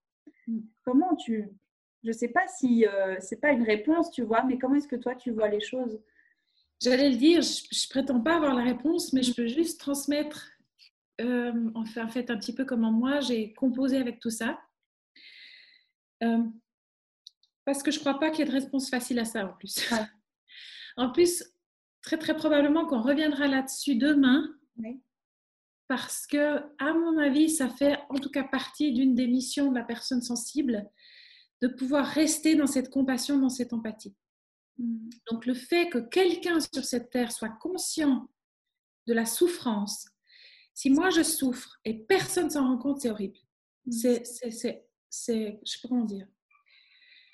Mm. 0.47 0.59
Comment 0.83 1.15
tu, 1.15 1.49
je 2.03 2.09
ne 2.09 2.13
sais 2.13 2.27
pas 2.27 2.45
si 2.47 2.85
euh, 2.85 3.15
c'est 3.19 3.39
pas 3.39 3.51
une 3.51 3.63
réponse, 3.63 4.11
tu 4.11 4.23
vois, 4.23 4.43
mais 4.43 4.57
comment 4.57 4.75
est-ce 4.75 4.87
que 4.87 4.95
toi 4.95 5.15
tu 5.15 5.31
vois 5.31 5.47
les 5.47 5.61
choses? 5.61 6.01
J'allais 6.81 7.09
le 7.09 7.17
dire, 7.17 7.41
je, 7.41 7.61
ne 7.63 7.89
prétends 7.89 8.21
pas 8.21 8.35
avoir 8.35 8.53
la 8.53 8.63
réponse, 8.63 9.11
mais 9.11 9.21
je 9.21 9.33
peux 9.33 9.47
juste 9.47 9.79
transmettre, 9.79 10.49
euh, 11.19 11.71
en 11.75 11.85
fait, 11.85 12.29
un 12.29 12.37
petit 12.37 12.53
peu 12.53 12.65
comment 12.65 12.91
moi 12.91 13.19
j'ai 13.19 13.53
composé 13.53 13.97
avec 13.97 14.19
tout 14.19 14.29
ça. 14.29 14.59
Euh, 16.23 16.43
parce 17.65 17.83
que 17.83 17.91
je 17.91 17.97
ne 17.97 18.01
crois 18.01 18.19
pas 18.19 18.29
qu'il 18.29 18.39
y 18.39 18.41
ait 18.43 18.51
de 18.51 18.57
réponse 18.59 18.89
facile 18.89 19.19
à 19.19 19.25
ça 19.25 19.45
en 19.45 19.53
plus. 19.53 19.77
en 20.97 21.11
plus, 21.11 21.43
très 22.01 22.17
très 22.17 22.35
probablement 22.35 22.85
qu'on 22.85 23.01
reviendra 23.01 23.47
là-dessus 23.47 23.95
demain. 23.95 24.55
Parce 25.87 26.27
que, 26.27 26.59
à 26.77 26.93
mon 26.93 27.17
avis, 27.17 27.49
ça 27.49 27.67
fait 27.67 27.97
en 28.09 28.15
tout 28.15 28.29
cas 28.29 28.43
partie 28.43 28.93
d'une 28.93 29.15
des 29.15 29.27
missions 29.27 29.71
de 29.71 29.75
la 29.75 29.83
personne 29.83 30.21
sensible 30.21 30.87
de 31.61 31.67
pouvoir 31.67 32.05
rester 32.05 32.55
dans 32.55 32.67
cette 32.67 32.89
compassion, 32.89 33.39
dans 33.39 33.49
cette 33.49 33.73
empathie. 33.73 34.15
Hmm. 34.77 35.09
Donc 35.29 35.45
le 35.45 35.53
fait 35.53 35.89
que 35.89 35.97
quelqu'un 35.97 36.59
sur 36.59 36.83
cette 36.85 37.09
terre 37.09 37.31
soit 37.31 37.49
conscient 37.49 38.29
de 39.07 39.13
la 39.13 39.25
souffrance, 39.25 40.07
si 40.79 40.89
moi 40.89 41.09
je 41.09 41.23
souffre 41.23 41.77
et 41.83 41.93
personne 41.93 42.49
s'en 42.49 42.65
rend 42.65 42.77
compte, 42.77 43.01
c'est 43.01 43.09
horrible. 43.09 43.37
Hmm. 43.85 43.91
C'est, 43.91 44.25
c'est, 44.25 44.85
c'est, 45.09 45.59
je 45.61 45.71
sais 45.71 45.79
pas 45.81 45.89
comment 45.89 46.05
dire. 46.05 46.25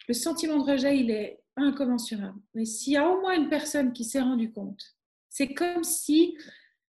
Le 0.07 0.15
sentiment 0.15 0.57
de 0.57 0.71
rejet, 0.71 0.97
il 0.97 1.11
est 1.11 1.43
incommensurable. 1.55 2.39
Mais 2.55 2.65
s'il 2.65 2.93
y 2.93 2.97
a 2.97 3.07
au 3.07 3.21
moins 3.21 3.35
une 3.35 3.47
personne 3.47 3.93
qui 3.93 4.03
s'est 4.03 4.19
rendu 4.19 4.51
compte, 4.51 4.95
c'est 5.29 5.53
comme 5.53 5.83
si 5.83 6.35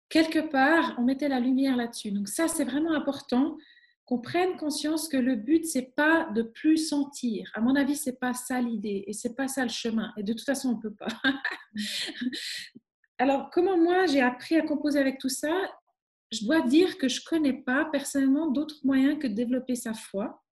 quelque 0.07 0.39
part 0.39 0.95
on 0.97 1.01
mettait 1.01 1.27
la 1.27 1.41
lumière 1.41 1.75
là-dessus. 1.75 2.11
Donc 2.11 2.29
ça, 2.29 2.47
c'est 2.47 2.63
vraiment 2.63 2.93
important 2.93 3.57
qu'on 4.05 4.19
prenne 4.19 4.55
conscience 4.55 5.09
que 5.09 5.17
le 5.17 5.35
but 5.35 5.65
c'est 5.65 5.93
pas 5.97 6.29
de 6.33 6.43
plus 6.43 6.77
sentir. 6.77 7.51
À 7.55 7.59
mon 7.59 7.75
avis, 7.75 7.97
c'est 7.97 8.21
pas 8.21 8.33
ça 8.33 8.61
l'idée 8.61 9.03
et 9.05 9.11
c'est 9.11 9.35
pas 9.35 9.49
ça 9.49 9.63
le 9.63 9.69
chemin. 9.69 10.13
Et 10.15 10.23
de 10.23 10.31
toute 10.31 10.45
façon, 10.45 10.69
on 10.69 10.79
peut 10.79 10.95
pas. 10.95 11.09
Alors, 13.17 13.49
comment 13.49 13.77
moi 13.77 14.05
j'ai 14.05 14.21
appris 14.21 14.55
à 14.55 14.61
composer 14.61 14.99
avec 14.99 15.17
tout 15.17 15.27
ça? 15.27 15.51
Je 16.31 16.43
dois 16.45 16.61
dire 16.61 16.97
que 16.97 17.07
je 17.07 17.21
connais 17.23 17.53
pas 17.53 17.85
personnellement 17.85 18.47
d'autres 18.47 18.79
moyens 18.83 19.17
que 19.19 19.27
de 19.27 19.33
développer 19.33 19.75
sa 19.75 19.93
foi, 19.93 20.43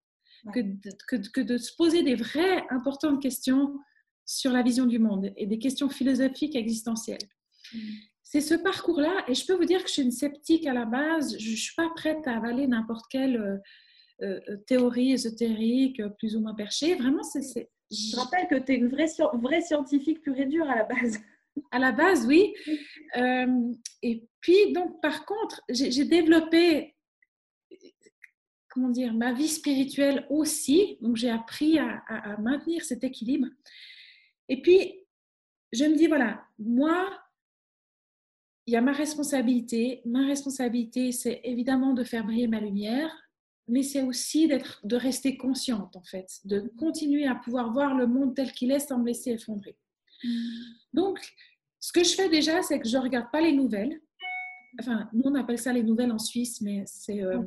que, 0.54 0.62
que, 1.08 1.42
de 1.42 1.58
se 1.58 1.76
poser 1.76 2.04
des 2.04 2.16
vraies 2.16 2.64
importantes 2.70 3.22
questions 3.22 3.78
sur 4.26 4.52
la 4.52 4.62
vision 4.62 4.86
du 4.86 5.00
monde 5.00 5.32
et 5.36 5.48
des 5.48 5.60
questions 5.60 5.90
philosophiques 5.90 6.56
existentielles. 6.56 7.28
Mm. 7.74 7.80
C'est 8.24 8.42
ce 8.42 8.56
parcours-là, 8.56 9.24
et 9.28 9.36
je 9.36 9.46
peux 9.46 9.54
vous 9.54 9.66
dire 9.66 9.82
que 9.84 9.88
je 9.88 9.94
suis 9.94 10.02
une 10.02 10.12
sceptique 10.12 10.66
à 10.66 10.74
la 10.74 10.86
base, 10.86 11.38
je 11.40 11.52
ne 11.52 11.56
suis 11.56 11.76
pas 11.76 11.90
prête 11.96 12.28
à 12.28 12.38
avaler 12.38 12.68
n'importe 12.68 13.06
quelle 13.10 13.38
euh, 13.38 13.58
euh, 14.22 14.58
théorie 14.68 15.12
ésotérique, 15.12 16.02
plus 16.18 16.36
ou 16.36 16.42
moins 16.42 16.56
perchée. 16.56 16.96
Vraiment, 16.96 17.24
c'est... 17.24 17.70
Je 17.92 18.16
rappelle 18.16 18.48
que 18.48 18.56
tu 18.56 18.74
es 18.74 18.76
une 18.78 18.88
vraie, 18.88 19.08
vraie 19.34 19.62
scientifique 19.62 20.22
pure 20.22 20.38
et 20.38 20.46
dure 20.46 20.68
à 20.70 20.76
la 20.76 20.84
base. 20.86 21.20
À 21.72 21.80
la 21.80 21.92
base, 21.92 22.26
oui. 22.26 22.54
Euh, 23.18 23.72
et 24.02 24.28
puis, 24.46 24.74
donc, 24.74 25.02
par 25.02 25.26
contre, 25.26 25.64
j'ai 25.70 26.06
développé, 26.06 26.96
comment 28.70 28.90
dire, 28.90 29.12
ma 29.12 29.34
vie 29.34 29.48
spirituelle 29.48 30.28
aussi. 30.30 31.00
Donc, 31.02 31.16
j'ai 31.16 31.32
appris 31.32 31.80
à, 31.80 32.04
à, 32.08 32.38
maintenir 32.38 32.84
cet 32.84 33.04
équilibre. 33.04 33.48
Et 34.48 34.62
puis, 34.62 35.00
je 35.74 35.86
me 35.86 35.96
dis, 35.96 36.06
voilà, 36.06 36.46
moi, 36.60 37.10
il 38.68 38.76
y 38.76 38.78
a 38.78 38.82
ma 38.82 38.92
responsabilité. 38.92 40.04
Ma 40.06 40.28
responsabilité, 40.28 41.12
c'est 41.12 41.42
évidemment 41.44 41.96
de 41.96 42.04
faire 42.04 42.24
briller 42.24 42.48
ma 42.48 42.60
lumière, 42.60 43.12
mais 43.68 43.82
c'est 43.82 44.04
aussi 44.04 44.48
d'être, 44.48 44.80
de 44.86 44.96
rester 44.96 45.38
consciente, 45.38 45.96
en 45.96 46.04
fait, 46.04 46.42
de 46.44 46.72
continuer 46.78 47.26
à 47.26 47.34
pouvoir 47.34 47.74
voir 47.74 47.96
le 47.96 48.06
monde 48.06 48.36
tel 48.36 48.52
qu'il 48.52 48.72
est 48.72 48.78
sans 48.78 49.00
me 49.00 49.08
laisser 49.08 49.32
effondrer. 49.32 49.76
Mm. 50.24 50.60
Donc, 50.94 51.20
ce 51.80 51.92
que 51.92 52.04
je 52.04 52.14
fais 52.14 52.30
déjà, 52.30 52.62
c'est 52.62 52.80
que 52.80 52.88
je 52.88 52.96
ne 52.96 53.02
regarde 53.02 53.32
pas 53.32 53.42
les 53.42 53.54
nouvelles. 53.54 54.00
Enfin, 54.80 55.10
nous, 55.14 55.24
on 55.26 55.36
appelle 55.36 55.58
ça 55.58 55.74
les 55.74 55.84
nouvelles 55.84 56.12
en 56.12 56.20
Suisse, 56.20 56.62
mais 56.62 56.84
c'est... 56.86 57.24
Euh, 57.24 57.42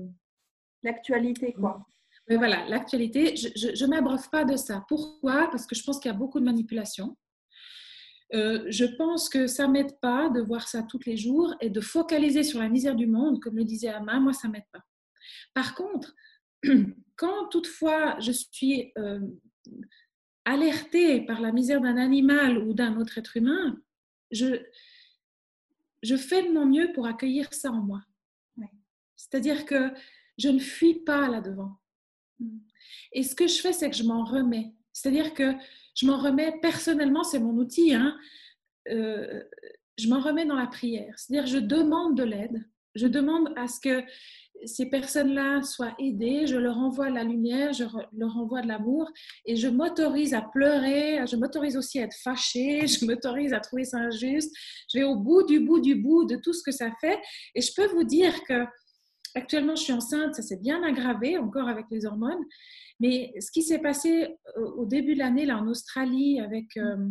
l'actualité, 0.82 1.52
quoi. 1.52 1.86
Mais 2.28 2.36
voilà, 2.36 2.66
l'actualité, 2.68 3.34
je 3.36 3.84
ne 3.84 3.90
m'abreuve 3.90 4.28
pas 4.30 4.44
de 4.44 4.56
ça. 4.56 4.84
Pourquoi? 4.88 5.48
Parce 5.50 5.66
que 5.66 5.74
je 5.74 5.82
pense 5.82 5.98
qu'il 5.98 6.10
y 6.10 6.14
a 6.14 6.16
beaucoup 6.16 6.40
de 6.40 6.44
manipulation. 6.44 7.16
Euh, 8.34 8.66
je 8.68 8.84
pense 8.84 9.30
que 9.30 9.46
ça 9.46 9.66
m'aide 9.68 9.98
pas 10.00 10.28
de 10.28 10.40
voir 10.40 10.68
ça 10.68 10.82
tous 10.82 11.00
les 11.06 11.16
jours 11.16 11.54
et 11.60 11.70
de 11.70 11.80
focaliser 11.80 12.42
sur 12.42 12.60
la 12.60 12.68
misère 12.68 12.94
du 12.94 13.06
monde, 13.06 13.40
comme 13.40 13.56
le 13.56 13.64
disait 13.64 13.88
Amma, 13.88 14.20
moi, 14.20 14.34
ça 14.34 14.48
m'aide 14.48 14.66
pas. 14.70 14.84
Par 15.54 15.74
contre, 15.74 16.14
quand 17.16 17.48
toutefois 17.48 18.18
je 18.20 18.32
suis 18.32 18.92
euh, 18.98 19.20
alertée 20.44 21.22
par 21.22 21.40
la 21.40 21.52
misère 21.52 21.80
d'un 21.80 21.96
animal 21.96 22.58
ou 22.58 22.74
d'un 22.74 22.98
autre 22.98 23.16
être 23.16 23.38
humain, 23.38 23.80
je, 24.30 24.62
je 26.02 26.16
fais 26.16 26.42
de 26.42 26.52
mon 26.52 26.66
mieux 26.66 26.92
pour 26.92 27.06
accueillir 27.06 27.52
ça 27.52 27.70
en 27.70 27.82
moi. 27.82 28.02
C'est-à-dire 29.18 29.66
que 29.66 29.92
je 30.38 30.48
ne 30.48 30.60
fuis 30.60 31.00
pas 31.00 31.28
là-devant. 31.28 31.76
Mm. 32.38 32.58
Et 33.12 33.22
ce 33.22 33.34
que 33.34 33.46
je 33.46 33.60
fais, 33.60 33.72
c'est 33.72 33.90
que 33.90 33.96
je 33.96 34.04
m'en 34.04 34.24
remets. 34.24 34.72
C'est-à-dire 34.92 35.34
que 35.34 35.52
je 35.94 36.06
m'en 36.06 36.18
remets 36.18 36.58
personnellement, 36.62 37.24
c'est 37.24 37.40
mon 37.40 37.56
outil, 37.56 37.92
hein, 37.92 38.16
euh, 38.88 39.42
je 39.98 40.08
m'en 40.08 40.20
remets 40.20 40.46
dans 40.46 40.54
la 40.54 40.68
prière. 40.68 41.12
C'est-à-dire, 41.16 41.46
je 41.46 41.58
demande 41.58 42.16
de 42.16 42.22
l'aide, 42.22 42.64
je 42.94 43.06
demande 43.06 43.52
à 43.56 43.66
ce 43.66 43.80
que 43.80 44.04
ces 44.64 44.86
personnes-là 44.86 45.62
soient 45.62 45.94
aidées, 45.98 46.46
je 46.46 46.56
leur 46.56 46.78
envoie 46.78 47.10
la 47.10 47.24
lumière, 47.24 47.72
je 47.72 47.84
leur 48.12 48.36
envoie 48.36 48.62
de 48.62 48.68
l'amour 48.68 49.10
et 49.44 49.56
je 49.56 49.68
m'autorise 49.68 50.34
à 50.34 50.42
pleurer, 50.42 51.26
je 51.26 51.36
m'autorise 51.36 51.76
aussi 51.76 52.00
à 52.00 52.04
être 52.04 52.16
fâchée, 52.16 52.86
je 52.86 53.04
m'autorise 53.04 53.52
à 53.52 53.60
trouver 53.60 53.84
ça 53.84 53.98
injuste. 53.98 54.54
Je 54.92 54.98
vais 54.98 55.04
au 55.04 55.16
bout 55.16 55.44
du 55.44 55.60
bout 55.60 55.80
du 55.80 55.94
bout 55.94 56.24
de 56.24 56.36
tout 56.36 56.52
ce 56.52 56.62
que 56.62 56.72
ça 56.72 56.90
fait 57.00 57.18
et 57.54 57.60
je 57.60 57.72
peux 57.74 57.86
vous 57.86 58.04
dire 58.04 58.34
que 58.44 58.64
actuellement 59.34 59.76
je 59.76 59.82
suis 59.82 59.92
enceinte, 59.92 60.34
ça 60.34 60.42
s'est 60.42 60.56
bien 60.56 60.82
aggravé 60.82 61.38
encore 61.38 61.68
avec 61.68 61.86
les 61.90 62.06
hormones 62.06 62.44
mais 63.00 63.32
ce 63.40 63.50
qui 63.50 63.62
s'est 63.62 63.78
passé 63.78 64.36
au 64.56 64.84
début 64.84 65.14
de 65.14 65.20
l'année, 65.20 65.46
là, 65.46 65.58
en 65.58 65.68
Australie, 65.68 66.40
avec 66.40 66.76
euh, 66.76 67.08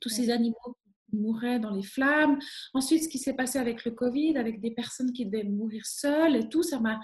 tous 0.00 0.08
ces 0.08 0.30
animaux 0.30 0.76
mouraient 1.12 1.58
dans 1.58 1.74
les 1.74 1.82
flammes, 1.82 2.38
ensuite, 2.74 3.04
ce 3.04 3.08
qui 3.08 3.18
s'est 3.18 3.34
passé 3.34 3.58
avec 3.58 3.84
le 3.84 3.92
Covid, 3.92 4.36
avec 4.36 4.60
des 4.60 4.70
personnes 4.70 5.12
qui 5.12 5.26
devaient 5.26 5.44
mourir 5.44 5.84
seules 5.86 6.36
et 6.36 6.48
tout, 6.48 6.62
ça 6.62 6.80
m'a 6.80 7.00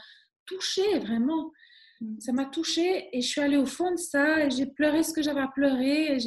touchée 0.46 0.98
vraiment. 0.98 1.52
Mm. 2.00 2.20
Ça 2.20 2.32
m'a 2.32 2.46
touchée 2.46 3.08
et 3.12 3.20
je 3.20 3.26
suis 3.26 3.40
allée 3.40 3.56
au 3.56 3.66
fond 3.66 3.92
de 3.92 3.98
ça 3.98 4.44
et 4.44 4.50
j'ai 4.50 4.66
pleuré 4.66 5.02
ce 5.02 5.12
que 5.12 5.22
j'avais 5.22 5.40
à 5.40 5.48
pleurer. 5.48 6.18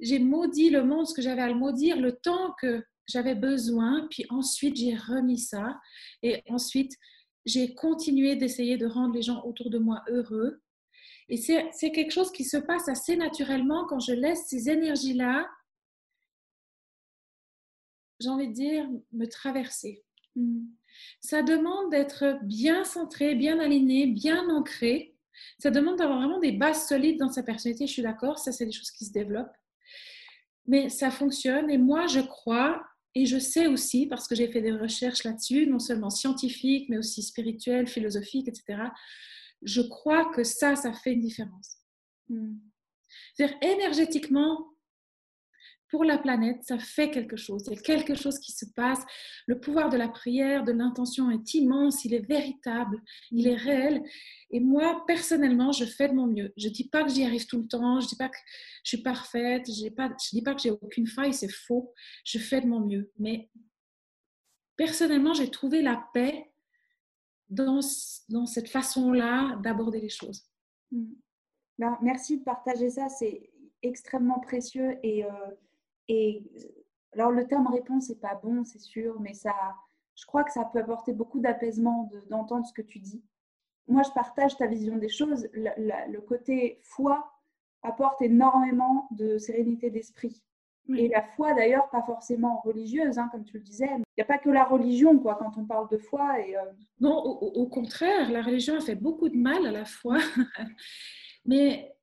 J'ai 0.00 0.18
maudit 0.18 0.70
le 0.70 0.84
monde, 0.84 1.06
ce 1.06 1.14
que 1.14 1.22
j'avais 1.22 1.42
à 1.42 1.48
le 1.48 1.54
maudire, 1.54 2.00
le 2.00 2.12
temps 2.12 2.54
que 2.60 2.82
j'avais 3.08 3.34
besoin. 3.34 4.06
Puis 4.10 4.26
ensuite, 4.28 4.76
j'ai 4.76 4.94
remis 4.94 5.38
ça. 5.38 5.80
Et 6.22 6.42
ensuite, 6.48 6.92
j'ai 7.44 7.74
continué 7.74 8.36
d'essayer 8.36 8.76
de 8.76 8.86
rendre 8.86 9.14
les 9.14 9.22
gens 9.22 9.42
autour 9.44 9.70
de 9.70 9.78
moi 9.78 10.02
heureux. 10.08 10.60
Et 11.28 11.36
c'est 11.36 11.90
quelque 11.90 12.12
chose 12.12 12.30
qui 12.30 12.44
se 12.44 12.56
passe 12.56 12.88
assez 12.88 13.16
naturellement 13.16 13.86
quand 13.86 13.98
je 13.98 14.12
laisse 14.12 14.46
ces 14.46 14.68
énergies-là, 14.70 15.48
j'ai 18.20 18.28
envie 18.28 18.48
de 18.48 18.52
dire, 18.52 18.88
me 19.12 19.26
traverser. 19.26 20.04
Hmm. 20.34 20.66
Ça 21.20 21.42
demande 21.42 21.90
d'être 21.90 22.38
bien 22.42 22.84
centré, 22.84 23.34
bien 23.34 23.58
aligné, 23.58 24.06
bien 24.06 24.48
ancré. 24.48 25.14
Ça 25.58 25.70
demande 25.70 25.98
d'avoir 25.98 26.18
vraiment 26.18 26.40
des 26.40 26.52
bases 26.52 26.88
solides 26.88 27.18
dans 27.18 27.30
sa 27.30 27.42
personnalité, 27.42 27.86
je 27.86 27.92
suis 27.92 28.02
d'accord, 28.02 28.38
ça 28.38 28.52
c'est 28.52 28.64
des 28.64 28.72
choses 28.72 28.90
qui 28.90 29.04
se 29.04 29.12
développent. 29.12 29.56
Mais 30.66 30.88
ça 30.88 31.10
fonctionne 31.10 31.70
et 31.70 31.78
moi 31.78 32.06
je 32.06 32.20
crois 32.20 32.82
et 33.14 33.24
je 33.24 33.38
sais 33.38 33.66
aussi, 33.66 34.06
parce 34.06 34.28
que 34.28 34.34
j'ai 34.34 34.46
fait 34.48 34.60
des 34.60 34.72
recherches 34.72 35.24
là-dessus, 35.24 35.66
non 35.66 35.78
seulement 35.78 36.10
scientifiques, 36.10 36.90
mais 36.90 36.98
aussi 36.98 37.22
spirituelles, 37.22 37.86
philosophiques, 37.86 38.46
etc., 38.46 38.90
je 39.62 39.80
crois 39.80 40.30
que 40.34 40.44
ça, 40.44 40.76
ça 40.76 40.92
fait 40.92 41.14
une 41.14 41.20
différence. 41.20 41.78
Hmm. 42.28 42.58
C'est-à-dire, 43.34 43.56
énergétiquement, 43.62 44.66
pour 45.88 46.04
la 46.04 46.18
planète, 46.18 46.62
ça 46.62 46.78
fait 46.78 47.10
quelque 47.10 47.36
chose. 47.36 47.64
Il 47.66 47.74
y 47.74 47.78
a 47.78 47.82
quelque 47.82 48.14
chose 48.14 48.38
qui 48.38 48.52
se 48.52 48.66
passe. 48.74 49.04
Le 49.46 49.60
pouvoir 49.60 49.88
de 49.88 49.96
la 49.96 50.08
prière, 50.08 50.64
de 50.64 50.72
l'intention 50.72 51.30
est 51.30 51.54
immense, 51.54 52.04
il 52.04 52.14
est 52.14 52.26
véritable, 52.26 53.02
il 53.30 53.46
est 53.46 53.56
réel. 53.56 54.02
Et 54.50 54.60
moi, 54.60 55.04
personnellement, 55.06 55.72
je 55.72 55.84
fais 55.84 56.08
de 56.08 56.14
mon 56.14 56.26
mieux. 56.26 56.52
Je 56.56 56.68
ne 56.68 56.72
dis 56.72 56.88
pas 56.88 57.04
que 57.04 57.10
j'y 57.10 57.24
arrive 57.24 57.46
tout 57.46 57.58
le 57.58 57.68
temps, 57.68 58.00
je 58.00 58.06
ne 58.06 58.08
dis 58.08 58.16
pas 58.16 58.28
que 58.28 58.38
je 58.84 58.96
suis 58.96 59.02
parfaite, 59.02 59.66
je 59.66 59.84
ne 59.84 60.30
dis 60.32 60.42
pas 60.42 60.54
que 60.54 60.60
j'ai 60.60 60.70
aucune 60.70 61.06
faille, 61.06 61.34
c'est 61.34 61.52
faux. 61.52 61.92
Je 62.24 62.38
fais 62.38 62.60
de 62.60 62.66
mon 62.66 62.80
mieux. 62.80 63.12
Mais 63.18 63.50
personnellement, 64.76 65.34
j'ai 65.34 65.50
trouvé 65.50 65.82
la 65.82 66.04
paix 66.12 66.50
dans, 67.48 67.80
dans 68.28 68.46
cette 68.46 68.68
façon-là 68.68 69.56
d'aborder 69.62 70.00
les 70.00 70.08
choses. 70.08 70.42
Hmm. 70.90 71.14
Ben, 71.78 71.98
merci 72.02 72.38
de 72.38 72.44
partager 72.44 72.90
ça, 72.90 73.08
c'est 73.08 73.50
extrêmement 73.82 74.40
précieux 74.40 74.98
et 75.02 75.24
euh, 75.24 75.28
et 76.08 76.42
alors, 77.16 77.30
le 77.30 77.46
terme 77.46 77.66
réponse 77.68 78.10
n'est 78.10 78.16
pas 78.16 78.38
bon, 78.42 78.64
c'est 78.64 78.80
sûr, 78.80 79.18
mais 79.20 79.32
ça, 79.32 79.54
je 80.16 80.26
crois 80.26 80.44
que 80.44 80.52
ça 80.52 80.66
peut 80.70 80.80
apporter 80.80 81.14
beaucoup 81.14 81.40
d'apaisement 81.40 82.10
d'entendre 82.28 82.66
ce 82.66 82.74
que 82.74 82.82
tu 82.82 82.98
dis. 82.98 83.24
Moi, 83.88 84.02
je 84.02 84.10
partage 84.10 84.56
ta 84.58 84.66
vision 84.66 84.96
des 84.96 85.08
choses. 85.08 85.48
Le, 85.54 86.20
côté 86.20 86.80
foi 86.82 87.26
apporte 87.82 88.20
énormément 88.20 89.08
de 89.12 89.38
sérénité 89.38 89.88
d'esprit. 89.90 90.42
Et 90.94 91.08
la 91.08 91.22
foi, 91.22 91.54
d'ailleurs, 91.54 91.88
pas 91.88 92.02
forcément 92.02 92.60
religieuse, 92.60 93.18
hein, 93.18 93.28
comme 93.32 93.44
tu 93.44 93.56
le 93.56 93.64
disais. 93.64 93.88
Il 93.90 94.18
n'y 94.18 94.22
a 94.22 94.26
pas 94.26 94.38
que 94.38 94.50
la 94.50 94.64
religion, 94.64 95.18
quoi, 95.18 95.36
quand 95.36 95.56
on 95.56 95.64
parle 95.64 95.88
de 95.88 95.98
foi. 95.98 96.38
Et, 96.40 96.56
euh, 96.56 96.60
Non, 97.00 97.16
au, 97.24 97.62
au, 97.62 97.66
contraire, 97.66 98.30
la 98.30 98.42
religion 98.42 98.76
a 98.76 98.80
fait 98.80 98.94
beaucoup 98.94 99.28
de 99.28 99.36
mal 99.36 99.66
à 99.66 99.72
la 99.72 99.84
foi. 99.84 100.18
Mais 101.44 101.96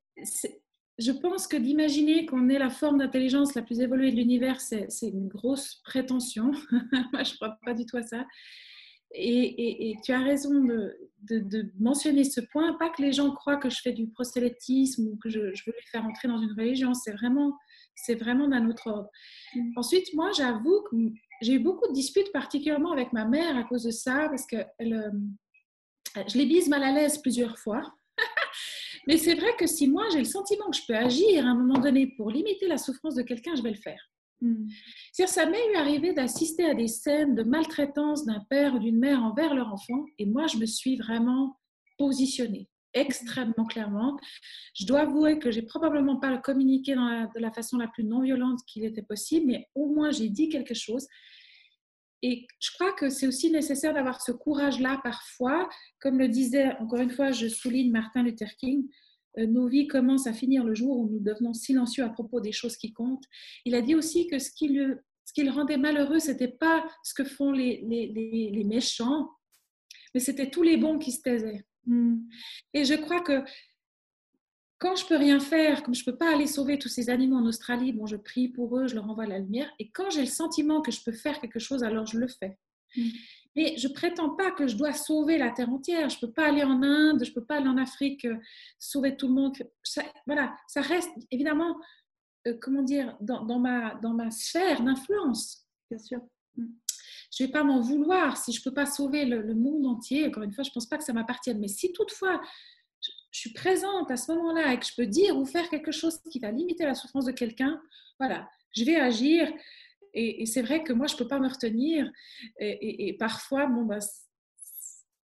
je 1.00 1.12
pense 1.12 1.48
que 1.48 1.58
d'imaginer 1.58 2.26
qu'on 2.26 2.50
est 2.50 2.60
la 2.60 2.70
forme 2.70 3.00
d'intelligence 3.00 3.56
la 3.56 3.64
plus 3.64 3.80
évoluée 3.80 4.12
de 4.12 4.18
l'univers, 4.18 4.62
c'est 4.62 4.88
une 5.02 5.28
grosse 5.28 5.82
prétention. 5.84 6.52
Moi, 7.12 7.24
je 7.24 7.32
ne 7.32 7.36
crois 7.36 7.58
pas 7.66 7.74
du 7.74 7.86
tout 7.86 7.98
à 7.98 8.04
ça. 8.04 8.26
Et, 9.16 9.96
tu 10.04 10.12
as 10.12 10.20
raison 10.20 10.64
de, 10.64 11.72
mentionner 11.80 12.24
ce 12.24 12.42
point. 12.42 12.74
Pas 12.74 12.90
que 12.90 13.02
les 13.02 13.12
gens 13.12 13.32
croient 13.32 13.58
que 13.58 13.70
je 13.70 13.80
fais 13.82 13.92
du 13.94 14.08
prosélytisme 14.08 15.08
ou 15.08 15.18
que 15.18 15.30
je, 15.30 15.40
veux 15.40 15.54
les 15.68 15.88
faire 15.92 16.06
entrer 16.06 16.28
dans 16.28 16.40
une 16.40 16.54
religion. 16.54 16.94
C'est 16.94 17.14
vraiment, 17.14 17.58
vraiment 18.20 18.48
d'un 18.48 18.70
autre 18.70 18.88
ordre. 18.88 19.10
Mm. 19.56 19.74
Ensuite, 19.76 20.14
moi, 20.14 20.32
j'avoue 20.36 20.84
que 20.90 20.96
j'ai 21.42 21.54
eu 21.54 21.60
beaucoup 21.60 21.88
de 21.88 21.94
disputes, 21.94 22.32
particulièrement 22.32 22.92
avec 22.92 23.14
ma 23.14 23.26
mère 23.26 23.58
à 23.58 23.64
cause 23.64 23.84
de 23.84 23.92
ça, 23.92 24.30
parce 24.30 24.46
que 24.46 24.58
euh, 24.58 25.12
je 26.28 26.38
l'ai 26.38 26.46
mise 26.46 26.70
mal 26.70 26.84
à 26.84 26.92
l'aise 26.92 27.18
plusieurs 27.20 27.58
fois. 27.58 27.82
Mais 29.08 29.18
c'est 29.18 29.36
vrai 29.36 29.50
que 29.58 29.68
si 29.68 29.88
moi 29.88 30.06
j'ai 30.12 30.20
le 30.20 30.26
sentiment 30.26 30.70
que 30.70 30.78
je 30.78 30.84
peux 30.88 30.96
agir 30.96 31.46
à 31.46 31.50
un 31.50 31.56
moment 31.56 31.80
donné 31.80 32.14
pour 32.18 32.30
limiter 32.30 32.68
la 32.68 32.78
souffrance 32.78 33.16
de 33.16 33.22
quelqu'un, 33.22 33.56
je 33.56 33.62
vais 33.62 33.72
le 33.72 33.78
faire. 33.78 34.02
Hmm. 34.42 34.68
Ça 35.14 35.46
m'est 35.46 35.72
eu 35.72 35.76
arrivé 35.76 36.14
d'assister 36.14 36.66
à 36.66 36.74
des 36.74 36.88
scènes 36.88 37.36
de 37.36 37.44
maltraitance 37.44 38.26
d'un 38.26 38.42
père 38.50 38.76
ou 38.76 38.80
d'une 38.80 39.00
mère 39.00 39.24
envers 39.24 39.54
leur 39.54 39.72
enfant, 39.72 40.06
et 40.20 40.26
moi, 40.26 40.48
je 40.48 40.58
me 40.58 40.66
suis 40.66 40.98
vraiment 40.98 41.58
positionnée 41.98 42.70
extrêmement 42.94 43.66
clairement. 43.66 44.18
Je 44.76 44.86
dois 44.86 45.02
avouer 45.02 45.40
que 45.40 45.52
j'ai 45.52 45.64
probablement 45.64 46.18
pas 46.18 46.38
communiqué 46.38 46.94
de 46.94 47.40
la 47.40 47.52
façon 47.52 47.78
la 47.78 47.88
plus 47.88 48.04
non 48.04 48.22
violente 48.22 48.60
qu'il 48.68 48.86
était 48.86 49.02
possible, 49.02 49.48
mais 49.48 49.68
au 49.76 49.88
moins 49.88 50.12
j'ai 50.12 50.30
dit 50.30 50.50
quelque 50.50 50.74
chose. 50.74 51.08
Et 52.24 52.48
je 52.60 52.72
crois 52.72 52.94
que 52.94 53.10
c'est 53.10 53.28
aussi 53.28 53.52
nécessaire 53.52 53.94
d'avoir 53.94 54.22
ce 54.22 54.32
courage-là 54.32 55.02
parfois. 55.04 55.70
Comme 56.00 56.18
le 56.18 56.30
disait, 56.30 56.72
encore 56.80 57.02
une 57.02 57.12
fois, 57.12 57.32
je 57.32 57.48
souligne 57.48 57.92
Martin 57.92 58.24
Luther 58.24 58.56
King, 58.58 58.88
euh, 59.38 59.46
nos 59.46 59.68
vies 59.68 59.88
commencent 59.88 60.26
à 60.26 60.34
finir 60.34 60.64
le 60.64 60.74
jour 60.74 60.98
où 60.98 61.10
nous 61.10 61.20
devenons 61.20 61.54
silencieux 61.54 62.04
à 62.04 62.10
propos 62.10 62.40
des 62.40 62.54
choses 62.54 62.78
qui 62.78 62.94
comptent. 62.94 63.26
Il 63.66 63.76
a 63.76 63.82
dit 63.82 63.94
aussi 63.94 64.28
que 64.28 64.40
ce 64.40 64.52
qui 64.52 64.70
le, 64.70 65.04
ce 65.26 65.34
qui 65.34 65.44
le 65.44 65.52
rendait 65.52 65.78
malheureux, 65.78 66.20
ce 66.20 66.32
n'était 66.32 66.48
pas 66.48 66.86
ce 67.04 67.14
que 67.14 67.26
font 67.26 67.52
les, 67.52 67.84
les, 67.88 68.08
les, 68.52 68.64
méchants, 68.64 69.30
mais 70.14 70.22
c'était 70.22 70.50
tous 70.50 70.64
les 70.64 70.78
bons 70.78 71.00
qui 71.00 71.12
se 71.12 71.22
taisaient. 71.22 71.66
Hmm. 71.86 72.20
Et 72.74 72.86
je 72.86 72.94
crois 72.94 73.22
que 73.22 73.44
quand 74.84 74.98
je 74.98 75.06
peux 75.06 75.16
rien 75.16 75.40
faire, 75.40 75.82
comme 75.82 75.96
je 75.96 76.04
peux 76.04 76.18
pas 76.18 76.34
aller 76.34 76.46
sauver 76.46 76.78
tous 76.78 76.90
ces 76.90 77.10
animaux 77.10 77.38
en 77.38 77.46
Australie, 77.46 77.94
bon, 77.94 78.06
je 78.06 78.18
prie 78.18 78.50
pour 78.50 78.78
eux, 78.78 78.86
je 78.86 78.96
leur 78.96 79.10
envoie 79.10 79.26
la 79.26 79.40
lumière. 79.40 79.72
Et 79.80 79.90
quand 79.90 80.10
j'ai 80.10 80.20
le 80.20 80.28
sentiment 80.28 80.82
que 80.82 80.92
je 80.92 81.02
peux 81.02 81.14
faire 81.14 81.40
quelque 81.40 81.58
chose, 81.58 81.86
alors 81.86 82.06
je 82.06 82.20
le 82.20 82.28
fais. 82.28 82.58
Mm. 82.98 83.10
Mais 83.56 83.78
je 83.78 83.88
prétends 83.88 84.32
pas 84.32 84.52
que 84.52 84.68
je 84.68 84.76
dois 84.76 84.92
sauver 84.92 85.38
la 85.38 85.52
terre 85.52 85.70
entière. 85.70 86.10
Je 86.10 86.20
peux 86.20 86.34
pas 86.34 86.50
aller 86.50 86.66
en 86.66 86.84
Inde, 86.84 87.24
je 87.24 87.32
peux 87.32 87.46
pas 87.46 87.60
aller 87.60 87.70
en 87.70 87.78
Afrique, 87.78 88.26
euh, 88.26 88.36
sauver 88.78 89.16
tout 89.16 89.30
le 89.30 89.34
monde. 89.36 89.56
Ça, 89.84 90.04
voilà, 90.28 90.54
ça 90.68 90.82
reste 90.82 91.12
évidemment, 91.32 91.80
euh, 92.48 92.58
comment 92.62 92.82
dire, 92.82 93.16
dans, 93.22 93.60
ma, 93.60 93.96
dans 94.02 94.14
ma 94.14 94.32
sphère 94.32 94.84
d'influence. 94.84 95.66
Bien 95.90 96.00
sûr. 96.00 96.20
Mm. 96.58 96.66
Je 97.32 97.46
vais 97.46 97.52
pas 97.52 97.64
m'en 97.64 97.80
vouloir 97.80 98.36
si 98.36 98.52
je 98.52 98.62
peux 98.62 98.74
pas 98.74 98.86
sauver 98.86 99.24
le, 99.24 99.44
le, 99.44 99.56
monde 99.56 99.86
entier. 99.86 100.28
Encore 100.28 100.44
une 100.44 100.52
fois, 100.52 100.66
je 100.66 100.72
pense 100.72 100.88
pas 100.88 100.98
que 100.98 101.06
ça 101.06 101.14
m'appartienne. 101.14 101.60
Mais 101.62 101.70
si 101.70 101.94
toutefois 101.94 102.42
je 103.34 103.40
suis 103.40 103.54
présente 103.54 104.12
à 104.12 104.16
ce 104.16 104.32
moment-là 104.32 104.74
et 104.74 104.80
que 104.80 104.86
je 104.86 104.94
peux 104.96 105.08
dire 105.08 105.36
ou 105.38 105.44
faire 105.44 105.68
quelque 105.68 105.92
chose 105.92 106.22
qui 106.32 106.40
va 106.40 106.52
limiter 106.52 106.86
la 106.86 106.94
souffrance 106.94 107.26
de 107.26 107.32
quelqu'un, 107.32 107.82
voilà, 108.20 108.48
je 108.76 108.86
vais 108.86 108.96
agir. 108.96 109.52
Et, 110.14 110.46
c'est 110.46 110.62
vrai 110.62 110.84
que 110.84 110.94
moi, 110.94 111.08
je 111.08 111.16
ne 111.16 111.18
peux 111.18 111.28
pas 111.28 111.40
me 111.40 111.50
retenir. 111.50 112.10
Et, 112.60 113.18
parfois, 113.18 113.66
bon, 113.66 113.86
bah, 113.86 113.98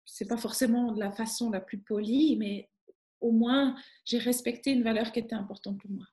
c'est 0.04 0.26
pas 0.26 0.36
forcément 0.36 0.90
de 0.90 0.98
la 0.98 1.12
façon 1.12 1.50
la 1.50 1.60
plus 1.60 1.78
polie, 1.78 2.36
mais 2.36 2.68
au 3.20 3.30
moins, 3.30 3.76
j'ai 4.04 4.18
respecté 4.18 4.72
une 4.72 4.82
valeur 4.82 5.12
qui 5.12 5.20
était 5.20 5.36
importante 5.36 5.78
pour 5.78 5.90
moi. 5.92 6.04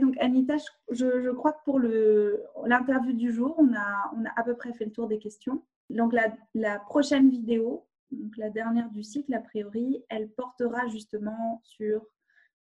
Donc, 0.00 0.16
Anita, 0.18 0.56
je, 0.90 1.30
crois 1.30 1.52
que 1.52 1.64
pour 1.64 1.78
l'interview 1.78 3.12
du 3.12 3.32
jour, 3.32 3.54
on 3.58 3.72
a, 3.74 4.12
on 4.16 4.24
a 4.24 4.30
à 4.36 4.42
peu 4.42 4.56
près 4.56 4.72
fait 4.72 4.86
le 4.86 4.92
tour 4.92 5.06
des 5.06 5.20
questions. 5.20 5.62
Donc, 5.88 6.12
la 6.54 6.80
prochaine 6.80 7.30
vidéo, 7.30 7.87
la 8.36 8.50
dernière 8.50 8.90
du 8.90 9.02
cycle, 9.02 9.34
a 9.34 9.40
priori, 9.40 10.04
elle 10.08 10.30
portera 10.30 10.86
justement 10.88 11.60
sur 11.64 12.06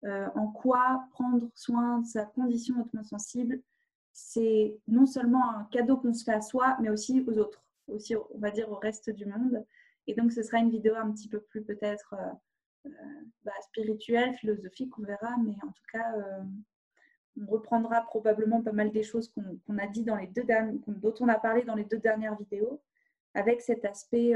euh, 0.06 0.28
en 0.36 0.48
quoi 0.48 1.06
prendre 1.12 1.50
soin 1.56 2.00
de 2.00 2.06
sa 2.06 2.26
condition 2.26 2.82
hautement 2.82 3.04
sensible, 3.04 3.62
c'est 4.12 4.78
non 4.88 5.06
seulement 5.06 5.50
un 5.52 5.64
cadeau 5.66 5.98
qu'on 5.98 6.14
se 6.14 6.24
fait 6.24 6.34
à 6.34 6.42
soi, 6.42 6.78
mais 6.82 6.90
aussi 6.90 7.24
aux 7.26 7.38
autres, 7.38 7.64
aussi 7.88 8.16
on 8.16 8.38
va 8.38 8.52
dire 8.52 8.70
au 8.70 8.76
reste 8.76 9.10
du 9.10 9.26
monde. 9.26 9.66
Et 10.08 10.14
donc 10.14 10.32
ce 10.32 10.44
sera 10.44 10.60
une 10.60 10.70
vidéo 10.70 10.96
un 10.96 11.12
petit 11.12 11.30
peu 11.30 11.40
plus 11.40 11.64
peut-être 11.64 12.16
euh, 12.20 12.88
euh, 12.88 12.92
bah, 13.44 13.54
spirituelle, 13.62 14.34
philosophique, 14.36 14.98
on 15.00 15.04
verra, 15.04 15.38
mais 15.44 15.56
en 15.64 15.72
tout 15.72 15.86
cas, 15.92 16.14
on 17.42 17.46
reprendra 17.46 18.02
probablement 18.02 18.62
pas 18.62 18.74
mal 18.74 18.92
des 18.92 19.04
choses 19.04 19.34
qu'on 19.34 19.78
a 19.78 19.88
dit 19.88 20.04
dont 20.04 21.14
on 21.20 21.28
a 21.30 21.40
parlé 21.40 21.64
dans 21.64 21.76
les 21.76 21.86
deux 21.86 21.98
dernières 21.98 22.36
vidéos, 22.36 22.82
avec 23.34 23.62
cet 23.62 23.86
aspect 23.86 24.36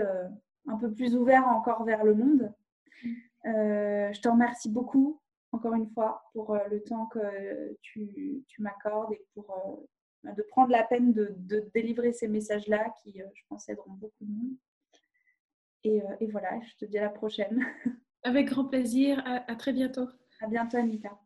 un 0.68 0.78
peu 0.78 0.92
plus 0.92 1.16
ouvert 1.16 1.48
encore 1.48 1.84
vers 1.84 2.04
le 2.04 2.14
monde. 2.14 2.54
Euh, 3.46 4.12
je 4.12 4.20
te 4.22 4.28
remercie 4.28 4.70
beaucoup, 4.70 5.22
encore 5.52 5.74
une 5.74 5.90
fois, 5.90 6.24
pour 6.34 6.54
euh, 6.54 6.60
le 6.70 6.84
temps 6.84 7.06
que 7.08 7.78
tu, 7.82 8.44
m'accordes 8.60 9.14
et 9.14 9.26
pour 9.34 9.88
euh, 10.26 10.32
de 10.34 10.42
prendre 10.44 10.72
la 10.72 10.84
peine 10.84 11.14
de, 11.14 11.36
délivrer 11.74 12.14
ces 12.14 12.28
messages-là 12.28 12.94
qui, 13.02 13.20
je 13.20 13.42
pense, 13.48 13.70
aideront 13.70 13.94
beaucoup 13.94 14.26
de 14.26 14.32
monde. 14.32 14.56
Et, 15.84 16.28
voilà, 16.32 16.60
je 16.62 16.76
te 16.76 16.86
dis 16.86 16.98
à 16.98 17.04
la 17.04 17.10
prochaine. 17.10 17.66
Avec 18.24 18.48
grand 18.48 18.66
plaisir. 18.66 19.24
à 19.26 19.56
très 19.56 19.72
bientôt. 19.72 20.10
À 20.42 20.48
bientôt, 20.48 20.76
Anita. 20.76 21.18